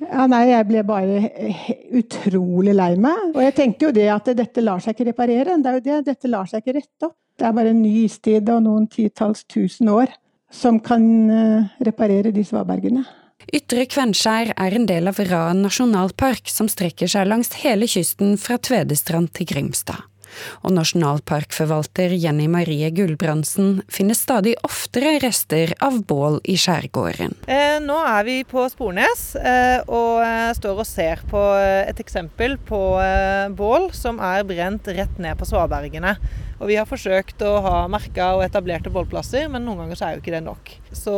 Ja, 0.06 0.24
nei, 0.24 0.46
Jeg 0.54 0.70
ble 0.70 0.86
bare 0.88 1.20
utrolig 2.00 2.72
lei 2.72 2.94
meg. 2.96 3.36
Og 3.36 3.44
jeg 3.44 3.58
tenkte 3.60 3.90
jo 3.90 3.92
det 3.92 4.08
at 4.12 4.32
dette 4.40 4.64
lar 4.64 4.80
seg 4.80 4.96
ikke 4.96 5.10
reparere. 5.10 5.60
Det 5.60 5.68
er 5.68 5.80
jo 5.82 5.86
det, 5.90 6.02
dette 6.14 6.32
lar 6.32 6.48
seg 6.48 6.64
ikke 6.64 6.78
rette 6.80 7.10
opp. 7.12 7.18
Det 7.36 7.44
er 7.44 7.52
bare 7.56 7.72
en 7.74 7.82
ny 7.84 7.92
istid 8.06 8.48
og 8.52 8.62
noen 8.64 8.86
titalls 8.88 9.44
tusen 9.44 9.90
år 9.92 10.12
som 10.52 10.78
kan 10.80 11.04
eh, 11.30 11.70
reparere 11.84 12.32
de 12.32 12.44
svabergene. 12.46 13.04
Ytre 13.54 13.84
Kvenskjær 13.86 14.54
er 14.56 14.74
en 14.74 14.86
del 14.88 15.06
av 15.10 15.20
Raen 15.28 15.60
nasjonalpark, 15.62 16.48
som 16.50 16.70
strekker 16.70 17.10
seg 17.10 17.28
langs 17.28 17.52
hele 17.60 17.86
kysten 17.90 18.34
fra 18.40 18.56
Tvedestrand 18.58 19.30
til 19.36 19.50
Grimstad. 19.52 20.00
Og 20.64 20.74
nasjonalparkforvalter 20.76 22.14
Jenny 22.16 22.48
Marie 22.50 22.90
Gulbrandsen 22.94 23.80
finner 23.92 24.18
stadig 24.18 24.56
oftere 24.66 25.16
rester 25.22 25.74
av 25.84 25.98
bål 26.08 26.40
i 26.44 26.56
skjærgården. 26.60 27.36
Eh, 27.50 27.78
nå 27.84 27.98
er 28.06 28.26
vi 28.28 28.38
på 28.48 28.66
Spornes 28.72 29.28
eh, 29.40 29.80
og 29.86 30.22
eh, 30.24 30.50
står 30.56 30.82
og 30.82 30.88
ser 30.88 31.22
på 31.30 31.42
et 31.56 32.00
eksempel 32.02 32.56
på 32.68 32.80
bål 33.56 33.90
som 33.96 34.20
er 34.22 34.44
brent 34.46 34.88
rett 34.96 35.22
ned 35.22 35.38
på 35.38 35.48
svabergene. 35.48 36.16
Og 36.56 36.70
vi 36.70 36.78
har 36.78 36.88
forsøkt 36.88 37.42
å 37.44 37.58
ha 37.64 37.74
merka 37.92 38.32
og 38.36 38.44
etablerte 38.46 38.92
bålplasser, 38.92 39.50
men 39.52 39.66
noen 39.66 39.84
ganger 39.84 40.02
er 40.06 40.14
jo 40.14 40.22
ikke 40.22 40.36
det 40.38 40.44
nok. 40.46 40.72
Så 40.96 41.16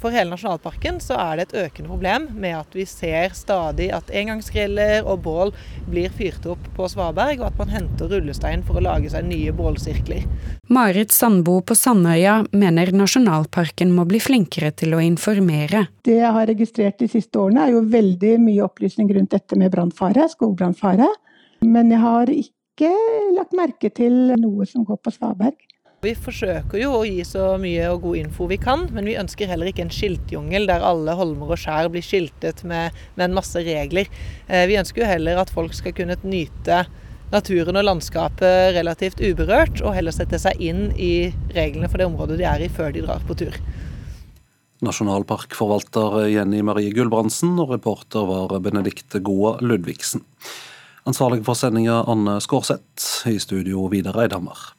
for 0.00 0.14
hele 0.14 0.32
nasjonalparken 0.32 1.00
så 1.02 1.16
er 1.20 1.38
det 1.38 1.46
et 1.46 1.56
økende 1.64 1.90
problem 1.90 2.28
med 2.40 2.56
at 2.58 2.76
vi 2.76 2.86
ser 2.88 3.34
stadig 3.36 3.90
at 3.94 4.10
engangsgriller 4.14 5.06
og 5.08 5.22
bål 5.24 5.52
blir 5.90 6.12
fyrt 6.14 6.46
opp 6.50 6.64
på 6.76 6.88
svaberg, 6.90 7.42
og 7.42 7.50
at 7.50 7.60
man 7.60 7.74
henter 7.74 8.10
rullestein 8.12 8.64
for 8.66 8.80
å 8.80 8.84
lage 8.84 9.12
seg 9.12 9.28
nye 9.28 9.54
bålsirkler. 9.56 10.24
Marit 10.74 11.12
Sandbo 11.14 11.58
på 11.66 11.76
Sandøya 11.78 12.40
mener 12.52 12.92
nasjonalparken 12.96 13.92
må 13.94 14.06
bli 14.08 14.22
flinkere 14.22 14.72
til 14.76 14.96
å 14.96 15.02
informere. 15.04 15.86
Det 16.04 16.18
jeg 16.20 16.34
har 16.38 16.50
registrert 16.50 16.98
de 17.00 17.10
siste 17.10 17.40
årene, 17.40 17.68
er 17.68 17.76
jo 17.76 17.84
veldig 17.92 18.34
mye 18.42 18.66
opplysning 18.66 19.12
rundt 19.16 19.34
dette 19.36 19.60
med 19.60 19.72
brannfare, 19.74 20.28
skogbrannfare. 20.32 21.08
Men 21.64 21.92
jeg 21.92 22.02
har 22.02 22.32
ikke 22.32 22.52
ikke 22.74 22.90
lagt 23.36 23.54
merke 23.54 23.90
til 23.94 24.34
noe 24.40 24.66
som 24.66 24.84
går 24.86 24.98
på 25.02 25.12
svaberg. 25.14 25.56
Vi 26.04 26.12
forsøker 26.12 26.76
jo 26.82 26.90
å 26.98 27.04
gi 27.08 27.22
så 27.24 27.54
mye 27.60 27.86
og 27.94 28.02
god 28.02 28.18
info 28.20 28.44
vi 28.50 28.58
kan, 28.60 28.82
men 28.92 29.06
vi 29.08 29.16
ønsker 29.16 29.48
heller 29.48 29.70
ikke 29.70 29.86
en 29.86 29.92
skiltjungel 29.94 30.68
der 30.68 30.84
alle 30.84 31.14
holmer 31.16 31.54
og 31.54 31.60
skjær 31.62 31.88
blir 31.94 32.04
skiltet 32.04 32.60
med, 32.68 32.92
med 33.16 33.30
en 33.30 33.38
masse 33.38 33.62
regler. 33.64 34.10
Eh, 34.44 34.66
vi 34.68 34.76
ønsker 34.76 35.00
jo 35.00 35.08
heller 35.08 35.40
at 35.40 35.52
folk 35.54 35.72
skal 35.76 35.96
kunne 35.96 36.18
nyte 36.20 36.82
naturen 37.32 37.80
og 37.80 37.88
landskapet 37.88 38.74
relativt 38.76 39.22
uberørt, 39.24 39.80
og 39.80 39.96
heller 39.96 40.12
sette 40.12 40.38
seg 40.42 40.60
inn 40.60 40.90
i 41.00 41.32
reglene 41.56 41.88
for 41.88 42.02
det 42.02 42.10
området 42.10 42.38
de 42.42 42.48
er 42.52 42.66
i 42.66 42.70
før 42.72 42.92
de 42.92 43.06
drar 43.06 43.24
på 43.24 43.38
tur. 43.40 43.56
Nasjonalparkforvalter 44.84 46.20
Jenny 46.34 46.60
Marie 46.66 46.92
Gulbrandsen 46.92 47.56
og 47.62 47.72
reporter 47.72 48.28
var 48.28 48.58
Benedikte 48.60 49.24
Goa 49.24 49.56
Ludvigsen. 49.64 50.26
Ansvarlig 51.08 51.44
for 51.48 51.56
sendinga 51.56 52.02
Anne 52.12 52.36
Skårseth. 52.44 53.24
I 53.28 53.38
studio 53.40 53.88
Vidar 53.92 54.20
Eidhammer. 54.20 54.74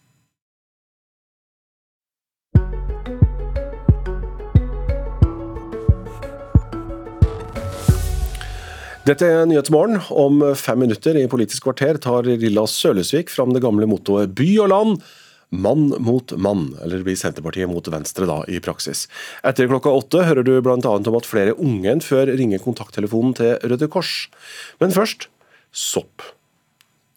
Dette 9.06 9.28
er 9.30 9.44
Nyhetsmorgen. 9.46 10.00
Om 10.10 10.40
fem 10.58 10.80
minutter 10.82 11.14
i 11.20 11.28
Politisk 11.30 11.68
kvarter 11.68 12.00
tar 12.02 12.26
Rilla 12.26 12.64
Sølesvik 12.66 13.30
fram 13.30 13.52
det 13.54 13.62
gamle 13.62 13.86
mottoet 13.86 14.32
by 14.34 14.48
og 14.64 14.72
land. 14.72 15.04
Mann 15.54 15.92
mot 16.02 16.34
mann, 16.42 16.72
eller 16.82 17.04
blir 17.06 17.18
Senterpartiet 17.20 17.70
mot 17.70 17.86
Venstre 17.94 18.26
da, 18.26 18.40
i 18.50 18.58
praksis. 18.66 19.04
Etter 19.46 19.70
klokka 19.70 19.94
åtte 19.94 20.24
hører 20.26 20.42
du 20.42 20.56
bl.a. 20.58 20.80
om 20.82 21.20
at 21.20 21.30
flere 21.30 21.54
unge 21.54 21.92
enn 21.92 22.02
før 22.02 22.34
ringer 22.34 22.64
kontakttelefonen 22.64 23.38
til 23.38 23.54
Røde 23.70 23.92
Kors. 23.94 24.26
Men 24.82 24.96
først 24.96 25.30
sopp. 25.70 26.26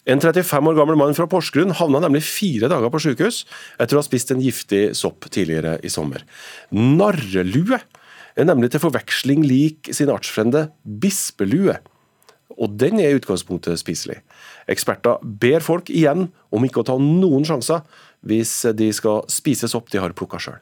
En 0.09 0.21
35 0.21 0.69
år 0.69 0.77
gammel 0.77 1.01
mann 1.01 1.17
fra 1.17 1.25
Porsgrunn 1.29 1.73
havna 1.81 2.05
nemlig 2.05 2.27
fire 2.29 2.69
dager 2.69 2.93
på 2.93 3.01
sykehus 3.01 3.47
etter 3.81 3.97
å 3.97 4.03
ha 4.03 4.05
spist 4.05 4.37
en 4.37 4.45
giftig 4.45 4.91
sopp 4.97 5.25
tidligere 5.33 5.79
i 5.81 5.89
sommer. 5.93 6.21
Narrelue 6.69 7.81
er 8.39 8.49
nemlig 8.49 8.73
til 8.73 8.83
forveksling 8.83 9.45
lik 9.47 9.91
sin 9.95 10.11
artsfrende 10.13 10.69
bispelue. 10.83 11.79
Og 12.59 12.75
den 12.81 13.01
er 13.03 13.13
i 13.13 13.19
utgangspunktet 13.19 13.81
spiselig. 13.81 14.21
Eksperter 14.71 15.21
ber 15.23 15.65
folk 15.65 15.91
igjen 15.91 16.29
om 16.55 16.65
ikke 16.67 16.83
å 16.83 16.89
ta 16.89 16.97
noen 17.03 17.47
sjanser 17.47 17.85
hvis 18.27 18.55
de 18.79 18.89
skal 18.95 19.23
spise 19.31 19.69
sopp 19.71 19.93
de 19.93 20.01
har 20.03 20.17
plukka 20.17 20.41
sjøl. 20.43 20.59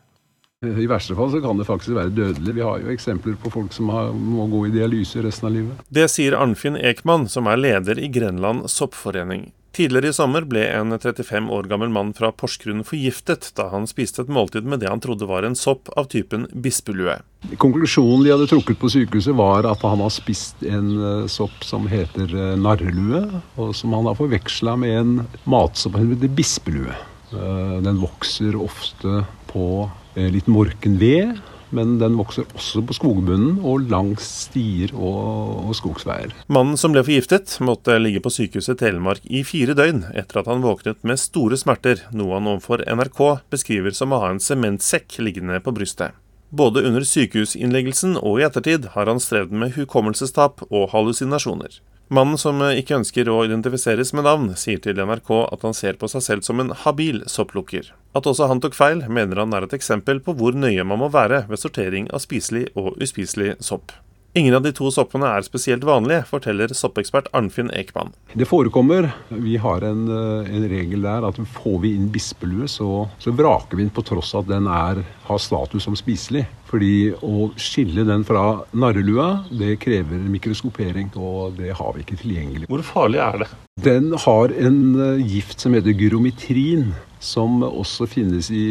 I 0.64 0.86
verste 0.88 1.12
fall 1.14 1.28
så 1.30 1.40
kan 1.44 1.58
det 1.60 1.66
faktisk 1.68 1.92
være 1.98 2.14
dødelig. 2.16 2.54
Vi 2.56 2.64
har 2.64 2.80
jo 2.80 2.88
eksempler 2.92 3.36
på 3.40 3.52
folk 3.52 3.74
som 3.76 3.90
har, 3.92 4.08
må 4.16 4.46
gå 4.48 4.62
i 4.66 4.72
dialyse 4.72 5.20
resten 5.24 5.50
av 5.50 5.52
livet. 5.52 5.82
Det 5.92 6.06
sier 6.08 6.36
Arnfinn 6.38 6.78
Ekman, 6.80 7.28
som 7.28 7.48
er 7.50 7.60
leder 7.60 8.00
i 8.00 8.08
Grenland 8.12 8.64
soppforening. 8.72 9.50
Tidligere 9.76 10.08
i 10.08 10.16
sommer 10.16 10.46
ble 10.48 10.62
en 10.72 10.94
35 10.96 11.50
år 11.52 11.66
gammel 11.68 11.90
mann 11.92 12.14
fra 12.16 12.30
Porsgrunn 12.32 12.80
forgiftet 12.88 13.50
da 13.58 13.66
han 13.74 13.84
spiste 13.84 14.22
et 14.24 14.30
måltid 14.32 14.64
med 14.64 14.80
det 14.80 14.88
han 14.88 15.02
trodde 15.04 15.28
var 15.28 15.44
en 15.44 15.56
sopp 15.58 15.90
av 16.00 16.06
typen 16.14 16.46
bispelue. 16.64 17.18
Konklusjonen 17.60 18.24
de 18.24 18.32
hadde 18.32 18.46
trukket 18.48 18.80
på 18.80 18.88
sykehuset 18.94 19.36
var 19.36 19.68
at 19.68 19.84
han 19.84 20.00
har 20.00 20.14
spist 20.14 20.64
en 20.64 20.88
eh, 20.96 21.26
sopp 21.28 21.60
som 21.68 21.84
heter 21.92 22.32
eh, 22.32 22.54
narrelue, 22.56 23.20
og 23.60 23.74
som 23.76 23.92
han 23.98 24.08
har 24.08 24.16
forveksla 24.16 24.78
med 24.80 24.96
en 25.02 25.12
matsopp 25.44 26.00
som 26.00 26.08
heter 26.14 26.32
bispelue. 26.40 26.96
Eh, 27.36 27.76
den 27.84 28.00
vokser 28.00 28.56
ofte 28.56 29.26
på 29.52 29.68
litt 30.16 30.48
morken 30.48 30.96
ved. 30.96 31.36
Men 31.74 31.96
den 31.98 32.14
vokser 32.18 32.46
også 32.54 32.82
på 32.86 32.94
skogbunnen 32.96 33.56
og 33.66 33.88
langs 33.90 34.26
stier 34.46 34.92
og, 34.94 35.70
og 35.70 35.74
skogsveier. 35.78 36.34
Mannen 36.52 36.78
som 36.78 36.94
ble 36.94 37.02
forgiftet, 37.06 37.56
måtte 37.64 37.96
ligge 37.98 38.22
på 38.22 38.32
sykehuset 38.32 38.78
Telemark 38.82 39.24
i 39.26 39.42
fire 39.46 39.74
døgn 39.78 40.04
etter 40.14 40.42
at 40.42 40.50
han 40.50 40.62
våknet 40.64 41.02
med 41.06 41.20
store 41.20 41.58
smerter, 41.58 42.04
noe 42.14 42.38
han 42.38 42.52
overfor 42.52 42.84
NRK 42.86 43.24
beskriver 43.52 43.96
som 43.96 44.14
å 44.14 44.22
ha 44.22 44.30
en 44.34 44.42
sementsekk 44.42 45.18
liggende 45.24 45.58
på 45.64 45.74
brystet. 45.74 46.14
Både 46.56 46.84
under 46.86 47.02
sykehusinnleggelsen 47.02 48.14
og 48.20 48.38
i 48.38 48.46
ettertid 48.46 48.92
har 48.94 49.10
han 49.10 49.20
strevd 49.20 49.50
med 49.50 49.74
hukommelsestap 49.74 50.62
og 50.70 50.90
hallusinasjoner. 50.92 51.80
Mannen 52.08 52.38
som 52.38 52.60
ikke 52.62 53.00
ønsker 53.00 53.26
å 53.26 53.40
identifiseres 53.48 54.12
med 54.14 54.28
navn, 54.28 54.52
sier 54.54 54.78
til 54.78 55.00
NRK 55.02 55.30
at 55.48 55.64
han 55.66 55.74
ser 55.74 55.98
på 55.98 56.06
seg 56.12 56.22
selv 56.22 56.46
som 56.46 56.62
en 56.62 56.70
habil 56.84 57.24
sopplukker. 57.26 57.90
At 58.14 58.28
også 58.30 58.46
han 58.46 58.62
tok 58.62 58.78
feil, 58.78 59.02
mener 59.10 59.42
han 59.42 59.54
er 59.56 59.66
et 59.66 59.74
eksempel 59.74 60.22
på 60.22 60.36
hvor 60.38 60.54
nøye 60.54 60.86
man 60.86 61.02
må 61.02 61.10
være 61.10 61.42
ved 61.50 61.58
sortering 61.58 62.06
av 62.14 62.22
spiselig 62.22 62.68
og 62.78 62.94
uspiselig 63.02 63.56
sopp. 63.58 63.90
Ingen 64.36 64.54
av 64.54 64.62
de 64.62 64.70
to 64.76 64.90
soppene 64.92 65.30
er 65.32 65.44
spesielt 65.46 65.84
vanlige, 65.88 66.26
forteller 66.28 66.70
soppekspert 66.76 67.30
Arnfinn 67.34 67.70
Ekman. 67.72 68.10
Det 68.36 68.44
forekommer. 68.44 69.08
Vi 69.32 69.56
har 69.56 69.80
en, 69.80 70.02
eh, 70.12 70.50
en 70.52 70.66
regel 70.68 71.06
der 71.08 71.24
at 71.24 71.40
får 71.40 71.78
vi 71.80 71.94
inn 71.96 72.10
bispelue, 72.12 72.68
så, 72.68 73.08
så 73.18 73.32
vraker 73.32 73.78
vi 73.78 73.86
den 73.86 73.94
på 73.96 74.04
tross 74.04 74.34
av 74.36 74.44
at 74.44 74.52
den 74.52 74.68
er, 74.68 75.00
har 75.24 75.40
status 75.40 75.88
som 75.88 75.96
spiselig. 75.96 76.44
Fordi 76.66 77.12
å 77.24 77.50
skille 77.60 78.06
den 78.08 78.24
fra 78.26 78.44
narrelua, 78.74 79.46
det 79.54 79.76
krever 79.82 80.22
mikroskopering, 80.32 81.12
og 81.14 81.58
det 81.60 81.74
har 81.78 81.92
vi 81.94 82.02
ikke 82.02 82.18
tilgjengelig. 82.22 82.70
Hvor 82.70 82.82
farlig 82.86 83.22
er 83.22 83.44
det? 83.44 83.50
Den 83.84 84.14
har 84.18 84.54
en 84.56 84.80
eh, 84.96 85.26
gift 85.26 85.62
som 85.62 85.76
heter 85.76 85.94
gyrometrin, 85.94 86.90
som 87.22 87.62
også 87.64 88.06
finnes 88.10 88.50
i 88.54 88.64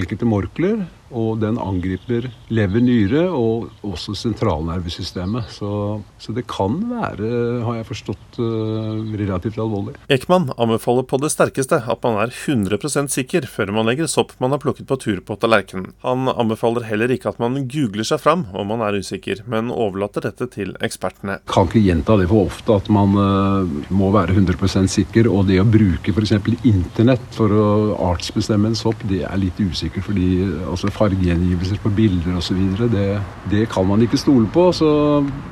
enkelte 0.00 0.28
morkler 0.28 0.84
og 1.14 1.38
den 1.42 1.58
angriper 1.62 2.26
lever, 2.52 2.82
nyre 2.82 3.22
og 3.30 3.68
også 3.86 4.16
sentralnervesystemet. 4.18 5.50
Så, 5.54 5.70
så, 6.18 6.34
det 6.34 6.46
kan 6.50 6.76
være, 6.90 7.30
har 7.64 7.78
jeg 7.78 7.88
forstått, 7.88 8.38
uh, 8.40 9.04
relativt 9.14 9.60
alvorlig. 9.62 9.96
Ekman 10.12 10.50
anbefaler 10.58 11.06
på 11.08 11.20
det 11.22 11.30
sterkeste 11.34 11.82
at 11.90 12.06
man 12.06 12.18
er 12.24 12.34
100% 12.34 13.12
sikker 13.14 13.48
før 13.50 13.72
man 13.76 13.88
legger 13.88 14.10
sopp 14.10 14.34
man 14.42 14.54
har 14.54 14.62
plukket 14.62 14.88
på 14.90 14.98
tur 15.00 15.20
på 15.24 15.38
tallerkenen. 15.40 15.92
Han 16.04 16.28
anbefaler 16.32 16.88
heller 16.88 17.12
ikke 17.14 17.23
slik 17.24 17.32
at 17.32 17.40
man 17.40 17.68
googler 17.68 18.04
seg 18.04 18.20
fram 18.20 18.44
om 18.52 18.68
man 18.68 18.82
er 18.84 18.98
usikker, 19.00 19.44
men 19.48 19.72
overlater 19.72 20.24
dette 20.24 20.46
til 20.52 20.74
ekspertene. 20.84 21.40
Kan 21.48 21.68
ikke 21.68 21.82
gjenta 21.82 22.16
det 22.20 22.28
for 22.28 22.48
ofte 22.48 22.76
at 22.76 22.88
man 22.92 23.16
uh, 23.16 23.64
må 23.90 24.10
være 24.12 24.34
100% 24.34 24.90
sikker. 24.90 25.28
Og 25.30 25.46
det 25.48 25.60
å 25.60 25.66
bruke 25.66 26.12
f.eks. 26.12 26.34
internett 26.64 27.24
for 27.34 27.52
å 27.52 27.66
artsbestemme 28.10 28.70
en 28.70 28.78
sopp, 28.78 29.00
det 29.08 29.24
er 29.24 29.40
litt 29.40 29.58
usikkert. 29.60 30.04
Fordi 30.08 30.28
altså, 30.68 30.92
fargegjengivelser 30.92 31.80
på 31.82 31.92
bilder 31.94 32.38
osv. 32.38 32.60
Det, 32.92 33.08
det 33.50 33.66
kan 33.72 33.88
man 33.88 34.04
ikke 34.04 34.20
stole 34.20 34.48
på. 34.52 34.68
Så 34.76 34.88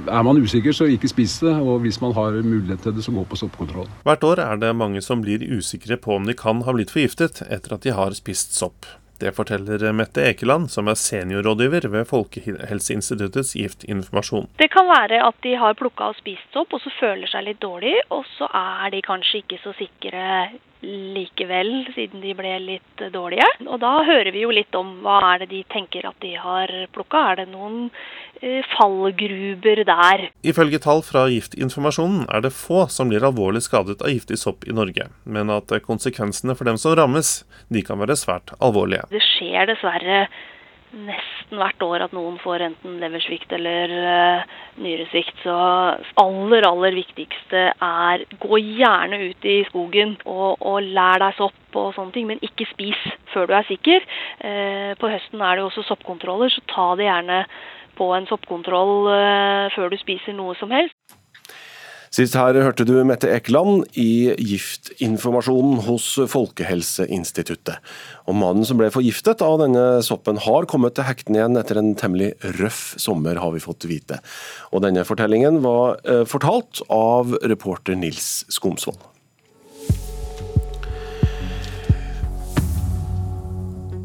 er 0.06 0.26
man 0.26 0.40
usikker, 0.40 0.74
så 0.76 0.88
ikke 0.90 1.10
spis 1.10 1.38
det. 1.44 1.54
Og 1.62 1.82
hvis 1.86 2.00
man 2.04 2.16
har 2.18 2.40
mulighet 2.42 2.84
til 2.84 2.96
det, 2.96 3.04
så 3.04 3.14
gå 3.14 3.24
på 3.28 3.40
soppkontroll. 3.40 3.88
Hvert 4.06 4.26
år 4.28 4.44
er 4.44 4.60
det 4.62 4.74
mange 4.76 5.02
som 5.04 5.24
blir 5.24 5.44
usikre 5.52 5.98
på 6.00 6.18
om 6.18 6.28
de 6.28 6.36
kan 6.36 6.64
ha 6.66 6.76
blitt 6.76 6.92
forgiftet 6.92 7.44
etter 7.48 7.76
at 7.76 7.86
de 7.86 7.94
har 7.96 8.14
spist 8.18 8.56
sopp. 8.58 8.88
Det 9.22 9.30
forteller 9.36 9.84
Mette 9.94 10.24
Ekeland, 10.32 10.66
som 10.72 10.88
er 10.90 10.96
seniorrådgiver 10.98 11.84
ved 11.92 12.08
Folkehelseinstituttets 12.10 13.52
giftinformasjon. 13.54 14.48
Det 14.58 14.66
kan 14.72 14.88
være 14.88 15.20
at 15.22 15.38
de 15.46 15.52
har 15.60 15.78
plukka 15.78 16.08
og 16.10 16.18
spist 16.18 16.58
opp, 16.58 16.74
og 16.74 16.82
så 16.82 16.90
føler 16.96 17.30
seg 17.30 17.46
litt 17.46 17.60
dårlig, 17.62 17.94
og 18.10 18.26
så 18.34 18.50
er 18.50 18.90
de 18.90 19.02
kanskje 19.06 19.44
ikke 19.44 19.60
så 19.62 19.76
sikre 19.78 20.24
likevel, 20.82 21.70
siden 21.94 22.24
de 22.24 22.34
ble 22.34 22.56
litt 22.64 23.04
dårlige. 23.14 23.46
Og 23.68 23.78
da 23.84 23.92
hører 24.08 24.32
vi 24.34 24.42
jo 24.42 24.50
litt 24.50 24.74
om 24.74 24.96
hva 25.04 25.20
er 25.28 25.44
det 25.44 25.52
de 25.52 25.62
tenker 25.70 26.08
at 26.10 26.18
de 26.24 26.34
har 26.42 26.72
plukka. 26.90 27.22
Er 27.30 27.44
det 27.44 27.52
noen 27.52 27.92
fallgruber 28.74 29.84
der? 29.86 30.24
Ifølge 30.42 30.80
tall 30.82 31.02
fra 31.06 31.26
Giftinformasjonen 31.30 32.24
er 32.28 32.42
det 32.44 32.54
få 32.56 32.86
som 32.90 33.12
blir 33.12 33.24
alvorlig 33.26 33.62
skadet 33.66 34.02
av 34.02 34.10
giftig 34.10 34.40
sopp 34.40 34.66
i 34.66 34.74
Norge, 34.74 35.08
men 35.24 35.52
at 35.54 35.70
konsekvensene 35.86 36.56
for 36.58 36.68
dem 36.68 36.80
som 36.80 36.96
rammes, 36.98 37.42
de 37.72 37.84
kan 37.86 38.02
være 38.02 38.18
svært 38.18 38.54
alvorlige. 38.60 39.06
Det 39.14 39.22
skjer 39.22 39.70
dessverre 39.70 40.26
nesten 40.92 41.56
hvert 41.56 41.82
år 41.84 42.04
at 42.04 42.14
noen 42.16 42.36
får 42.42 42.64
enten 42.66 42.98
leversvikt 43.00 43.52
eller 43.56 43.92
uh, 43.96 44.56
nyresvikt. 44.82 45.38
Så 45.44 45.56
aller, 46.20 46.66
aller 46.68 46.96
viktigste 46.96 47.64
er 47.72 48.24
gå 48.42 48.60
gjerne 48.60 49.20
ut 49.30 49.48
i 49.48 49.58
skogen 49.70 50.16
og, 50.26 50.60
og 50.60 50.80
lær 50.84 51.22
deg 51.24 51.38
sopp 51.38 51.78
og 51.80 51.94
sånne 51.96 52.12
ting, 52.12 52.28
men 52.28 52.42
ikke 52.44 52.68
spis 52.68 53.00
før 53.32 53.48
du 53.48 53.54
er 53.56 53.68
sikker. 53.70 54.04
Uh, 54.44 54.92
på 55.00 55.12
høsten 55.12 55.40
er 55.40 55.56
det 55.56 55.64
jo 55.64 55.70
også 55.70 55.86
soppkontroller, 55.88 56.52
så 56.52 56.64
ta 56.72 56.90
det 57.00 57.08
gjerne 57.08 57.44
på 58.02 58.12
en 58.18 58.26
soppkontroll 58.30 58.96
uh, 59.06 59.72
før 59.76 59.92
du 59.94 60.00
spiser 60.02 60.34
noe 60.34 60.58
som 60.58 60.74
helst. 60.74 60.98
Sist 62.12 62.34
her 62.36 62.52
hørte 62.60 62.84
du 62.84 62.98
Mette 63.08 63.30
Ekeland 63.32 63.86
i 63.96 64.34
Giftinformasjonen 64.36 65.78
hos 65.86 66.10
Folkehelseinstituttet. 66.28 67.78
Og 68.28 68.36
Mannen 68.36 68.68
som 68.68 68.76
ble 68.76 68.90
forgiftet 68.92 69.40
av 69.40 69.56
denne 69.62 69.86
soppen 70.04 70.36
har 70.44 70.68
kommet 70.68 70.98
til 70.98 71.08
hektene 71.08 71.40
igjen 71.40 71.56
etter 71.56 71.80
en 71.80 71.94
temmelig 71.96 72.34
røff 72.58 72.82
sommer, 73.00 73.40
har 73.40 73.56
vi 73.56 73.64
fått 73.64 73.88
vite. 73.88 74.20
Og 74.76 74.84
Denne 74.84 75.06
fortellingen 75.08 75.62
var 75.64 76.02
eh, 76.04 76.26
fortalt 76.28 76.84
av 76.92 77.32
reporter 77.48 77.96
Nils 77.96 78.42
Skomsvold. 78.52 79.11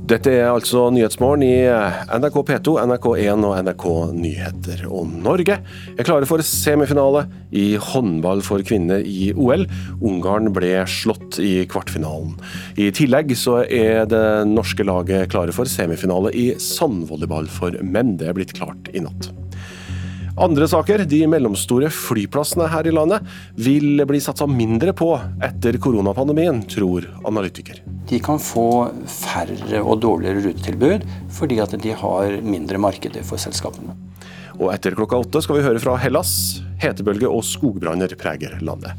Dette 0.07 0.31
er 0.31 0.45
altså 0.47 0.85
Nyhetsmorgen 0.95 1.41
i 1.43 1.67
NRK 1.67 2.37
P2, 2.47 2.77
NRK1 2.79 3.41
og 3.43 3.55
NRK 3.65 3.85
Nyheter. 4.15 4.85
Og 4.87 5.09
Norge 5.11 5.57
er 5.59 6.07
klare 6.07 6.29
for 6.29 6.39
semifinale 6.47 7.25
i 7.51 7.65
håndball 7.89 8.39
for 8.45 8.63
kvinner 8.63 9.03
i 9.03 9.33
OL. 9.35 9.65
Ungarn 9.99 10.47
ble 10.55 10.71
slått 10.87 11.41
i 11.43 11.65
kvartfinalen. 11.67 12.37
I 12.79 12.87
tillegg 12.95 13.35
så 13.35 13.65
er 13.65 14.07
det 14.07 14.23
norske 14.47 14.87
laget 14.87 15.27
klare 15.33 15.55
for 15.55 15.67
semifinale 15.67 16.31
i 16.31 16.53
sandvolleyball 16.55 17.51
for 17.51 17.75
menn. 17.83 18.15
Det 18.21 18.31
er 18.31 18.39
blitt 18.39 18.55
klart 18.55 18.87
i 18.95 19.03
natt. 19.03 19.33
Andre 20.37 20.67
saker. 20.69 21.01
De 21.09 21.23
mellomstore 21.25 21.89
flyplassene 21.89 22.67
her 22.69 22.85
i 22.85 22.93
landet 22.93 23.25
vil 23.57 24.03
bli 24.05 24.19
satsa 24.21 24.45
mindre 24.45 24.93
på 24.93 25.09
etter 25.41 25.79
koronapandemien, 25.81 26.59
tror 26.69 27.07
analytiker. 27.25 27.81
De 28.07 28.19
kan 28.21 28.37
få 28.41 28.67
færre 29.09 29.81
og 29.81 30.03
dårligere 30.05 30.43
rutetilbud 30.45 31.07
fordi 31.33 31.57
at 31.63 31.73
de 31.81 31.95
har 32.03 32.37
mindre 32.45 32.77
markeder 32.81 33.25
for 33.25 33.41
selskapene. 33.41 33.97
Og 34.57 34.69
etter 34.73 34.93
klokka 34.97 35.17
åtte 35.21 35.41
skal 35.41 35.57
vi 35.57 35.65
høre 35.65 35.81
fra 35.81 35.97
Hellas. 36.01 36.31
Hetebølge 36.81 37.29
og 37.29 37.41
skogbranner 37.45 38.13
preger 38.17 38.59
landet. 38.61 38.93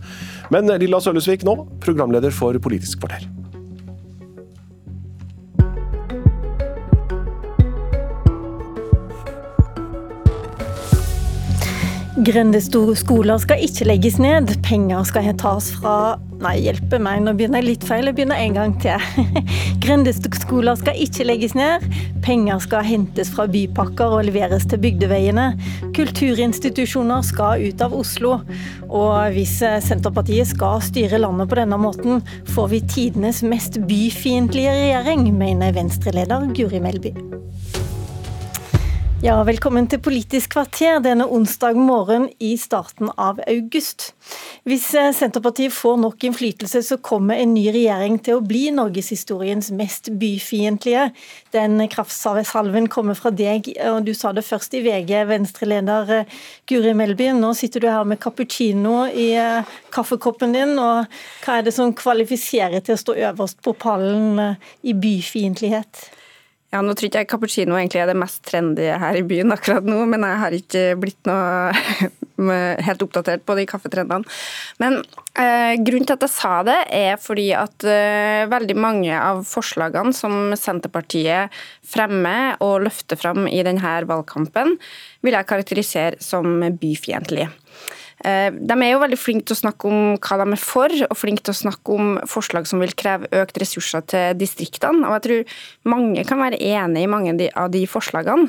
Men 0.54 0.70
Lilla 0.82 0.98
Sølvesvik 1.02 1.46
nå, 1.46 1.54
programleder 1.82 2.34
for 2.34 2.58
Politisk 2.62 3.02
kvarter. 3.02 3.26
Grendeskoler 12.18 13.38
skal 13.38 13.60
ikke 13.62 13.84
legges 13.86 14.16
ned. 14.18 14.50
Penger 14.66 15.04
skal 15.06 15.28
tas 15.38 15.68
fra 15.76 16.16
Nei, 16.38 16.54
hjelpe 16.62 17.00
meg, 17.02 17.24
nå 17.24 17.32
begynner 17.34 17.58
jeg 17.58 17.66
litt 17.66 17.84
feil. 17.86 18.06
Jeg 18.06 18.14
begynner 18.14 18.38
en 18.38 18.54
gang 18.54 18.74
til. 18.82 19.26
Grendeskoler 19.82 20.78
skal 20.78 20.98
ikke 21.02 21.26
legges 21.26 21.56
ned. 21.58 21.82
Penger 22.22 22.62
skal 22.62 22.86
hentes 22.86 23.30
fra 23.34 23.48
bypakker 23.50 24.14
og 24.18 24.28
leveres 24.28 24.66
til 24.70 24.78
bygdeveiene. 24.82 25.48
Kulturinstitusjoner 25.98 27.26
skal 27.26 27.66
ut 27.66 27.82
av 27.82 27.94
Oslo. 27.98 28.36
Og 28.86 29.34
hvis 29.34 29.56
Senterpartiet 29.86 30.50
skal 30.54 30.78
styre 30.86 31.22
landet 31.22 31.50
på 31.50 31.58
denne 31.58 31.78
måten, 31.82 32.22
får 32.54 32.70
vi 32.74 32.84
tidenes 32.94 33.42
mest 33.46 33.80
byfiendtlige 33.90 34.78
regjering, 34.78 35.26
mener 35.38 35.74
Venstre-leder 35.74 36.50
Guri 36.54 36.82
Melby. 36.82 37.14
Ja, 39.18 39.34
velkommen 39.42 39.88
til 39.90 39.98
Politisk 39.98 40.52
kvarter 40.52 41.00
denne 41.02 41.24
onsdag 41.34 41.74
morgen 41.74 42.28
i 42.38 42.52
starten 42.54 43.08
av 43.18 43.40
august. 43.50 44.12
Hvis 44.62 44.84
eh, 44.94 45.08
Senterpartiet 45.10 45.74
får 45.74 45.96
nok 45.98 46.22
innflytelse, 46.28 46.84
så 46.86 47.00
kommer 47.02 47.34
en 47.34 47.50
ny 47.50 47.64
regjering 47.74 48.20
til 48.22 48.38
å 48.38 48.44
bli 48.46 48.68
norgeshistoriens 48.76 49.72
mest 49.74 50.12
byfiendtlige. 50.20 51.08
Den 51.50 51.82
kraftsalven 51.90 52.86
kommer 52.94 53.18
fra 53.18 53.32
deg, 53.34 53.72
og 53.90 54.06
du 54.06 54.12
sa 54.14 54.30
det 54.36 54.46
først 54.46 54.78
i 54.78 54.84
VG, 54.86 55.10
Venstre-leder 55.32 56.14
eh, 56.20 56.38
Guri 56.70 56.94
Melby. 56.94 57.32
Nå 57.40 57.50
sitter 57.58 57.82
du 57.82 57.88
her 57.90 58.06
med 58.06 58.22
cappuccino 58.22 59.00
i 59.10 59.32
eh, 59.34 59.74
kaffekoppen 59.98 60.54
din, 60.54 60.76
og 60.78 61.10
hva 61.42 61.58
er 61.58 61.66
det 61.66 61.74
som 61.74 61.90
kvalifiserer 61.90 62.86
til 62.86 62.94
å 62.94 63.02
stå 63.02 63.18
øverst 63.32 63.66
på 63.66 63.74
pallen 63.82 64.54
i 64.86 64.94
byfiendtlighet? 64.94 66.06
Ja, 66.68 66.82
Nå 66.84 66.92
tror 66.92 67.08
ikke 67.08 67.22
jeg 67.22 67.28
cappuccino 67.30 67.78
egentlig 67.78 68.02
er 68.02 68.10
det 68.10 68.18
mest 68.20 68.42
trendy 68.44 68.90
her 69.00 69.16
i 69.16 69.24
byen 69.24 69.54
akkurat 69.54 69.86
nå, 69.88 70.02
men 70.10 70.26
jeg 70.26 70.40
har 70.42 70.56
ikke 70.56 70.82
blitt 71.00 71.28
noe 71.28 72.10
helt 72.86 73.04
oppdatert 73.06 73.46
på 73.48 73.56
de 73.56 73.64
kaffetrendene. 73.70 74.28
Men 74.82 74.98
eh, 75.32 75.80
grunnen 75.80 76.04
til 76.04 76.18
at 76.18 76.26
jeg 76.26 76.34
sa 76.34 76.52
det, 76.68 76.76
er 76.92 77.16
fordi 77.22 77.46
at 77.56 77.88
eh, 77.88 78.44
veldig 78.52 78.76
mange 78.76 79.16
av 79.16 79.40
forslagene 79.48 80.12
som 80.16 80.52
Senterpartiet 80.60 81.56
fremmer 81.88 82.60
og 82.64 82.84
løfter 82.84 83.16
fram 83.16 83.48
i 83.48 83.64
denne 83.64 83.94
valgkampen, 84.10 84.76
vil 85.24 85.38
jeg 85.38 85.48
karakterisere 85.48 86.20
som 86.20 86.60
byfiendtlige. 86.76 87.48
Eh, 88.26 88.48
de 88.50 88.74
er 88.74 88.92
jo 88.92 89.02
veldig 89.02 89.18
flinke 89.20 89.46
til 89.48 89.54
å 89.54 89.60
snakke 89.60 89.90
om 89.90 90.16
hva 90.18 90.38
de 90.40 90.46
er 90.56 90.62
for, 90.62 90.94
og 91.06 91.18
flinke 91.18 91.44
til 91.46 91.54
å 91.54 91.60
snakke 91.60 91.94
om 91.94 92.14
forslag 92.30 92.66
som 92.70 92.82
vil 92.82 92.94
kreve 92.98 93.30
økt 93.42 93.60
ressurser 93.62 94.06
til 94.10 94.38
distriktene. 94.40 95.06
Og 95.06 95.18
jeg 95.18 95.24
tror 95.26 95.92
mange 95.94 96.24
kan 96.28 96.42
være 96.42 96.58
enig 96.58 97.04
i 97.04 97.10
mange 97.10 97.36
av 97.52 97.70
de 97.74 97.84
forslagene, 97.90 98.48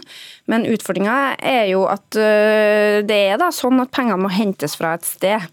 men 0.50 0.68
utfordringa 0.70 1.20
er 1.38 1.68
jo 1.74 1.86
at 1.90 2.18
eh, 2.18 3.02
det 3.06 3.22
er 3.34 3.42
da 3.42 3.52
sånn 3.56 3.82
at 3.84 3.94
pengene 3.96 4.22
må 4.24 4.34
hentes 4.34 4.78
fra 4.80 4.96
et 4.98 5.08
sted. 5.08 5.46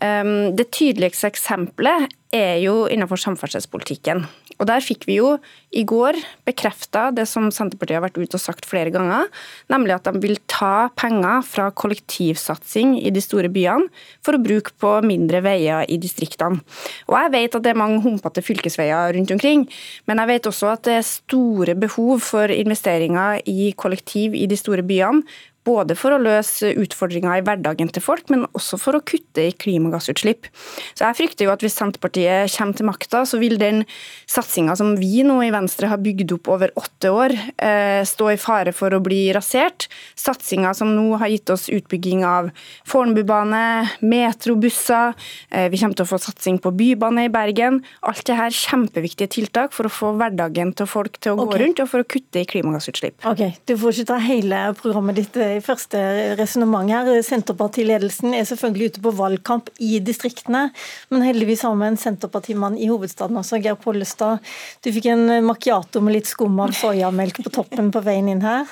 Eh, 0.00 0.32
det 0.56 0.70
tydeligste 0.74 1.32
eksempelet 1.32 2.12
er 2.36 2.58
jo 2.62 2.84
innenfor 2.92 3.20
samferdselspolitikken. 3.20 4.24
Og 4.56 4.66
Der 4.68 4.80
fikk 4.80 5.04
vi 5.08 5.18
jo 5.18 5.34
i 5.76 5.82
går 5.84 6.16
bekrefta 6.48 7.10
det 7.12 7.26
som 7.28 7.50
Senterpartiet 7.52 7.98
har 7.98 8.04
vært 8.06 8.16
ute 8.16 8.38
og 8.38 8.42
sagt 8.42 8.68
flere 8.68 8.92
ganger, 8.94 9.28
nemlig 9.72 9.96
at 9.96 10.08
de 10.08 10.22
vil 10.22 10.38
ta 10.48 10.88
penger 10.96 11.42
fra 11.44 11.68
kollektivsatsing 11.76 12.96
i 13.02 13.12
de 13.12 13.20
store 13.20 13.50
byene 13.52 13.90
for 14.24 14.36
å 14.36 14.42
bruke 14.42 14.72
på 14.80 14.94
mindre 15.04 15.42
veier 15.44 15.84
i 15.92 15.98
distriktene. 16.00 16.62
Og 17.10 17.18
Jeg 17.20 17.34
vet 17.34 17.58
at 17.58 17.66
det 17.66 17.74
er 17.74 17.82
mange 17.82 18.00
humpete 18.04 18.44
fylkesveier 18.44 19.12
rundt 19.16 19.34
omkring, 19.34 19.66
men 20.06 20.22
jeg 20.22 20.32
vet 20.32 20.48
også 20.52 20.72
at 20.72 20.86
det 20.88 20.96
er 21.00 21.10
store 21.10 21.76
behov 21.76 22.24
for 22.24 22.52
investeringer 22.52 23.42
i 23.44 23.74
kollektiv 23.76 24.34
i 24.34 24.46
de 24.48 24.56
store 24.56 24.86
byene 24.86 25.24
Både 25.66 25.96
for 25.98 26.14
å 26.14 26.20
løse 26.22 26.70
utfordringer 26.78 27.40
i 27.40 27.44
hverdagen 27.44 27.90
til 27.90 28.04
folk, 28.04 28.28
men 28.30 28.44
også 28.54 28.78
for 28.78 28.98
å 28.98 29.02
kutte 29.02 29.48
i 29.48 29.54
klimagassutslipp. 29.56 30.46
Så 30.94 31.02
jeg 31.02 31.18
frykter 31.18 31.48
jo 31.48 31.52
at 31.54 31.64
hvis 31.64 31.74
Senterpartiet 31.76 32.52
kommer 32.54 32.78
til 32.78 32.86
makta, 32.86 33.24
så 33.26 33.40
vil 33.42 33.56
den 33.58 33.82
satsinga 34.30 34.76
som 34.78 34.94
vi 35.00 35.24
nå 35.26 35.40
i 35.42 35.50
Venstre 35.54 35.90
har 35.90 36.02
bygd 36.02 36.36
opp 36.38 36.50
over 36.54 36.72
åtte 36.78 37.10
år, 37.10 37.34
eh, 37.58 38.02
stå 38.06 38.30
i 38.32 38.38
fare 38.40 38.72
for 38.76 38.94
å 38.94 39.02
bli 39.02 39.32
rasert. 39.34 39.88
Satsinga 40.14 40.74
som 40.74 40.94
nå 40.94 41.18
har 41.18 41.32
gitt 41.32 41.50
oss 41.50 41.68
utbygging 41.68 42.24
av 42.24 42.50
Fornebubane, 42.86 43.90
metrobusser, 44.00 45.14
eh, 45.50 45.68
vi 45.68 45.78
kommer 45.78 45.96
til 45.96 46.06
å 46.06 46.12
få 46.14 46.20
satsing 46.22 46.60
på 46.62 46.72
bybane 46.76 47.26
i 47.26 47.32
Bergen. 47.32 47.82
Alt 48.02 48.24
det 48.24 48.36
her 48.36 48.50
kjempeviktige 48.50 49.28
tiltak 49.28 49.72
for 49.72 49.84
å 49.84 49.90
få 49.90 50.14
hverdagen 50.16 50.74
til 50.76 50.86
folk 50.86 51.18
til 51.20 51.34
å 51.34 51.46
gå 51.46 51.58
rundt, 51.58 51.80
og 51.80 51.88
for 51.88 52.02
å 52.02 52.06
kutte 52.06 52.40
i 52.40 52.44
klimagassutslipp. 52.44 53.24
Ok, 53.24 53.54
Du 53.66 53.76
får 53.76 53.92
ikke 53.92 54.06
ta 54.06 54.18
hele 54.18 54.74
programmet 54.78 55.16
ditt 55.16 55.32
i 55.58 55.62
første 55.64 56.00
resonnement 56.38 56.90
her. 56.92 57.08
Senterpartiledelsen 57.26 58.34
er 58.36 58.44
selvfølgelig 58.48 58.92
ute 58.92 59.04
på 59.04 59.12
valgkamp 59.18 59.70
i 59.82 59.98
distriktene, 60.04 60.66
men 61.12 61.24
heldigvis 61.26 61.64
har 61.66 61.76
vi 61.80 61.88
en 61.90 61.98
Senterpartimann 62.00 62.76
i 62.78 62.90
hovedstaden 62.90 63.38
også, 63.40 63.60
Geir 63.64 63.78
Pollestad. 63.80 64.44
Du 64.84 64.92
fikk 64.94 65.08
en 65.12 65.26
macchiato 65.46 66.02
med 66.04 66.18
litt 66.18 66.30
skum 66.30 66.60
av 66.64 66.76
soyamelk 66.76 67.42
på 67.46 67.52
toppen 67.60 67.90
på 67.94 68.04
veien 68.06 68.28
inn 68.32 68.44
her. 68.44 68.68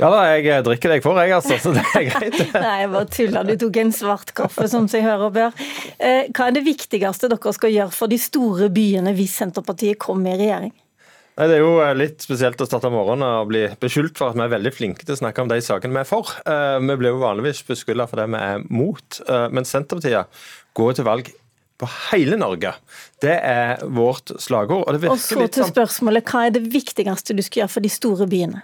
Ja 0.00 0.08
da, 0.10 0.22
jeg 0.34 0.64
drikker 0.66 0.90
det 0.90 0.96
jeg 0.98 1.02
får, 1.04 1.18
jeg, 1.20 1.32
altså. 1.36 1.56
Så 1.62 1.72
det 1.76 1.82
er 1.94 2.06
greit. 2.10 2.38
Nei, 2.56 2.76
jeg 2.80 2.90
bare 2.90 3.10
tuller. 3.12 3.46
Du 3.46 3.54
tok 3.60 3.76
en 3.84 3.92
svart 3.94 4.32
kaffe, 4.34 4.66
som 4.72 4.88
seg 4.90 5.04
hører 5.06 5.26
og 5.28 5.34
bør. 5.36 5.52
Eh, 6.02 6.30
Hva 6.34 6.48
er 6.48 6.56
det 6.56 6.64
viktigste 6.66 7.30
dere 7.30 7.52
skal 7.54 7.74
gjøre 7.76 7.94
for 7.94 8.10
de 8.10 8.18
store 8.18 8.70
byene 8.72 9.12
hvis 9.14 9.36
Senterpartiet 9.38 10.00
kommer 10.02 10.34
i 10.34 10.40
regjering? 10.40 10.72
Nei, 11.32 11.46
Det 11.48 11.56
er 11.56 11.62
jo 11.62 11.76
eh, 11.80 11.94
litt 11.96 12.24
spesielt 12.24 12.60
å 12.60 12.66
starte 12.68 12.90
morgenen 12.92 13.24
og 13.24 13.48
bli 13.48 13.64
beskyldt 13.80 14.18
for 14.20 14.32
at 14.32 14.36
vi 14.36 14.44
er 14.44 14.52
veldig 14.52 14.72
flinke 14.76 15.06
til 15.06 15.16
å 15.16 15.20
snakke 15.22 15.44
om 15.44 15.48
de 15.48 15.60
sakene 15.64 15.96
vi 15.96 16.02
er 16.02 16.08
for. 16.08 16.32
Eh, 16.44 16.78
Vi 16.82 16.96
blir 17.00 17.14
jo 17.14 17.22
vanligvis 17.22 17.62
beskylda 17.68 18.08
for 18.10 18.20
det 18.20 18.28
vi 18.34 18.40
er 18.40 18.66
mot, 18.68 19.20
Eh, 19.22 19.48
men 19.48 19.64
Senterpartiet 19.64 20.26
går 20.76 20.98
til 20.98 21.04
valg 21.08 21.30
på 21.80 21.88
hele 22.12 22.36
Norge. 22.36 22.74
Det 23.20 23.34
er 23.38 23.80
vårt 23.82 24.34
slagord. 24.38 24.84
og 24.86 25.00
det 25.00 25.10
Og 25.10 25.18
så 25.18 25.48
til 25.48 25.64
spørsmålet, 25.64 26.24
hva 26.24 26.46
er 26.46 26.50
det 26.50 26.68
viktigste 26.72 27.34
du 27.34 27.42
skal 27.42 27.62
gjøre 27.62 27.74
for 27.74 27.80
de 27.80 27.88
store 27.88 28.26
byene? 28.28 28.62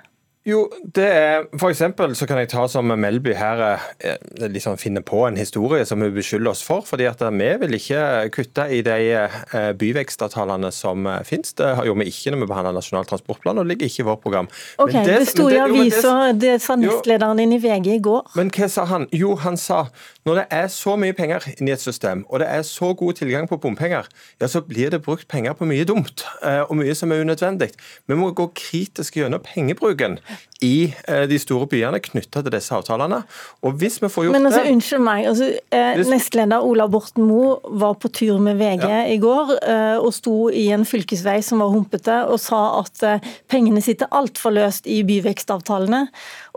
Jo, 0.48 0.62
det 0.96 1.04
er 1.04 1.42
For 1.60 1.68
eksempel 1.68 2.14
så 2.16 2.24
kan 2.28 2.38
jeg 2.40 2.48
ta 2.54 2.62
som 2.72 2.88
Melby 2.88 3.34
her 3.36 3.60
eh, 4.00 4.14
liksom 4.48 4.78
finne 4.80 5.02
på 5.04 5.26
en 5.26 5.36
historie 5.36 5.84
som 5.88 6.00
hun 6.00 6.14
beskylder 6.14 6.54
oss 6.54 6.62
for. 6.64 6.80
fordi 6.88 7.04
at 7.04 7.20
vi 7.20 7.48
vil 7.60 7.74
ikke 7.76 8.00
kutte 8.32 8.64
i 8.72 8.80
de 8.86 8.94
eh, 9.18 9.72
byvekstavtalene 9.76 10.70
som 10.72 11.04
eh, 11.06 11.20
finnes. 11.28 11.52
Det 11.58 11.68
gjorde 11.84 12.00
vi 12.00 12.08
ikke 12.08 12.32
når 12.32 12.40
vi 12.44 12.48
behandla 12.48 12.72
Nasjonal 12.78 13.04
transportplan, 13.10 13.58
og 13.60 13.66
det 13.66 13.74
ligger 13.74 13.90
ikke 13.90 14.04
i 14.04 14.08
vårt 14.08 14.22
program. 14.24 14.48
Ok, 14.78 14.92
Men 14.94 15.06
Det, 15.06 15.18
sto 15.28 15.48
i 15.48 15.52
det- 15.52 15.60
avisa, 15.66 16.14
det 16.32 16.54
sa 16.64 16.76
nestlederen 16.80 17.36
din 17.42 17.52
i 17.52 17.60
VG 17.60 17.92
i 17.98 18.00
går. 18.08 18.32
Men 18.38 18.50
hva 18.50 18.68
sa 18.72 18.86
han? 18.88 19.06
Jo, 19.12 19.34
han 19.36 19.56
sa 19.60 19.84
når 20.24 20.34
det 20.42 20.46
er 20.50 20.66
så 20.72 20.96
mye 21.00 21.12
penger 21.16 21.44
inni 21.58 21.72
et 21.72 21.80
system, 21.80 22.24
og 22.28 22.40
det 22.40 22.48
er 22.48 22.62
så 22.62 22.94
god 22.96 23.14
tilgang 23.20 23.48
på 23.48 23.56
bompenger, 23.60 24.08
ja, 24.40 24.46
så 24.48 24.60
blir 24.64 24.90
det 24.92 25.02
brukt 25.04 25.28
penger 25.28 25.52
på 25.56 25.68
mye 25.68 25.84
dumt, 25.88 26.24
eh, 26.42 26.60
og 26.68 26.76
mye 26.76 26.94
som 26.96 27.12
er 27.12 27.20
unødvendig. 27.24 27.70
Vi 28.08 28.14
må 28.14 28.32
gå 28.36 28.48
kritisk 28.54 29.16
gjennom 29.16 29.40
pengebruken 29.44 30.18
i 30.64 30.90
eh, 31.06 31.24
de 31.30 31.38
store 31.38 31.68
byene 31.70 32.00
knytta 32.02 32.42
til 32.42 32.52
disse 32.54 32.74
avtalene. 32.74 33.20
Og 33.62 33.76
hvis 33.78 34.00
vi 34.02 34.10
får 34.10 34.26
gjort 34.26 34.34
Men 34.34 34.48
altså, 34.48 34.62
det 34.64 34.72
unnskyld 34.74 35.04
meg. 35.06 35.26
Altså, 35.30 35.50
eh, 35.74 36.00
nestleder 36.10 36.66
Ola 36.66 36.88
Borten 36.90 37.28
Moe 37.28 37.58
var 37.78 37.94
på 38.02 38.10
tur 38.10 38.40
med 38.42 38.58
VG 38.58 38.86
i 39.14 39.18
går 39.22 39.52
eh, 39.58 39.98
og 39.98 40.10
sto 40.16 40.36
i 40.50 40.68
en 40.74 40.86
fylkesvei 40.88 41.38
som 41.46 41.62
var 41.62 41.70
humpete, 41.74 42.20
og 42.26 42.40
sa 42.42 42.62
at 42.80 43.04
eh, 43.06 43.28
pengene 43.50 43.82
sitter 43.84 44.10
altfor 44.14 44.56
løst 44.56 44.90
i 44.90 45.00
byvekstavtalene. 45.06 46.06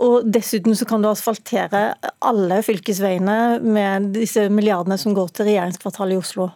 Og 0.01 0.25
dessuten 0.25 0.77
så 0.77 0.87
kan 0.89 1.03
du 1.03 1.11
asfaltere 1.11 1.91
alle 2.25 2.61
fylkesveiene 2.65 3.61
med 3.61 4.11
disse 4.17 4.47
milliardene 4.49 4.97
som 5.01 5.13
går 5.17 5.35
til 5.35 5.51
regjeringskvartalet 5.51 6.17
i 6.17 6.23
Oslo. 6.23 6.49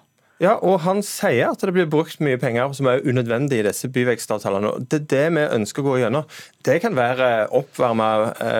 Ja, 0.44 0.58
og 0.60 0.82
han 0.84 1.00
sier 1.06 1.54
at 1.54 1.62
det 1.64 1.72
blir 1.72 1.88
brukt 1.88 2.20
mye 2.20 2.36
penger 2.40 2.74
som 2.76 2.90
er 2.92 3.06
unødvendig 3.08 3.62
i 3.62 3.66
disse 3.70 3.88
byvekstavtalene. 3.88 4.74
Det 4.84 4.98
er 4.98 5.08
det 5.14 5.24
vi 5.38 5.46
ønsker 5.56 5.80
å 5.80 5.88
gå 5.88 5.94
gjennom. 6.02 6.26
Det 6.68 6.76
kan 6.84 6.98
være 6.98 7.30
oppvarma 7.56 8.10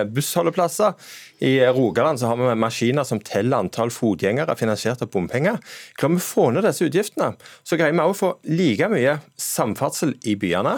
bussholdeplasser. 0.08 0.96
I 1.44 1.58
Rogaland 1.76 2.22
så 2.22 2.32
har 2.32 2.40
vi 2.40 2.56
maskiner 2.64 3.04
som 3.04 3.20
teller 3.20 3.60
antall 3.60 3.92
fotgjengere 3.92 4.56
finansiert 4.56 5.04
av 5.04 5.12
bompenger. 5.12 5.60
Klarer 6.00 6.16
vi 6.16 6.24
å 6.24 6.28
få 6.30 6.48
ned 6.56 6.64
disse 6.64 6.88
utgiftene, 6.88 7.34
så 7.68 7.76
greier 7.76 7.92
vi 7.92 8.06
også 8.06 8.16
å 8.16 8.22
få 8.22 8.56
like 8.56 8.92
mye 8.96 9.20
samferdsel 9.36 10.16
i 10.24 10.40
byene. 10.40 10.78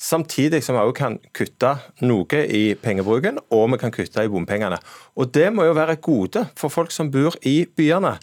Samtidig 0.00 0.62
som 0.64 0.78
vi 0.78 0.82
også 0.86 0.96
kan 0.96 1.20
kutte 1.36 1.76
noe 2.06 2.42
i 2.48 2.72
pengebruken, 2.78 3.42
og 3.52 3.72
vi 3.74 3.82
kan 3.82 3.92
kutte 3.92 4.24
i 4.24 4.32
bompengene. 4.32 4.78
Og 5.18 5.28
Det 5.34 5.50
må 5.52 5.68
jo 5.68 5.76
være 5.76 5.98
et 5.98 6.06
gode 6.08 6.48
for 6.56 6.72
folk 6.72 6.94
som 6.94 7.10
bor 7.12 7.36
i 7.44 7.66
byene. 7.66 8.16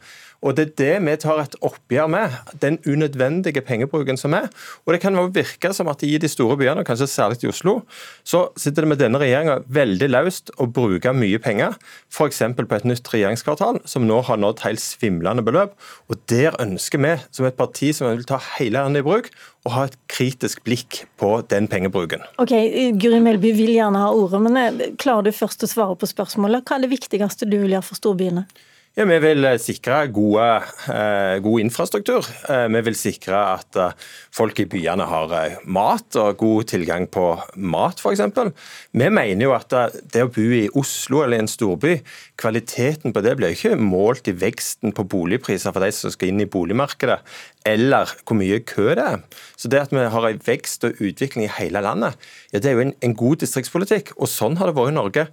Og 0.45 0.53
Det 0.55 0.65
er 0.65 0.73
det 0.77 0.95
vi 1.01 1.15
tar 1.17 1.41
et 1.41 1.55
oppgjør 1.65 2.09
med, 2.11 2.33
den 2.61 2.77
unødvendige 2.85 3.63
pengebruken 3.65 4.17
som 4.17 4.35
er. 4.37 4.47
Og 4.85 4.93
Det 4.93 5.01
kan 5.01 5.15
jo 5.17 5.25
virke 5.33 5.73
som 5.73 5.89
at 5.89 6.03
i 6.05 6.17
de 6.21 6.29
store 6.29 6.57
byene, 6.57 6.83
og 6.83 6.85
kanskje 6.85 7.09
særlig 7.09 7.43
i 7.43 7.49
Oslo, 7.49 7.81
så 8.23 8.49
sitter 8.55 8.85
det 8.85 8.91
med 8.93 9.01
denne 9.01 9.19
regjeringa 9.21 9.63
veldig 9.67 10.09
løst 10.13 10.51
å 10.61 10.67
bruke 10.69 11.13
mye 11.13 11.39
penger, 11.41 11.73
f.eks. 12.13 12.43
på 12.55 12.77
et 12.77 12.85
nytt 12.85 13.09
regjeringskvartal, 13.13 13.81
som 13.85 14.05
nå 14.05 14.21
har 14.21 14.37
nådd 14.37 14.61
helt 14.67 14.83
svimlende 14.83 15.43
beløp. 15.45 15.73
Og 16.09 16.21
Der 16.29 16.55
ønsker 16.61 17.01
vi, 17.01 17.15
som 17.31 17.45
et 17.45 17.57
parti 17.57 17.91
som 17.95 18.11
vil 18.11 18.25
ta 18.29 18.39
hele 18.57 18.77
landet 18.77 19.01
i 19.01 19.07
bruk, 19.07 19.31
å 19.65 19.73
ha 19.73 19.87
et 19.89 19.97
kritisk 20.11 20.61
blikk 20.67 21.05
på 21.17 21.31
den 21.49 21.67
pengebruken. 21.71 22.21
Ok, 22.37 22.53
Guri 23.01 23.19
Melby 23.23 23.49
vil 23.57 23.73
gjerne 23.73 24.03
ha 24.03 24.13
ordet, 24.13 24.41
men 24.45 24.61
eh, 24.61 24.93
klarer 25.01 25.25
du 25.25 25.33
først 25.33 25.65
å 25.65 25.69
svare 25.69 25.97
på 25.97 26.09
spørsmålet? 26.09 26.67
Hva 26.67 26.77
er 26.77 26.85
det 26.85 26.93
viktigste 26.93 27.49
du 27.49 27.57
vil 27.63 27.73
gjøre 27.73 27.87
for 27.87 27.97
storbyene? 27.97 28.45
Ja, 28.95 29.03
Vi 29.03 29.15
vil 29.19 29.43
eh, 29.43 29.57
sikre 29.59 30.05
gode, 30.07 30.43
eh, 30.87 31.35
god 31.43 31.59
infrastruktur. 31.59 32.23
Eh, 32.47 32.69
vi 32.71 32.81
vil 32.87 32.95
sikre 32.95 33.41
at 33.57 33.79
folk 34.31 34.61
i 34.63 34.65
byene 34.71 35.03
har 35.03 35.33
mat 35.67 36.15
og 36.15 36.37
god 36.39 36.69
tilgang 36.71 37.03
på 37.11 37.25
mat, 37.59 37.99
f.eks. 37.99 38.23
Vi 38.95 39.09
mener 39.11 39.43
jo 39.43 39.51
at 39.51 39.75
det 39.99 40.23
å 40.23 40.29
bo 40.31 40.45
i 40.47 40.69
Oslo 40.79 41.25
eller 41.25 41.41
i 41.41 41.43
en 41.43 41.51
storby, 41.51 41.97
kvaliteten 42.39 43.11
på 43.11 43.23
det 43.25 43.33
blir 43.35 43.51
ikke 43.51 43.75
målt 43.75 44.29
i 44.31 44.35
veksten 44.39 44.95
på 44.95 45.03
boligpriser 45.11 45.75
for 45.75 45.83
de 45.83 45.91
som 45.91 46.13
skal 46.15 46.31
inn 46.31 46.45
i 46.45 46.47
boligmarkedet, 46.47 47.19
eller 47.67 48.13
hvor 48.23 48.39
mye 48.39 48.61
kø 48.63 48.93
det 48.95 49.09
er. 49.09 49.25
Så 49.59 49.67
det 49.67 49.81
at 49.81 49.91
vi 49.91 50.07
har 50.07 50.29
en 50.29 50.39
vekst 50.47 50.87
og 50.87 51.03
utvikling 51.03 51.49
i 51.49 51.51
hele 51.57 51.83
landet, 51.83 52.15
ja, 52.53 52.63
det 52.63 52.71
er 52.71 52.79
jo 52.79 52.87
en, 52.87 52.95
en 53.03 53.19
god 53.19 53.43
distriktspolitikk. 53.43 54.15
Og 54.15 54.31
sånn 54.31 54.55
har 54.61 54.71
det 54.71 54.79
vært 54.79 54.95
i 54.95 54.97
Norge 55.01 55.27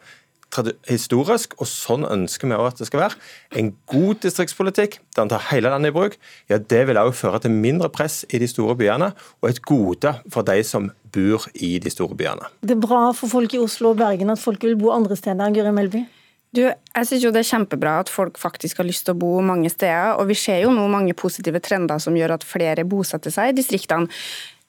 historisk, 0.89 1.55
og 1.61 1.69
sånn 1.69 2.07
ønsker 2.09 2.51
vi 2.51 2.57
også 2.57 2.73
at 2.75 2.83
det 2.83 2.89
skal 2.89 3.03
være. 3.05 3.21
En 3.59 3.73
god 3.91 4.23
distriktspolitikk 4.25 4.99
der 5.17 5.25
en 5.25 5.33
tar 5.33 5.47
hele 5.51 5.73
landet 5.73 5.93
i 5.93 5.97
bruk, 5.97 6.17
ja, 6.53 6.59
det 6.59 6.87
vil 6.89 7.01
også 7.01 7.19
føre 7.27 7.43
til 7.45 7.55
mindre 7.57 7.91
press 7.93 8.23
i 8.31 8.41
de 8.43 8.49
store 8.51 8.77
byene, 8.79 9.13
og 9.41 9.51
et 9.51 9.63
gode 9.65 10.15
for 10.33 10.47
de 10.47 10.59
som 10.67 10.91
bor 11.13 11.47
i 11.55 11.79
de 11.83 11.93
store 11.93 12.17
byene. 12.19 12.49
Det 12.61 12.77
er 12.77 12.83
bra 12.83 13.05
for 13.17 13.33
folk 13.33 13.55
i 13.55 13.63
Oslo 13.63 13.93
og 13.93 14.01
Bergen 14.01 14.33
at 14.33 14.43
folk 14.43 14.63
vil 14.65 14.79
bo 14.81 14.93
andre 14.95 15.17
steder, 15.19 15.45
enn 15.47 15.57
Guri 15.57 15.73
Melby? 15.75 16.05
Du, 16.53 16.61
jeg 16.69 17.07
synes 17.09 17.23
jo 17.25 17.31
Det 17.33 17.41
er 17.41 17.49
kjempebra 17.49 17.95
at 18.03 18.11
folk 18.13 18.37
faktisk 18.37 18.83
har 18.83 18.85
lyst 18.85 19.07
til 19.07 19.15
å 19.15 19.21
bo 19.23 19.41
mange 19.41 19.71
steder. 19.73 20.19
og 20.21 20.29
Vi 20.29 20.37
ser 20.37 20.61
jo 20.67 20.73
nå 20.75 20.85
mange 20.93 21.15
positive 21.17 21.63
trender 21.65 21.99
som 21.99 22.17
gjør 22.17 22.37
at 22.37 22.45
flere 22.45 22.85
bosetter 22.85 23.33
seg 23.33 23.53
i 23.53 23.57
distriktene. 23.57 24.11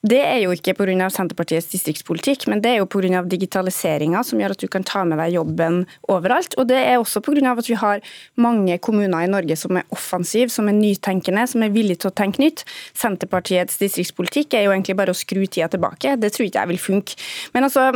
Det 0.04 0.20
er 0.20 0.42
jo 0.42 0.52
ikke 0.52 0.74
pga. 0.76 1.06
Senterpartiets 1.08 1.70
distriktspolitikk, 1.72 2.44
men 2.52 2.60
det 2.60 2.74
er 2.74 2.82
jo 2.82 2.88
pga. 2.92 3.22
digitaliseringa 3.24 4.20
som 4.26 4.40
gjør 4.40 4.52
at 4.52 4.60
du 4.60 4.68
kan 4.68 4.84
ta 4.84 5.00
med 5.08 5.16
deg 5.16 5.32
jobben 5.38 5.78
overalt. 6.12 6.52
Og 6.60 6.68
det 6.68 6.76
er 6.76 6.98
også 7.00 7.22
pga. 7.24 7.54
at 7.54 7.68
vi 7.68 7.78
har 7.80 8.02
mange 8.36 8.76
kommuner 8.78 9.24
i 9.24 9.30
Norge 9.30 9.56
som 9.56 9.76
er 9.80 9.88
offensive, 9.90 10.50
som 10.52 10.68
er 10.68 10.76
nytenkende, 10.76 11.46
som 11.48 11.62
er 11.62 11.72
villige 11.72 12.04
til 12.04 12.10
å 12.10 12.14
tenke 12.14 12.42
nytt. 12.42 12.64
Senterpartiets 12.92 13.78
distriktspolitikk 13.80 14.54
er 14.54 14.66
jo 14.66 14.74
egentlig 14.74 14.96
bare 14.96 15.14
å 15.14 15.16
skru 15.16 15.46
tida 15.46 15.70
tilbake. 15.72 16.18
Det 16.20 16.32
tror 16.34 16.50
ikke 16.50 16.60
jeg 16.60 16.72
vil 16.74 16.82
funke. 16.84 17.16
Men 17.54 17.64
altså, 17.64 17.88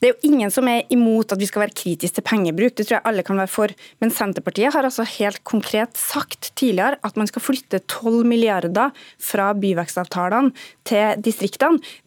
det 0.00 0.10
er 0.10 0.12
jo 0.12 0.32
ingen 0.32 0.52
som 0.52 0.68
er 0.68 0.84
imot 0.92 1.32
at 1.32 1.40
vi 1.40 1.48
skal 1.48 1.64
være 1.64 1.76
kritiske 1.80 2.20
til 2.20 2.28
pengebruk, 2.28 2.76
det 2.76 2.86
tror 2.86 2.98
jeg 2.98 3.06
alle 3.08 3.24
kan 3.24 3.40
være 3.40 3.48
for. 3.48 3.72
Men 4.04 4.12
Senterpartiet 4.12 4.76
har 4.76 4.84
altså 4.84 5.08
helt 5.16 5.40
konkret 5.48 5.96
sagt 5.96 6.52
tidligere 6.60 7.00
at 7.00 7.16
man 7.16 7.30
skal 7.30 7.42
flytte 7.42 7.80
12 7.88 8.20
milliarder 8.28 8.92
fra 9.16 9.54
byvekstavtalene 9.56 10.52
til 10.84 11.24
distriktene. 11.24 11.53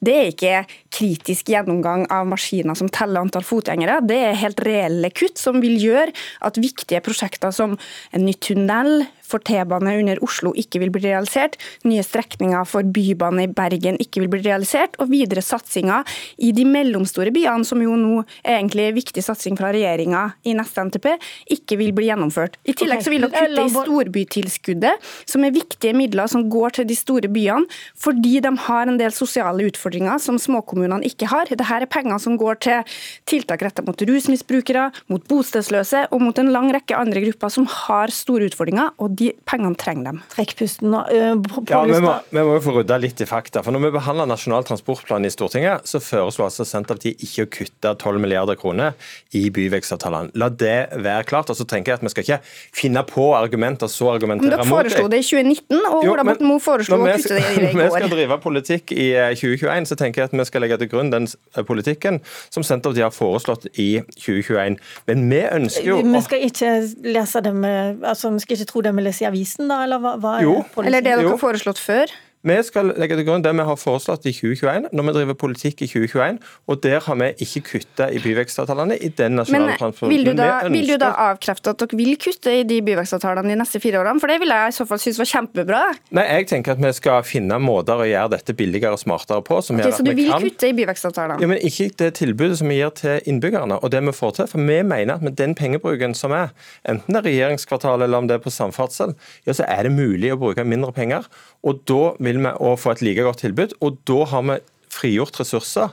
Det 0.03 0.15
er 0.15 0.31
ikke 0.31 0.63
kritisk 0.93 1.51
gjennomgang 1.51 2.07
av 2.13 2.27
maskiner 2.29 2.77
som 2.77 2.89
teller 2.93 3.23
antall 3.23 3.45
fotgjengere. 3.47 3.99
Det 4.07 4.17
er 4.29 4.41
helt 4.41 4.63
reelle 4.65 5.11
kutt 5.13 5.39
som 5.41 5.61
vil 5.63 5.77
gjøre 5.81 6.13
at 6.45 6.59
viktige 6.61 7.03
prosjekter 7.05 7.53
som 7.55 7.77
en 8.11 8.25
ny 8.27 8.35
tunnel 8.43 9.07
for 9.27 9.43
T-bane 9.43 9.91
under 9.99 10.21
Oslo 10.23 10.53
ikke 10.57 10.81
vil 10.81 10.91
bli 10.93 11.03
realisert, 11.09 11.57
nye 11.87 12.03
strekninger 12.05 12.63
for 12.69 12.87
bybane 12.95 13.43
i 13.43 13.51
Bergen 13.51 13.99
ikke 14.01 14.23
vil 14.23 14.31
bli 14.31 14.43
realisert, 14.45 14.95
og 15.03 15.11
videre 15.11 15.43
satsinger 15.43 16.07
i 16.43 16.53
de 16.55 16.63
mellomstore 16.67 17.33
byene, 17.35 17.67
som 17.67 17.81
jo 17.83 17.97
nå 17.99 18.21
er 18.43 18.57
egentlig 18.57 18.89
viktig 19.01 19.23
satsing 19.25 19.57
fra 19.59 19.73
regjeringa 19.75 20.23
i 20.47 20.55
neste 20.57 20.85
NTP, 20.87 21.09
ikke 21.57 21.79
vil 21.81 21.93
bli 21.97 22.07
gjennomført. 22.07 22.57
I 22.63 22.75
tillegg 22.77 23.03
så 23.03 23.13
vil 23.13 23.27
dere 23.27 23.49
kutte 23.51 23.67
i 23.67 23.75
storbytilskuddet, 23.75 25.11
som 25.27 25.43
er 25.43 25.55
viktige 25.55 25.95
midler 25.97 26.31
som 26.31 26.47
går 26.51 26.79
til 26.79 26.89
de 26.89 26.97
store 26.97 27.31
byene, 27.31 27.67
fordi 27.99 28.37
de 28.43 28.53
har 28.67 28.87
en 28.87 28.99
del 28.99 29.11
sosiale 29.11 29.36
sosiale 29.37 29.67
utfordringer 29.69 30.17
som 30.19 30.37
småkommunene 30.39 31.05
ikke 31.05 31.29
har. 31.29 31.45
Dette 31.49 31.65
er 31.65 31.85
penger 31.85 32.17
som 32.21 32.37
går 32.37 32.57
til 32.65 32.95
tiltak 33.29 33.61
rettet 33.61 33.85
mot 33.85 34.01
rusmisbrukere, 34.09 34.89
mot 35.11 35.23
bostedsløse 35.29 36.07
og 36.11 36.21
mot 36.21 36.37
en 36.39 36.49
lang 36.51 36.71
rekke 36.73 36.97
andre 36.97 37.21
grupper 37.25 37.51
som 37.53 37.67
har 37.69 38.09
store 38.13 38.49
utfordringer, 38.49 38.93
og 38.97 39.13
de 39.17 39.31
pengene 39.45 39.77
trenger 39.77 40.11
dem. 40.11 40.21
Trekk 40.33 40.55
pusten 40.57 40.89
nå. 40.91 41.03
Uh, 41.11 41.37
ja, 41.69 41.83
vi 41.85 42.01
må, 42.01 42.15
vi 42.31 42.45
må 42.47 42.57
jo 42.57 42.63
få 42.65 42.75
rydda 42.79 42.97
litt 43.01 43.21
i 43.21 43.27
fakta. 43.29 43.61
for 43.63 43.75
Når 43.75 43.87
vi 43.87 43.93
behandler 43.97 44.29
Nasjonal 44.29 44.65
transportplan 44.67 45.27
i 45.27 45.31
Stortinget, 45.33 45.85
så 45.87 46.01
foreslo 46.01 46.47
altså 46.47 46.65
Senterpartiet 46.65 47.21
ikke 47.23 47.45
å 47.45 47.51
kutte 47.59 47.93
12 47.93 48.23
milliarder 48.23 48.57
kroner 48.57 48.97
i 49.37 49.47
byvekstavtalene. 49.53 50.33
La 50.39 50.49
det 50.49 50.77
være 50.95 51.27
klart. 51.29 51.51
og 51.51 51.59
så 51.59 51.67
tenker 51.67 51.93
jeg 51.93 52.01
at 52.01 52.07
Vi 52.07 52.13
skal 52.13 52.25
ikke 52.25 52.39
finne 52.75 53.03
på 53.07 53.29
argumenter 53.35 53.89
så 53.91 54.09
argumentere 54.13 54.57
mot 54.57 54.57
det. 54.57 54.63
Dere 54.63 54.71
foreslo 54.71 55.11
det 55.11 55.21
i 55.21 55.27
2019, 55.27 55.85
og 55.91 56.09
Ola 56.13 56.25
Borten 56.27 56.49
Moe 56.49 56.63
foreslo 56.63 56.97
å 56.97 57.05
kutte 57.05 57.35
det 57.35 57.43
i 57.43 57.55
går. 57.61 57.73
Når 57.77 57.83
vi 57.83 57.89
skal 57.93 58.13
drive 58.13 58.39
politikk 58.43 58.93
i 58.95 59.07
2021, 59.35 59.71
eh, 59.73 59.87
så 59.89 59.97
tenker 59.99 60.21
jeg 60.21 60.31
at 60.31 60.37
vi 60.37 60.45
skal 60.47 60.63
legge 60.63 60.77
til 60.77 60.91
grunn 60.91 61.11
den 61.11 61.27
eh, 61.27 61.63
politikken 61.67 62.21
som 62.49 62.63
Senterpartiet 62.63 63.07
har 63.09 63.15
foreslått 63.15 63.67
i 63.73 63.89
2021. 64.15 64.77
Men 65.09 65.27
vi 65.31 65.41
ønsker 65.45 65.89
jo 65.91 65.99
Vi 66.05 66.23
skal 66.25 66.45
ikke 66.47 66.71
lese 67.07 67.43
det 67.43 67.53
med, 67.55 68.03
altså 68.05 68.31
vi 68.33 68.45
skal 68.45 68.59
ikke 68.59 68.71
tro 68.71 68.85
det 68.85 68.95
vi 68.95 69.07
leser 69.07 69.27
i 69.27 69.29
avisen, 69.31 69.67
da? 69.71 69.83
Eller 69.87 70.03
hva, 70.03 70.15
hva 70.21 70.37
jo. 70.43 70.61
Eller 70.83 71.03
det 71.03 71.17
dere 71.17 71.27
har 71.33 71.41
foreslått 71.41 71.81
før? 71.81 72.13
Vi 72.47 72.55
skal 72.63 72.93
legge 72.95 73.17
til 73.19 73.25
grunn 73.27 73.43
det 73.43 73.51
vi 73.57 73.63
har 73.67 73.79
foreslått 73.79 74.27
i 74.29 74.31
2021, 74.31 74.85
når 74.95 75.05
vi 75.07 75.13
driver 75.17 75.35
politikk 75.41 75.81
i 75.83 75.87
2021. 75.89 76.37
Og 76.71 76.79
der 76.83 77.01
har 77.03 77.17
vi 77.19 77.27
ikke 77.43 77.61
kutta 77.73 78.07
i 78.13 78.21
byvekstavtalene 78.23 78.95
i 79.03 79.09
den 79.17 79.35
nasjonale. 79.41 79.89
Vil 80.07 80.23
du, 80.23 80.31
da, 80.37 80.47
ønsker... 80.61 80.71
vil 80.71 80.91
du 80.93 80.95
da 81.01 81.09
avkrefte 81.25 81.73
at 81.73 81.81
dere 81.83 81.99
vil 81.99 82.13
kutte 82.21 82.53
i 82.61 82.61
de 82.67 82.77
byvekstavtalene 82.87 83.51
de 83.51 83.57
neste 83.59 83.81
fire 83.83 83.99
årene? 83.99 84.21
For 84.23 84.31
det 84.31 84.37
vil 84.43 84.53
jeg 84.55 84.71
i 84.71 84.75
så 84.77 84.87
fall 84.87 85.01
synes 85.03 85.19
var 85.19 85.29
kjempebra. 85.33 85.81
Nei, 86.15 86.25
jeg 86.37 86.47
tenker 86.53 86.77
at 86.77 86.83
vi 86.85 86.93
skal 86.95 87.25
finne 87.27 87.59
måter 87.59 87.99
å 87.99 88.07
gjøre 88.07 88.31
dette 88.37 88.55
billigere 88.57 88.95
og 88.95 89.03
smartere 89.03 89.43
på. 89.43 89.59
Som 89.65 89.81
okay, 89.81 89.89
gjør 89.89 89.97
at 89.97 89.99
så 89.99 90.07
du 90.07 90.13
vil 90.21 90.31
kan... 90.31 90.47
kutte 90.47 90.71
i 90.71 90.77
byvekstavtalene? 90.77 91.43
Ja, 91.43 91.51
men 91.51 91.61
ikke 91.67 91.89
det 91.99 92.11
tilbudet 92.21 92.61
som 92.61 92.71
vi 92.71 92.79
gir 92.79 92.95
til 93.01 93.27
innbyggerne, 93.27 93.81
og 93.81 93.91
det 93.91 94.03
vi 94.07 94.15
får 94.15 94.37
til. 94.39 94.51
For 94.53 94.71
vi 94.71 94.79
mener 94.87 95.17
at 95.17 95.25
med 95.25 95.35
den 95.41 95.57
pengebruken 95.57 96.15
som 96.15 96.35
er, 96.37 96.55
enten 96.87 97.11
det 97.11 97.23
er 97.25 97.27
regjeringskvartal 97.27 98.07
eller 98.07 98.23
om 98.23 98.31
det 98.31 98.39
er 98.39 98.45
på 98.47 98.53
samferdsel, 98.53 99.17
ja, 99.43 99.57
så 99.57 99.67
er 99.67 99.89
det 99.89 99.95
mulig 99.97 100.31
å 100.31 100.39
bruke 100.39 100.63
mindre 100.63 100.95
penger. 100.95 101.27
Og 101.67 101.83
da 101.89 102.13
vil 102.23 102.36
vi 102.43 102.53
òg 102.53 102.77
få 102.81 102.95
et 102.95 103.05
like 103.05 103.25
godt 103.25 103.43
tilbud. 103.45 103.77
Og 103.81 103.97
da 104.07 104.25
har 104.33 104.45
vi 104.49 104.59
frigjort 104.93 105.39
ressurser 105.41 105.91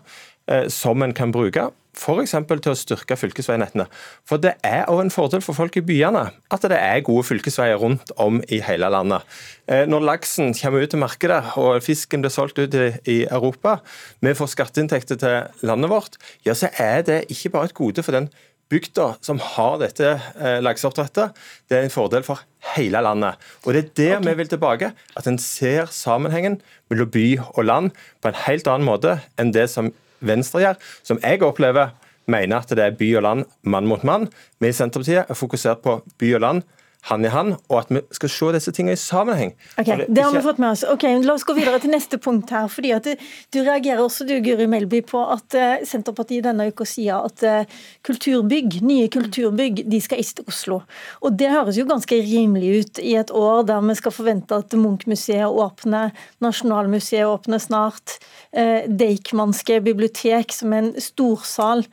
eh, 0.51 0.68
som 0.72 1.03
en 1.05 1.16
kan 1.16 1.32
bruke. 1.34 1.70
F.eks. 1.95 2.32
til 2.51 2.72
å 2.72 2.74
styrke 2.74 3.16
fylkesveinettene. 3.16 3.86
For 4.26 4.42
Det 4.42 4.57
er 4.66 4.88
òg 4.90 5.05
en 5.05 5.12
fordel 5.14 5.45
for 5.45 5.57
folk 5.57 5.76
i 5.78 5.84
byene 5.84 6.24
at 6.51 6.66
det 6.66 6.78
er 6.78 7.05
gode 7.07 7.26
fylkesveier 7.28 7.78
rundt 7.78 8.11
om 8.20 8.40
i 8.51 8.59
hele 8.66 8.90
landet. 8.90 9.22
Eh, 9.70 9.84
når 9.86 10.09
laksen 10.09 10.55
kommer 10.59 10.82
ut 10.82 10.90
til 10.90 11.03
markedet 11.03 11.40
og 11.61 11.78
fisken 11.86 12.24
blir 12.24 12.34
solgt 12.34 12.59
ut 12.59 12.74
i, 12.74 12.90
i 13.07 13.18
Europa, 13.28 13.78
vi 14.20 14.34
får 14.34 14.53
skatteinntekter 14.57 15.20
til 15.22 15.68
landet 15.68 15.92
vårt, 15.92 16.18
ja, 16.47 16.57
så 16.59 16.72
er 16.82 17.07
det 17.07 17.24
ikke 17.30 17.55
bare 17.55 17.70
et 17.70 17.78
gode 17.78 18.03
for 18.03 18.16
den 18.16 18.28
bygda 18.75 19.09
som 19.25 19.41
har 19.43 19.79
dette 19.83 20.14
eh, 20.18 20.61
lakseoppdrettet, 20.64 21.35
det 21.70 21.79
er 21.79 21.87
en 21.87 21.95
fordel 21.95 22.27
for 22.27 22.43
hele 22.75 23.03
landet. 23.05 23.39
Og 23.64 23.75
Det 23.75 23.83
er 23.85 23.91
der 23.97 24.16
okay. 24.18 24.29
vi 24.29 24.37
vil 24.41 24.53
tilbake. 24.53 24.93
At 25.16 25.29
en 25.31 25.39
ser 25.39 25.87
sammenhengen 25.91 26.61
mellom 26.91 27.11
by 27.11 27.27
og 27.55 27.64
land 27.64 27.93
på 28.20 28.31
en 28.31 28.41
helt 28.47 28.70
annen 28.70 28.89
måte 28.89 29.18
enn 29.39 29.55
det 29.55 29.68
som 29.72 29.93
Venstre 30.25 30.62
gjør, 30.62 30.79
som 31.05 31.20
jeg 31.20 31.43
opplever 31.45 31.93
mener 32.31 32.62
at 32.62 32.70
det 32.72 32.81
er 32.81 32.97
by 32.97 33.11
og 33.18 33.22
land, 33.27 33.45
mann 33.62 33.89
mot 33.89 34.05
mann. 34.05 34.31
Vi 34.61 34.70
i 34.70 34.77
Senterpartiet 34.77 35.29
er 35.29 35.37
fokusert 35.37 35.83
på 35.85 35.99
by 36.18 36.31
og 36.39 36.41
land 36.41 36.62
hand 37.11 37.26
i 37.26 37.30
hand, 37.32 37.57
og 37.68 37.82
at 37.82 37.90
vi 37.92 38.00
skal 38.16 38.30
se 38.32 38.50
disse 38.57 38.72
tingene 38.72 38.96
i 38.96 39.00
sammenheng. 39.00 39.52
Ok, 39.76 39.90
Det 40.09 40.22
har 40.24 40.32
vi 40.32 40.40
fått 40.44 40.61
med 40.62 40.70
oss. 40.70 40.84
Ok, 40.88 41.05
La 41.24 41.34
oss 41.34 41.44
gå 41.44 41.57
videre 41.57 41.80
til 41.82 41.92
neste 41.92 42.18
punkt 42.18 42.50
her. 42.50 42.68
fordi 42.68 42.92
at 42.92 43.05
Du 43.52 43.61
reagerer 43.61 44.00
også, 44.00 44.24
du 44.24 44.40
Guri 44.40 44.66
Melby, 44.66 45.02
på 45.02 45.20
at 45.20 45.55
uh, 45.55 45.84
Senterpartiet 45.84 46.44
denne 46.44 46.68
uka 46.68 46.84
sier 46.84 47.24
at 47.24 47.42
uh, 47.44 47.64
kulturbygg, 48.02 48.80
nye 48.82 49.09
kulturbygg 49.09 49.84
de 49.90 50.00
skal 50.00 50.22
ikke 50.22 50.40
til 50.40 50.48
Oslo. 50.48 50.80
Og 51.20 51.36
Det 51.36 51.50
høres 51.50 51.76
jo 51.76 51.84
ganske 51.84 52.16
rimelig 52.24 52.80
ut 52.80 52.98
i 53.02 53.16
et 53.16 53.30
år 53.30 53.66
der 53.68 53.84
vi 53.84 53.94
skal 53.94 54.12
forvente 54.12 54.57
at 54.57 54.72
Munch-museet 54.72 55.44
åpner, 55.44 56.14
Nasjonalmuseet 56.40 57.28
åpner 57.28 57.61
snart, 57.61 58.16
uh, 58.57 58.88
Deichmanske 58.88 59.82
bibliotek 59.84 60.52
som 60.52 60.72
er 60.72 60.86
en 60.86 60.94
storsal 60.96 61.84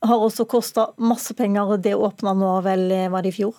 har 0.00 0.16
også 0.16 0.46
kosta 0.48 0.86
masse 0.96 1.34
penger, 1.36 1.74
og 1.74 1.82
det 1.84 1.92
åpna 1.92 2.32
nå 2.32 2.54
vel, 2.64 2.86
var 3.12 3.26
det 3.26 3.34
i 3.34 3.42
fjor? 3.42 3.58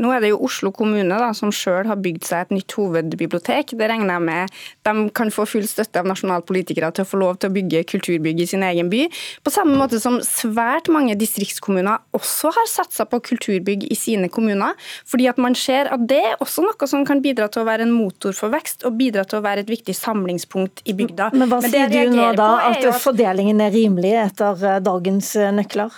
Nå 0.00 0.12
er 0.14 0.24
det 0.24 0.32
jo 0.32 0.40
Oslo 0.46 0.72
kommune 0.74 1.18
da, 1.20 1.30
som 1.36 1.52
sjøl 1.54 1.88
har 1.90 2.00
bygd 2.00 2.26
seg 2.26 2.46
et 2.46 2.54
nytt 2.56 2.74
hovedbibliotek. 2.78 3.74
Det 3.78 3.90
regner 3.90 4.16
jeg 4.16 4.26
med 4.26 4.58
de 4.86 4.94
kan 5.16 5.32
få 5.34 5.46
full 5.48 5.66
støtte 5.68 6.00
av 6.00 6.08
nasjonalpolitikere 6.08 6.90
til 6.96 7.04
å 7.04 7.10
få 7.10 7.20
lov 7.20 7.40
til 7.40 7.50
å 7.50 7.54
bygge 7.54 7.84
kulturbygg 7.90 8.42
i 8.44 8.48
sin 8.50 8.64
egen 8.66 8.90
by. 8.92 9.04
På 9.44 9.52
samme 9.54 9.76
måte 9.78 10.00
som 10.02 10.18
svært 10.24 10.90
mange 10.92 11.16
distriktskommuner 11.20 12.00
også 12.16 12.52
har 12.56 12.70
satsa 12.70 13.06
på 13.10 13.20
kulturbygg 13.30 13.86
i 13.90 13.98
sine 13.98 14.30
kommuner. 14.32 14.76
Fordi 15.08 15.28
at 15.30 15.40
man 15.42 15.56
ser 15.58 15.90
at 15.92 16.06
det 16.10 16.20
er 16.32 16.40
også 16.40 16.64
noe 16.64 16.90
som 16.90 17.04
kan 17.08 17.22
bidra 17.24 17.50
til 17.52 17.64
å 17.64 17.68
være 17.68 17.86
en 17.86 17.94
motor 17.94 18.36
for 18.36 18.52
vekst, 18.54 18.86
og 18.88 18.96
bidra 18.98 19.26
til 19.28 19.40
å 19.40 19.44
være 19.44 19.64
et 19.64 19.72
viktig 19.72 19.94
samlingspunkt 19.96 20.84
i 20.88 20.96
bygda. 20.96 21.30
Men 21.34 21.50
hva 21.50 21.60
Men 21.62 21.74
sier 21.74 21.90
du 21.92 22.14
nå 22.16 22.30
da, 22.38 22.50
at, 22.70 22.84
at 22.84 23.02
fordelingen 23.02 23.60
er 23.64 23.74
rimelig 23.74 24.14
etter 24.24 24.64
eh, 24.66 24.80
dagens 24.84 25.34
eh, 25.36 25.52
nøkler? 25.54 25.94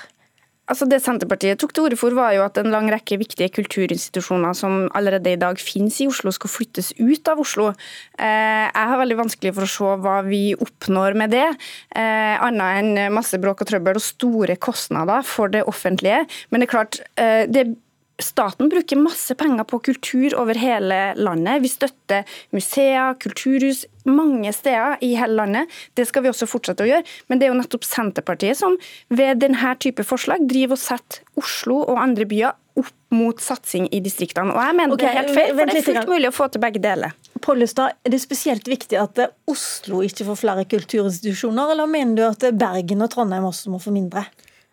Altså 0.72 0.88
Det 0.88 1.02
Senterpartiet 1.04 1.60
tok 1.60 1.74
til 1.76 1.86
orde 1.86 1.98
for, 2.00 2.16
var 2.16 2.32
jo 2.36 2.44
at 2.46 2.56
en 2.60 2.72
lang 2.72 2.88
rekke 2.92 3.18
viktige 3.20 3.52
kulturinstitusjoner 3.52 4.56
som 4.56 4.86
allerede 4.96 5.34
i 5.34 5.40
dag 5.40 5.60
finnes 5.60 5.98
i 6.00 6.08
Oslo, 6.08 6.32
skal 6.32 6.52
flyttes 6.52 6.92
ut 6.96 7.28
av 7.28 7.42
Oslo. 7.42 7.68
Eh, 8.16 8.64
jeg 8.70 8.90
har 8.92 9.00
veldig 9.02 9.18
vanskelig 9.20 9.52
for 9.56 9.68
å 9.68 9.72
se 9.74 9.92
hva 10.04 10.16
vi 10.24 10.42
oppnår 10.56 11.18
med 11.20 11.34
det, 11.36 11.44
eh, 11.92 12.34
annet 12.40 12.80
enn 12.80 13.14
masse 13.14 13.36
bråk 13.42 13.62
og 13.62 13.68
trøbbel 13.68 14.00
og 14.00 14.06
store 14.06 14.56
kostnader 14.56 15.22
for 15.28 15.52
det 15.52 15.64
offentlige. 15.68 16.24
Men 16.50 16.60
det 16.60 16.68
er 16.68 16.76
klart, 16.76 17.00
det 17.16 17.62
det 17.62 17.76
Staten 18.22 18.70
bruker 18.72 19.00
masse 19.00 19.34
penger 19.38 19.66
på 19.68 19.80
kultur 19.90 20.36
over 20.38 20.58
hele 20.58 21.00
landet. 21.18 21.62
Vi 21.64 21.70
støtter 21.72 22.28
museer, 22.54 23.16
kulturhus, 23.22 23.84
mange 24.08 24.52
steder 24.54 25.02
i 25.04 25.12
hele 25.18 25.38
landet. 25.42 25.70
Det 25.98 26.06
skal 26.08 26.24
vi 26.24 26.32
også 26.32 26.48
fortsette 26.50 26.86
å 26.86 26.90
gjøre. 26.90 27.06
Men 27.28 27.40
det 27.40 27.48
er 27.48 27.52
jo 27.52 27.60
nettopp 27.60 27.86
Senterpartiet 27.86 28.58
som 28.58 28.78
ved 29.12 29.42
denne 29.42 29.74
type 29.82 30.06
forslag 30.06 30.46
driver 30.48 30.78
og 30.78 30.82
setter 30.82 31.22
Oslo 31.42 31.82
og 31.84 32.00
andre 32.02 32.26
byer 32.28 32.58
opp 32.78 32.92
mot 33.12 33.40
satsing 33.40 33.88
i 33.92 34.00
distriktene. 34.04 34.54
Og 34.54 34.62
jeg 34.62 34.76
mener 34.78 34.94
okay, 34.96 35.04
det 35.04 35.10
er 35.10 35.18
helt 35.20 35.34
feil, 35.36 35.50
for 35.52 35.68
det 35.68 35.80
er 35.80 35.86
fullt 35.88 36.12
mulig 36.14 36.30
å 36.30 36.34
få 36.34 36.48
til 36.52 36.62
begge 36.62 36.80
deler. 36.82 37.16
Pollestad, 37.42 37.98
er 38.06 38.14
det 38.14 38.22
spesielt 38.22 38.68
viktig 38.70 38.96
at 39.00 39.18
Oslo 39.50 40.00
ikke 40.06 40.24
får 40.28 40.38
flere 40.40 40.64
kulturinstitusjoner, 40.70 41.74
eller 41.74 41.90
mener 41.90 42.16
du 42.16 42.24
at 42.28 42.46
Bergen 42.56 43.04
og 43.04 43.12
Trondheim 43.12 43.48
også 43.50 43.72
må 43.74 43.82
få 43.82 43.92
mindre? 43.94 44.24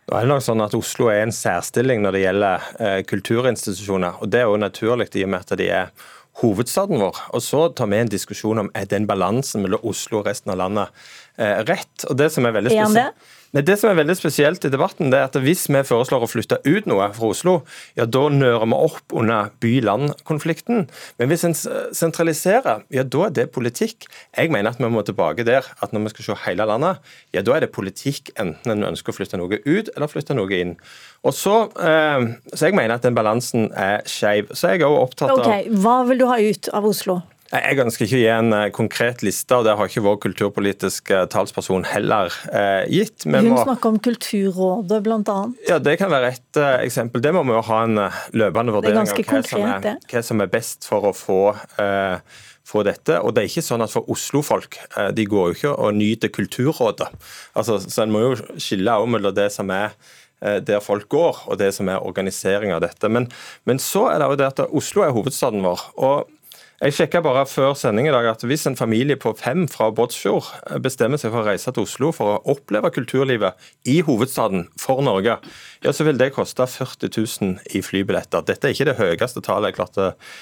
Nå 0.09 0.17
er 0.17 0.25
det 0.25 0.31
nok 0.31 0.41
sånn 0.41 0.61
at 0.65 0.73
Oslo 0.73 1.11
er 1.13 1.19
en 1.21 1.33
særstilling 1.35 1.99
når 2.01 2.15
det 2.15 2.21
gjelder 2.23 2.69
eh, 2.81 3.01
kulturinstitusjoner. 3.05 4.15
og 4.17 4.31
Det 4.33 4.39
er 4.41 4.47
jo 4.49 4.55
naturlig 4.57 5.05
i 5.13 5.25
og 5.27 5.29
med 5.29 5.43
at 5.45 5.59
de 5.59 5.67
er 5.69 5.91
hovedstaden 6.41 6.97
vår. 6.97 7.19
Og 7.37 7.43
Så 7.45 7.67
tar 7.77 7.91
vi 7.91 7.99
en 7.99 8.09
diskusjon 8.09 8.63
om 8.63 8.71
er 8.73 8.87
den 8.89 9.05
balansen 9.05 9.61
mellom 9.61 9.85
Oslo 9.85 10.23
og 10.23 10.31
resten 10.31 10.55
av 10.55 10.57
landet 10.63 10.89
eh, 11.37 11.61
rett. 11.69 12.07
Og 12.09 12.17
det 12.17 12.31
som 12.33 12.47
er 12.49 12.57
veldig 12.57 12.73
spesielt 12.73 13.29
Nei, 13.55 13.63
Det 13.65 13.79
som 13.81 13.89
er 13.89 13.97
veldig 13.97 14.13
spesielt 14.17 14.65
i 14.65 14.69
debatten, 14.69 15.09
det 15.09 15.17
er 15.19 15.25
at 15.25 15.37
hvis 15.41 15.63
vi 15.71 15.81
foreslår 15.87 16.25
å 16.25 16.29
flytte 16.29 16.59
ut 16.67 16.89
noe 16.89 17.07
fra 17.15 17.31
Oslo, 17.31 17.55
ja 17.97 18.05
da 18.05 18.27
nører 18.29 18.67
vi 18.69 18.77
opp 18.77 19.15
under 19.17 19.49
by-land-konflikten. 19.63 20.85
Men 21.17 21.31
hvis 21.31 21.45
en 21.47 21.55
sentraliserer, 21.57 22.83
ja 22.93 23.03
da 23.03 23.25
er 23.25 23.33
det 23.39 23.47
politikk. 23.55 24.05
Jeg 24.37 24.53
mener 24.53 24.69
at 24.69 24.81
vi 24.81 24.91
må 24.93 25.01
tilbake 25.05 25.47
der 25.47 25.65
at 25.65 25.95
når 25.95 26.05
vi 26.05 26.13
skal 26.13 26.27
se 26.27 26.37
hele 26.45 26.69
landet, 26.69 27.01
ja 27.33 27.41
da 27.45 27.57
er 27.57 27.65
det 27.65 27.71
politikk 27.73 28.29
enten 28.37 28.75
en 28.75 28.91
ønsker 28.91 29.13
å 29.13 29.17
flytte 29.17 29.41
noe 29.41 29.61
ut 29.65 29.89
eller 29.95 30.11
flytte 30.11 30.37
noe 30.37 30.61
inn. 30.61 30.77
Og 31.25 31.33
så, 31.33 31.57
eh, 31.81 32.29
så 32.53 32.69
jeg 32.69 32.77
mener 32.77 32.99
at 32.99 33.07
den 33.07 33.17
balansen 33.17 33.71
er 33.73 34.05
skeiv. 34.05 34.53
Så 34.53 34.75
jeg 34.75 34.83
er 34.83 34.87
òg 34.91 35.09
opptatt 35.09 35.33
av 35.33 35.41
Ok, 35.41 35.73
Hva 35.81 35.97
vil 36.07 36.21
du 36.21 36.29
ha 36.29 36.37
ut 36.37 36.69
av 36.69 36.85
Oslo? 36.85 37.21
Jeg 37.49 37.79
ønsker 37.81 38.05
ikke 38.05 38.17
å 38.17 38.21
gi 38.21 38.27
en 38.29 38.53
eh, 38.53 38.67
konkret 38.73 39.23
liste, 39.25 39.57
og 39.57 39.65
det 39.65 39.73
har 39.77 39.89
ikke 39.89 40.03
vår 40.05 40.19
kulturpolitiske 40.21 41.23
talsperson 41.33 41.87
heller 41.89 42.29
eh, 42.53 42.83
gitt. 42.93 43.25
Men 43.25 43.47
Hun 43.47 43.55
må... 43.55 43.63
snakker 43.65 43.95
om 43.95 43.97
Kulturrådet, 44.05 44.99
bl.a. 45.07 45.37
Ja, 45.65 45.79
det 45.81 45.95
kan 46.01 46.13
være 46.13 46.35
et 46.35 46.59
uh, 46.61 46.77
eksempel. 46.83 47.23
Det 47.25 47.33
må 47.33 47.41
vi 47.47 47.55
jo 47.55 47.63
ha 47.71 47.79
en 47.87 48.03
løpende 48.37 48.77
vurdering 48.77 49.01
av 49.01 49.09
hva, 49.09 49.17
konkret, 49.17 49.49
som 49.49 49.65
er, 49.65 49.89
hva, 50.13 50.23
som 50.29 50.45
er, 50.45 50.53
best 50.53 50.85
for 50.85 51.09
å 51.09 51.15
få, 51.17 51.41
uh, 51.81 52.45
få 52.69 52.85
dette. 52.85 53.17
Og 53.17 53.33
det 53.33 53.43
er 53.43 53.49
ikke 53.49 53.65
sånn 53.65 53.87
at 53.87 53.97
for 53.97 54.13
Oslo-folk, 54.13 54.77
de 55.17 55.29
går 55.33 55.49
jo 55.49 55.57
ikke 55.57 55.75
og 55.89 55.97
nyter 55.97 56.33
Kulturrådet. 56.35 57.09
Altså, 57.57 57.81
så 57.81 58.05
En 58.05 58.13
må 58.13 58.27
jo 58.27 58.33
skille 58.61 59.01
mellom 59.09 59.33
det 59.33 59.49
som 59.55 59.73
er 59.73 59.97
der 60.39 60.79
folk 60.79 61.09
går, 61.11 61.41
og 61.51 61.57
det 61.59 61.73
som 61.75 61.89
er 61.91 61.99
organisering 61.99 62.71
av 62.71 62.79
dette. 62.85 63.09
Men, 63.11 63.25
men 63.67 63.81
så 63.83 64.05
er 64.13 64.21
det 64.21 64.29
jo 64.29 64.37
det 64.39 64.51
at 64.53 64.61
Oslo 64.69 65.03
er 65.03 65.11
hovedstaden 65.11 65.65
vår. 65.65 65.89
og 65.99 66.29
jeg 66.79 66.95
sjekka 66.95 67.19
bare 67.25 67.43
før 67.49 67.73
sending 67.75 68.07
i 68.07 68.13
dag 68.13 68.29
at 68.29 68.43
hvis 68.47 68.63
en 68.69 68.77
familie 68.79 69.17
på 69.19 69.33
fem 69.39 69.65
fra 69.67 69.89
Båtsfjord 69.95 70.47
bestemmer 70.83 71.19
seg 71.19 71.33
for 71.33 71.43
å 71.43 71.49
reise 71.49 71.73
til 71.75 71.83
Oslo 71.83 72.11
for 72.15 72.37
å 72.37 72.53
oppleve 72.53 72.91
kulturlivet 72.95 73.59
i 73.91 73.97
hovedstaden 74.07 74.69
for 74.79 75.03
Norge, 75.03 75.35
ja, 75.83 75.91
så 75.91 76.07
vil 76.07 76.19
det 76.19 76.31
koste 76.37 76.63
40 76.63 77.11
000 77.43 77.75
i 77.75 77.83
flybilletter. 77.83 78.45
Dette 78.47 78.69
er 78.69 78.77
ikke 78.77 78.87
det 78.91 78.99
høyeste 79.01 79.43
tallet 79.43 79.73
jeg 79.73 79.79
klarte 79.81 80.07
eh, 80.13 80.39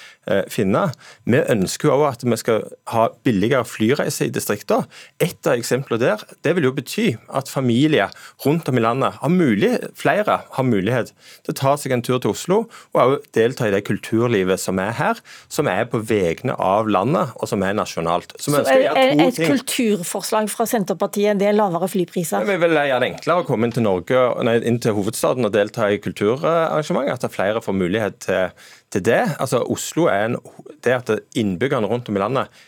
finne. 0.51 0.87
Vi 1.25 1.39
ønsker 1.39 1.89
jo 1.91 2.05
at 2.07 2.23
vi 2.25 2.37
skal 2.39 2.65
ha 2.91 3.07
billigere 3.25 3.65
flyreiser 3.67 4.27
i 4.27 4.33
distriktene. 4.33 4.87
Et 5.23 5.47
av 5.47 5.57
eksemplene 5.57 6.01
der 6.01 6.23
det 6.43 6.55
vil 6.57 6.67
jo 6.67 6.73
bety 6.75 7.07
at 7.33 7.49
familier 7.51 8.13
rundt 8.45 8.67
om 8.69 8.77
i 8.77 8.83
landet, 8.83 9.17
har 9.21 9.31
mulig, 9.31 9.71
flere 9.97 10.39
har 10.53 10.67
mulighet 10.67 11.13
til 11.45 11.53
å 11.53 11.57
ta 11.57 11.75
seg 11.79 11.95
en 11.95 12.03
tur 12.05 12.19
til 12.23 12.33
Oslo 12.33 12.59
og 12.93 12.99
også 13.01 13.33
delta 13.37 13.67
i 13.67 13.73
det 13.73 13.83
kulturlivet 13.87 14.59
som 14.61 14.79
er 14.83 14.93
her, 14.97 15.21
som 15.51 15.69
er 15.71 15.87
på 15.89 16.01
vegne 16.03 16.55
av 16.59 16.89
landet 16.91 17.33
og 17.37 17.49
som 17.49 17.63
er 17.65 17.75
nasjonalt. 17.77 18.35
Så, 18.39 18.51
Så 18.51 18.63
er, 18.65 18.87
er 18.91 19.13
et 19.27 19.35
ting. 19.37 19.51
kulturforslag 19.51 20.49
fra 20.51 20.67
Senterpartiet 20.69 21.39
det 21.39 21.49
er 21.51 21.57
lavere 21.57 21.89
flypriser? 21.91 22.45
Vi 22.47 22.57
vil 22.61 22.77
gjøre 22.77 23.01
det 23.03 23.11
enklere 23.13 23.43
å 23.43 23.47
komme 23.47 23.67
inn 23.67 23.75
til, 23.75 23.85
Norge, 23.87 24.23
nei, 24.47 24.57
inn 24.67 24.81
til 24.83 24.97
hovedstaden 24.97 25.47
og 25.47 25.53
delta 25.55 25.89
i 25.91 26.01
kulturarrangementer. 26.03 27.15
At 27.17 27.33
flere 27.33 27.63
får 27.63 27.77
mulighet 27.77 28.19
til, 28.25 28.67
til 28.93 29.03
det. 29.05 29.21
Altså 29.37 29.61
Oslo 29.67 30.07
er 30.11 30.29
en, 30.29 30.39
det 30.83 30.95
at 30.95 31.13
innbyggerne 31.37 31.89
rundt 31.89 32.09
om 32.09 32.17
i 32.17 32.23
landet 32.23 32.65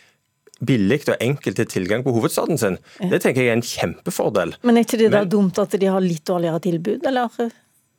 billig 0.60 1.00
og 1.08 1.16
enkelt 1.24 1.56
til 1.56 1.68
tilgang 1.72 2.04
på 2.04 2.12
hovedstaden 2.12 2.58
sin, 2.60 2.76
det 3.00 3.22
tenker 3.22 3.46
jeg 3.46 3.54
er 3.54 3.58
en 3.58 3.64
kjempefordel. 3.64 4.54
Men 4.60 4.76
er 4.76 4.84
ikke 4.84 5.00
det 5.00 5.12
da 5.14 5.24
dumt 5.24 5.58
at 5.62 5.76
de 5.80 5.88
har 5.88 6.04
litt 6.04 6.26
dårligere 6.28 6.60
tilbud, 6.66 7.06
eller? 7.08 7.32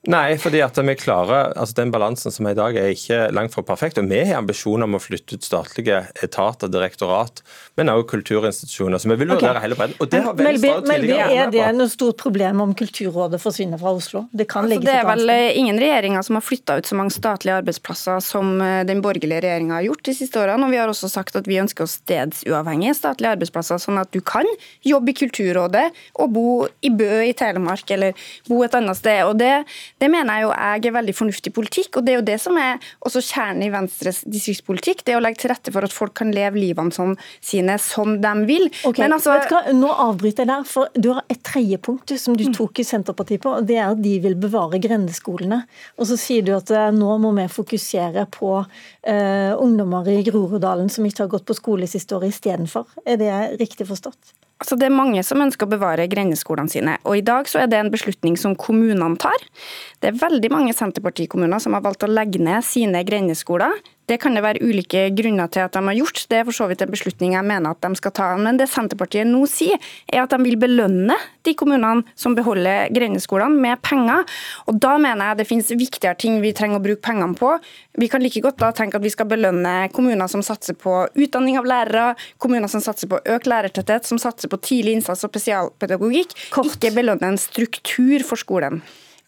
Nei, 0.10 0.34
fordi 0.42 0.64
at 0.66 0.80
vi 0.82 0.96
klarer, 0.98 1.52
altså 1.54 1.76
den 1.78 1.92
balansen 1.94 2.34
som 2.34 2.48
er 2.50 2.56
i 2.56 2.58
dag 2.58 2.78
er 2.80 2.88
ikke 2.90 3.28
langt 3.38 3.54
fra 3.54 3.62
perfekt. 3.62 4.00
og 4.02 4.08
Vi 4.10 4.18
har 4.26 4.40
ambisjoner 4.40 4.88
om 4.88 4.98
å 4.98 5.00
flytte 5.02 5.38
ut 5.38 5.46
statlige 5.46 6.00
etater, 6.26 6.72
direktorat, 6.74 7.44
men 7.78 7.92
også 7.94 8.08
kulturinstitusjoner. 8.16 8.98
Så 8.98 9.12
vi 9.12 9.18
vil 9.22 9.30
vurdere 9.30 9.60
okay. 9.60 9.66
hele 9.68 9.78
bredden. 9.78 10.00
og 10.02 10.10
det 10.10 10.22
har 10.26 10.40
Melby, 10.40 10.72
Melby, 10.90 11.20
Er 11.22 11.52
det 11.54 11.68
noe 11.78 11.92
stort 11.92 12.18
problem 12.18 12.64
om 12.66 12.74
Kulturrådet 12.74 13.38
forsvinner 13.44 13.78
fra 13.78 13.94
Oslo? 14.00 14.24
Det 14.34 14.48
kan 14.50 14.66
altså, 14.66 14.82
Det 14.88 14.96
er 14.96 15.06
vel 15.06 15.34
ingen 15.62 15.78
regjeringer 15.84 16.26
som 16.26 16.40
har 16.40 16.46
flytta 16.48 16.80
ut 16.82 16.90
så 16.90 16.98
mange 16.98 17.14
statlige 17.14 17.62
arbeidsplasser 17.62 18.26
som 18.26 18.58
eh, 18.58 18.82
den 18.90 19.06
borgerlige 19.06 19.44
regjeringa 19.46 19.78
har 19.78 19.86
gjort 19.92 20.04
de 20.10 20.18
siste 20.18 20.42
årene. 20.42 20.66
Og 20.66 20.74
vi 20.74 20.82
har 20.82 20.90
også 20.90 21.12
sagt 21.14 21.38
at 21.38 21.46
vi 21.46 21.62
ønsker 21.62 21.86
oss 21.86 22.00
stedsuavhengige 22.02 22.98
statlige 22.98 23.36
arbeidsplasser, 23.38 23.78
sånn 23.86 24.02
at 24.02 24.10
du 24.10 24.24
kan 24.26 24.50
jobbe 24.82 25.14
i 25.14 25.18
Kulturrådet 25.22 25.86
og 26.18 26.34
bo 26.34 26.48
i 26.82 26.90
Bø 26.90 27.22
i 27.28 27.38
Telemark 27.38 27.94
eller 27.94 28.18
bo 28.50 28.64
et 28.66 28.82
annet 28.82 28.98
sted. 28.98 29.22
og 29.30 29.38
det 29.38 29.54
det 30.02 30.10
mener 30.10 30.40
jeg 30.40 30.48
jo 30.48 30.52
jeg 30.52 30.86
er 30.90 30.96
veldig 30.96 31.14
fornuftig 31.16 31.54
politikk, 31.54 32.00
og 32.00 32.06
det 32.06 32.14
er 32.14 32.20
jo 32.20 32.26
det 32.26 32.38
som 32.42 32.58
er 32.58 32.82
også 33.06 33.22
kjernen 33.22 33.66
i 33.68 33.72
Venstres 33.74 34.22
distriktspolitikk. 34.26 35.04
Det 35.06 35.14
er 35.14 35.20
å 35.20 35.24
legge 35.24 35.44
til 35.44 35.52
rette 35.54 35.74
for 35.74 35.86
at 35.86 35.94
folk 35.94 36.16
kan 36.18 36.34
leve 36.34 36.58
livene 36.58 36.94
som 36.96 37.14
sine 37.38 37.78
som 37.82 38.16
de 38.24 38.34
vil. 38.50 38.68
Okay, 38.88 39.06
Men 39.06 39.18
altså, 39.18 39.38
Nå 39.78 39.92
avbryter 39.92 40.44
jeg 40.44 40.52
der, 40.52 40.66
for 40.68 40.90
du 40.98 41.12
har 41.14 41.24
et 41.30 41.42
tredje 41.46 41.78
punkt 41.86 42.14
som 42.18 42.38
du 42.38 42.48
mm. 42.50 42.56
tok 42.58 42.82
i 42.82 42.88
Senterpartiet 42.88 43.44
på, 43.44 43.54
og 43.60 43.70
det 43.70 43.78
er 43.78 43.92
at 43.92 44.02
de 44.02 44.18
vil 44.24 44.38
bevare 44.42 44.82
grendeskolene. 44.82 45.62
Og 46.02 46.10
så 46.10 46.18
sier 46.20 46.46
du 46.46 46.54
at 46.58 46.72
eh, 46.74 46.90
nå 46.96 47.18
må 47.22 47.34
vi 47.38 47.48
fokusere 47.52 48.26
på 48.34 48.52
uh, 48.62 49.54
ungdommer 49.62 50.08
i 50.12 50.22
Groruddalen 50.26 50.90
som 50.92 51.06
ikke 51.08 51.28
har 51.28 51.34
gått 51.36 51.48
på 51.48 51.58
skole 51.58 51.90
siste 51.90 52.18
året 52.18 52.34
istedenfor. 52.34 52.90
Er 53.06 53.22
det 53.22 53.34
riktig 53.62 53.90
forstått? 53.90 54.41
Altså, 54.62 54.78
det 54.78 54.86
er 54.88 54.94
mange 54.94 55.24
som 55.26 55.42
ønsker 55.42 55.66
å 55.66 55.72
bevare 55.72 56.06
grendeskolene 56.10 56.70
sine. 56.70 57.00
og 57.02 57.18
I 57.18 57.24
dag 57.26 57.50
så 57.50 57.64
er 57.64 57.72
det 57.72 57.80
en 57.82 57.90
beslutning 57.90 58.36
som 58.38 58.54
kommunene 58.54 59.18
tar. 59.18 59.42
Det 60.00 60.12
er 60.12 60.20
veldig 60.22 60.52
mange 60.54 60.76
Senterpartikommuner 60.78 61.60
som 61.64 61.74
har 61.74 61.82
valgt 61.82 62.06
å 62.06 62.12
legge 62.12 62.38
ned 62.38 62.62
sine 62.68 63.02
grendeskoler. 63.08 63.74
Det 64.10 64.18
kan 64.20 64.36
det 64.36 64.42
være 64.44 64.64
ulike 64.66 65.06
grunner 65.16 65.50
til 65.52 65.64
at 65.64 65.76
de 65.76 65.82
har 65.86 65.96
gjort. 65.96 66.24
Det 66.30 66.40
er 66.40 66.48
for 66.48 66.56
så 66.56 66.68
vidt 66.70 66.82
en 66.84 66.92
beslutning 66.92 67.36
jeg 67.36 67.48
mener 67.48 67.72
at 67.72 67.84
de 67.86 68.00
skal 68.00 68.14
ta. 68.18 68.30
Men 68.40 68.58
det 68.60 68.68
Senterpartiet 68.72 69.30
nå 69.30 69.44
sier, 69.50 69.80
er 70.12 70.24
at 70.24 70.34
de 70.34 70.40
vil 70.44 70.58
belønne 70.60 71.16
de 71.46 71.54
kommunene 71.58 72.04
som 72.20 72.36
beholder 72.38 72.92
grendeskolene 72.94 73.62
med 73.62 73.82
penger. 73.86 74.26
Og 74.68 74.80
da 74.84 74.96
mener 75.02 75.32
jeg 75.32 75.42
det 75.42 75.48
finnes 75.50 75.72
viktigere 75.72 76.20
ting 76.20 76.40
vi 76.44 76.54
trenger 76.58 76.82
å 76.82 76.84
bruke 76.84 77.04
pengene 77.06 77.38
på. 77.38 77.54
Vi 78.02 78.10
kan 78.12 78.24
like 78.24 78.44
godt 78.44 78.60
da 78.62 78.72
tenke 78.76 79.00
at 79.00 79.06
vi 79.06 79.14
skal 79.14 79.30
belønne 79.32 79.76
kommuner 79.96 80.32
som 80.32 80.44
satser 80.46 80.78
på 80.80 81.06
utdanning 81.12 81.60
av 81.62 81.70
lærere, 81.70 82.16
kommuner 82.42 82.72
som 82.72 82.84
satser 82.84 83.12
på 83.12 83.22
økt 83.22 83.50
lærertetthet, 83.52 84.10
som 84.10 84.20
satser 84.22 84.52
på 84.52 84.60
tidlig 84.66 84.98
innsats 84.98 85.24
og 85.28 85.32
spesialpedagogikk. 85.34 86.36
Kort. 86.56 86.76
Ikke 86.76 86.94
belønne 86.96 87.34
en 87.34 87.40
struktur 87.40 88.26
for 88.28 88.40
skolen. 88.40 88.82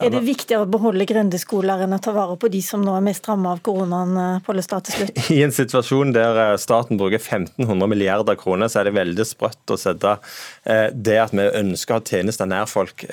Er 0.03 0.13
det 0.13 0.23
viktigere 0.25 0.65
å 0.65 0.69
beholde 0.69 1.07
grendeskoler 1.09 1.85
enn 1.85 1.95
å 1.95 1.99
ta 2.03 2.13
vare 2.15 2.35
på 2.39 2.49
de 2.51 2.61
som 2.65 2.83
nå 2.83 2.95
er 2.97 3.05
mest 3.05 3.27
rammet 3.29 3.55
av 3.55 3.61
koronaen? 3.65 4.15
Eh, 4.19 4.41
Pollestad 4.45 4.87
til 4.87 4.99
slutt? 4.99 5.21
I 5.35 5.41
en 5.45 5.55
situasjon 5.55 6.15
der 6.15 6.41
eh, 6.45 6.55
staten 6.61 6.99
bruker 6.99 7.21
1500 7.21 7.91
milliarder 7.91 8.39
kroner, 8.39 8.71
så 8.71 8.81
er 8.81 8.89
det 8.89 8.97
veldig 8.97 9.27
sprøtt 9.27 9.75
å 9.75 9.79
sette 9.79 10.17
eh, 10.65 10.89
det 10.93 11.19
at 11.23 11.35
vi 11.35 11.47
ønsker 11.63 11.95
å 11.95 12.01
ha 12.01 12.05
tjenester 12.07 12.49
nær 12.49 12.69
folk, 12.69 13.05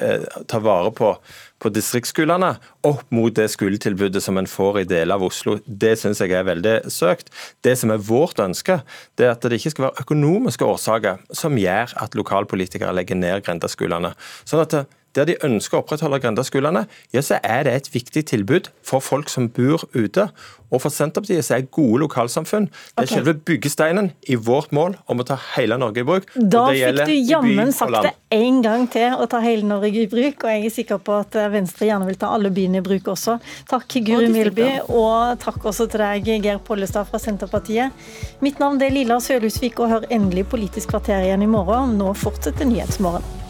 ta 0.50 0.58
vare 0.62 0.90
på 0.94 1.14
på 1.60 1.70
distriktsskolene 1.74 2.54
opp 2.88 3.02
mot 3.12 3.34
det 3.36 3.50
skoletilbudet 3.52 4.22
som 4.24 4.38
en 4.40 4.48
får 4.48 4.82
i 4.82 4.86
deler 4.88 5.18
av 5.18 5.26
Oslo. 5.26 5.58
Det 5.66 5.92
syns 6.00 6.22
jeg 6.22 6.32
er 6.36 6.46
veldig 6.48 6.76
søkt. 6.92 7.28
Det 7.64 7.74
som 7.78 7.92
er 7.92 8.00
vårt 8.04 8.40
ønske, 8.40 8.80
det 9.20 9.28
er 9.28 9.34
at 9.34 9.44
det 9.44 9.60
ikke 9.60 9.74
skal 9.74 9.88
være 9.88 10.06
økonomiske 10.06 10.66
årsaker 10.66 11.20
som 11.36 11.58
gjør 11.60 11.92
at 12.00 12.16
lokalpolitikere 12.16 12.94
legger 12.96 13.20
ned 13.20 13.44
grendeskolene. 13.44 14.14
Sånn 14.48 14.64
at 14.64 14.80
der 15.16 15.26
de 15.30 15.36
ønsker 15.46 15.78
å 15.78 15.82
opprettholde 15.82 16.20
grendeskolene, 16.22 16.86
ja, 17.14 17.22
så 17.24 17.40
er 17.42 17.66
det 17.66 17.74
et 17.76 17.92
viktig 17.94 18.24
tilbud 18.30 18.70
for 18.86 19.02
folk 19.02 19.30
som 19.32 19.48
bor 19.50 19.82
ute. 19.94 20.28
Og 20.70 20.78
for 20.84 20.94
Senterpartiet 20.94 21.42
så 21.42 21.56
er 21.56 21.66
gode 21.74 22.04
lokalsamfunn 22.04 22.68
det 22.70 22.76
er 22.94 23.02
okay. 23.02 23.16
selve 23.16 23.34
byggesteinen 23.34 24.12
i 24.30 24.36
vårt 24.38 24.70
mål 24.76 24.94
om 25.10 25.22
å 25.22 25.26
ta 25.26 25.34
hele 25.56 25.78
Norge 25.80 26.04
i 26.04 26.06
bruk. 26.06 26.28
Da 26.36 26.68
fikk 26.70 27.00
du 27.08 27.14
jammen 27.26 27.72
sagt 27.74 27.96
det 28.06 28.12
en 28.30 28.60
gang 28.62 28.86
til, 28.92 29.16
å 29.18 29.26
ta 29.30 29.40
hele 29.42 29.66
Norge 29.66 30.04
i 30.04 30.06
bruk. 30.10 30.46
Og 30.46 30.54
jeg 30.54 30.68
er 30.68 30.74
sikker 30.76 31.02
på 31.02 31.18
at 31.24 31.34
Venstre 31.50 31.90
gjerne 31.90 32.06
vil 32.06 32.20
ta 32.20 32.30
alle 32.36 32.54
byene 32.54 32.78
i 32.78 32.86
bruk 32.86 33.10
også. 33.16 33.40
Takk 33.70 33.98
Guri 34.06 34.30
Milby, 34.30 34.68
og 34.86 35.42
takk 35.42 35.66
også 35.72 35.88
til 35.90 36.04
deg, 36.04 36.32
Geir 36.46 36.62
Pollestad 36.62 37.10
fra 37.10 37.18
Senterpartiet. 37.22 37.90
Mitt 38.44 38.62
navn 38.62 38.78
er 38.86 38.94
Lilla 38.94 39.18
Sølhusvik, 39.22 39.82
og 39.82 39.90
hør 39.96 40.10
endelig 40.14 40.46
Politisk 40.50 40.94
kvarter 40.94 41.26
igjen 41.26 41.42
i 41.42 41.50
morgen. 41.50 41.98
Nå 41.98 42.14
fortsetter 42.18 42.68
Nyhetsmorgen. 42.70 43.49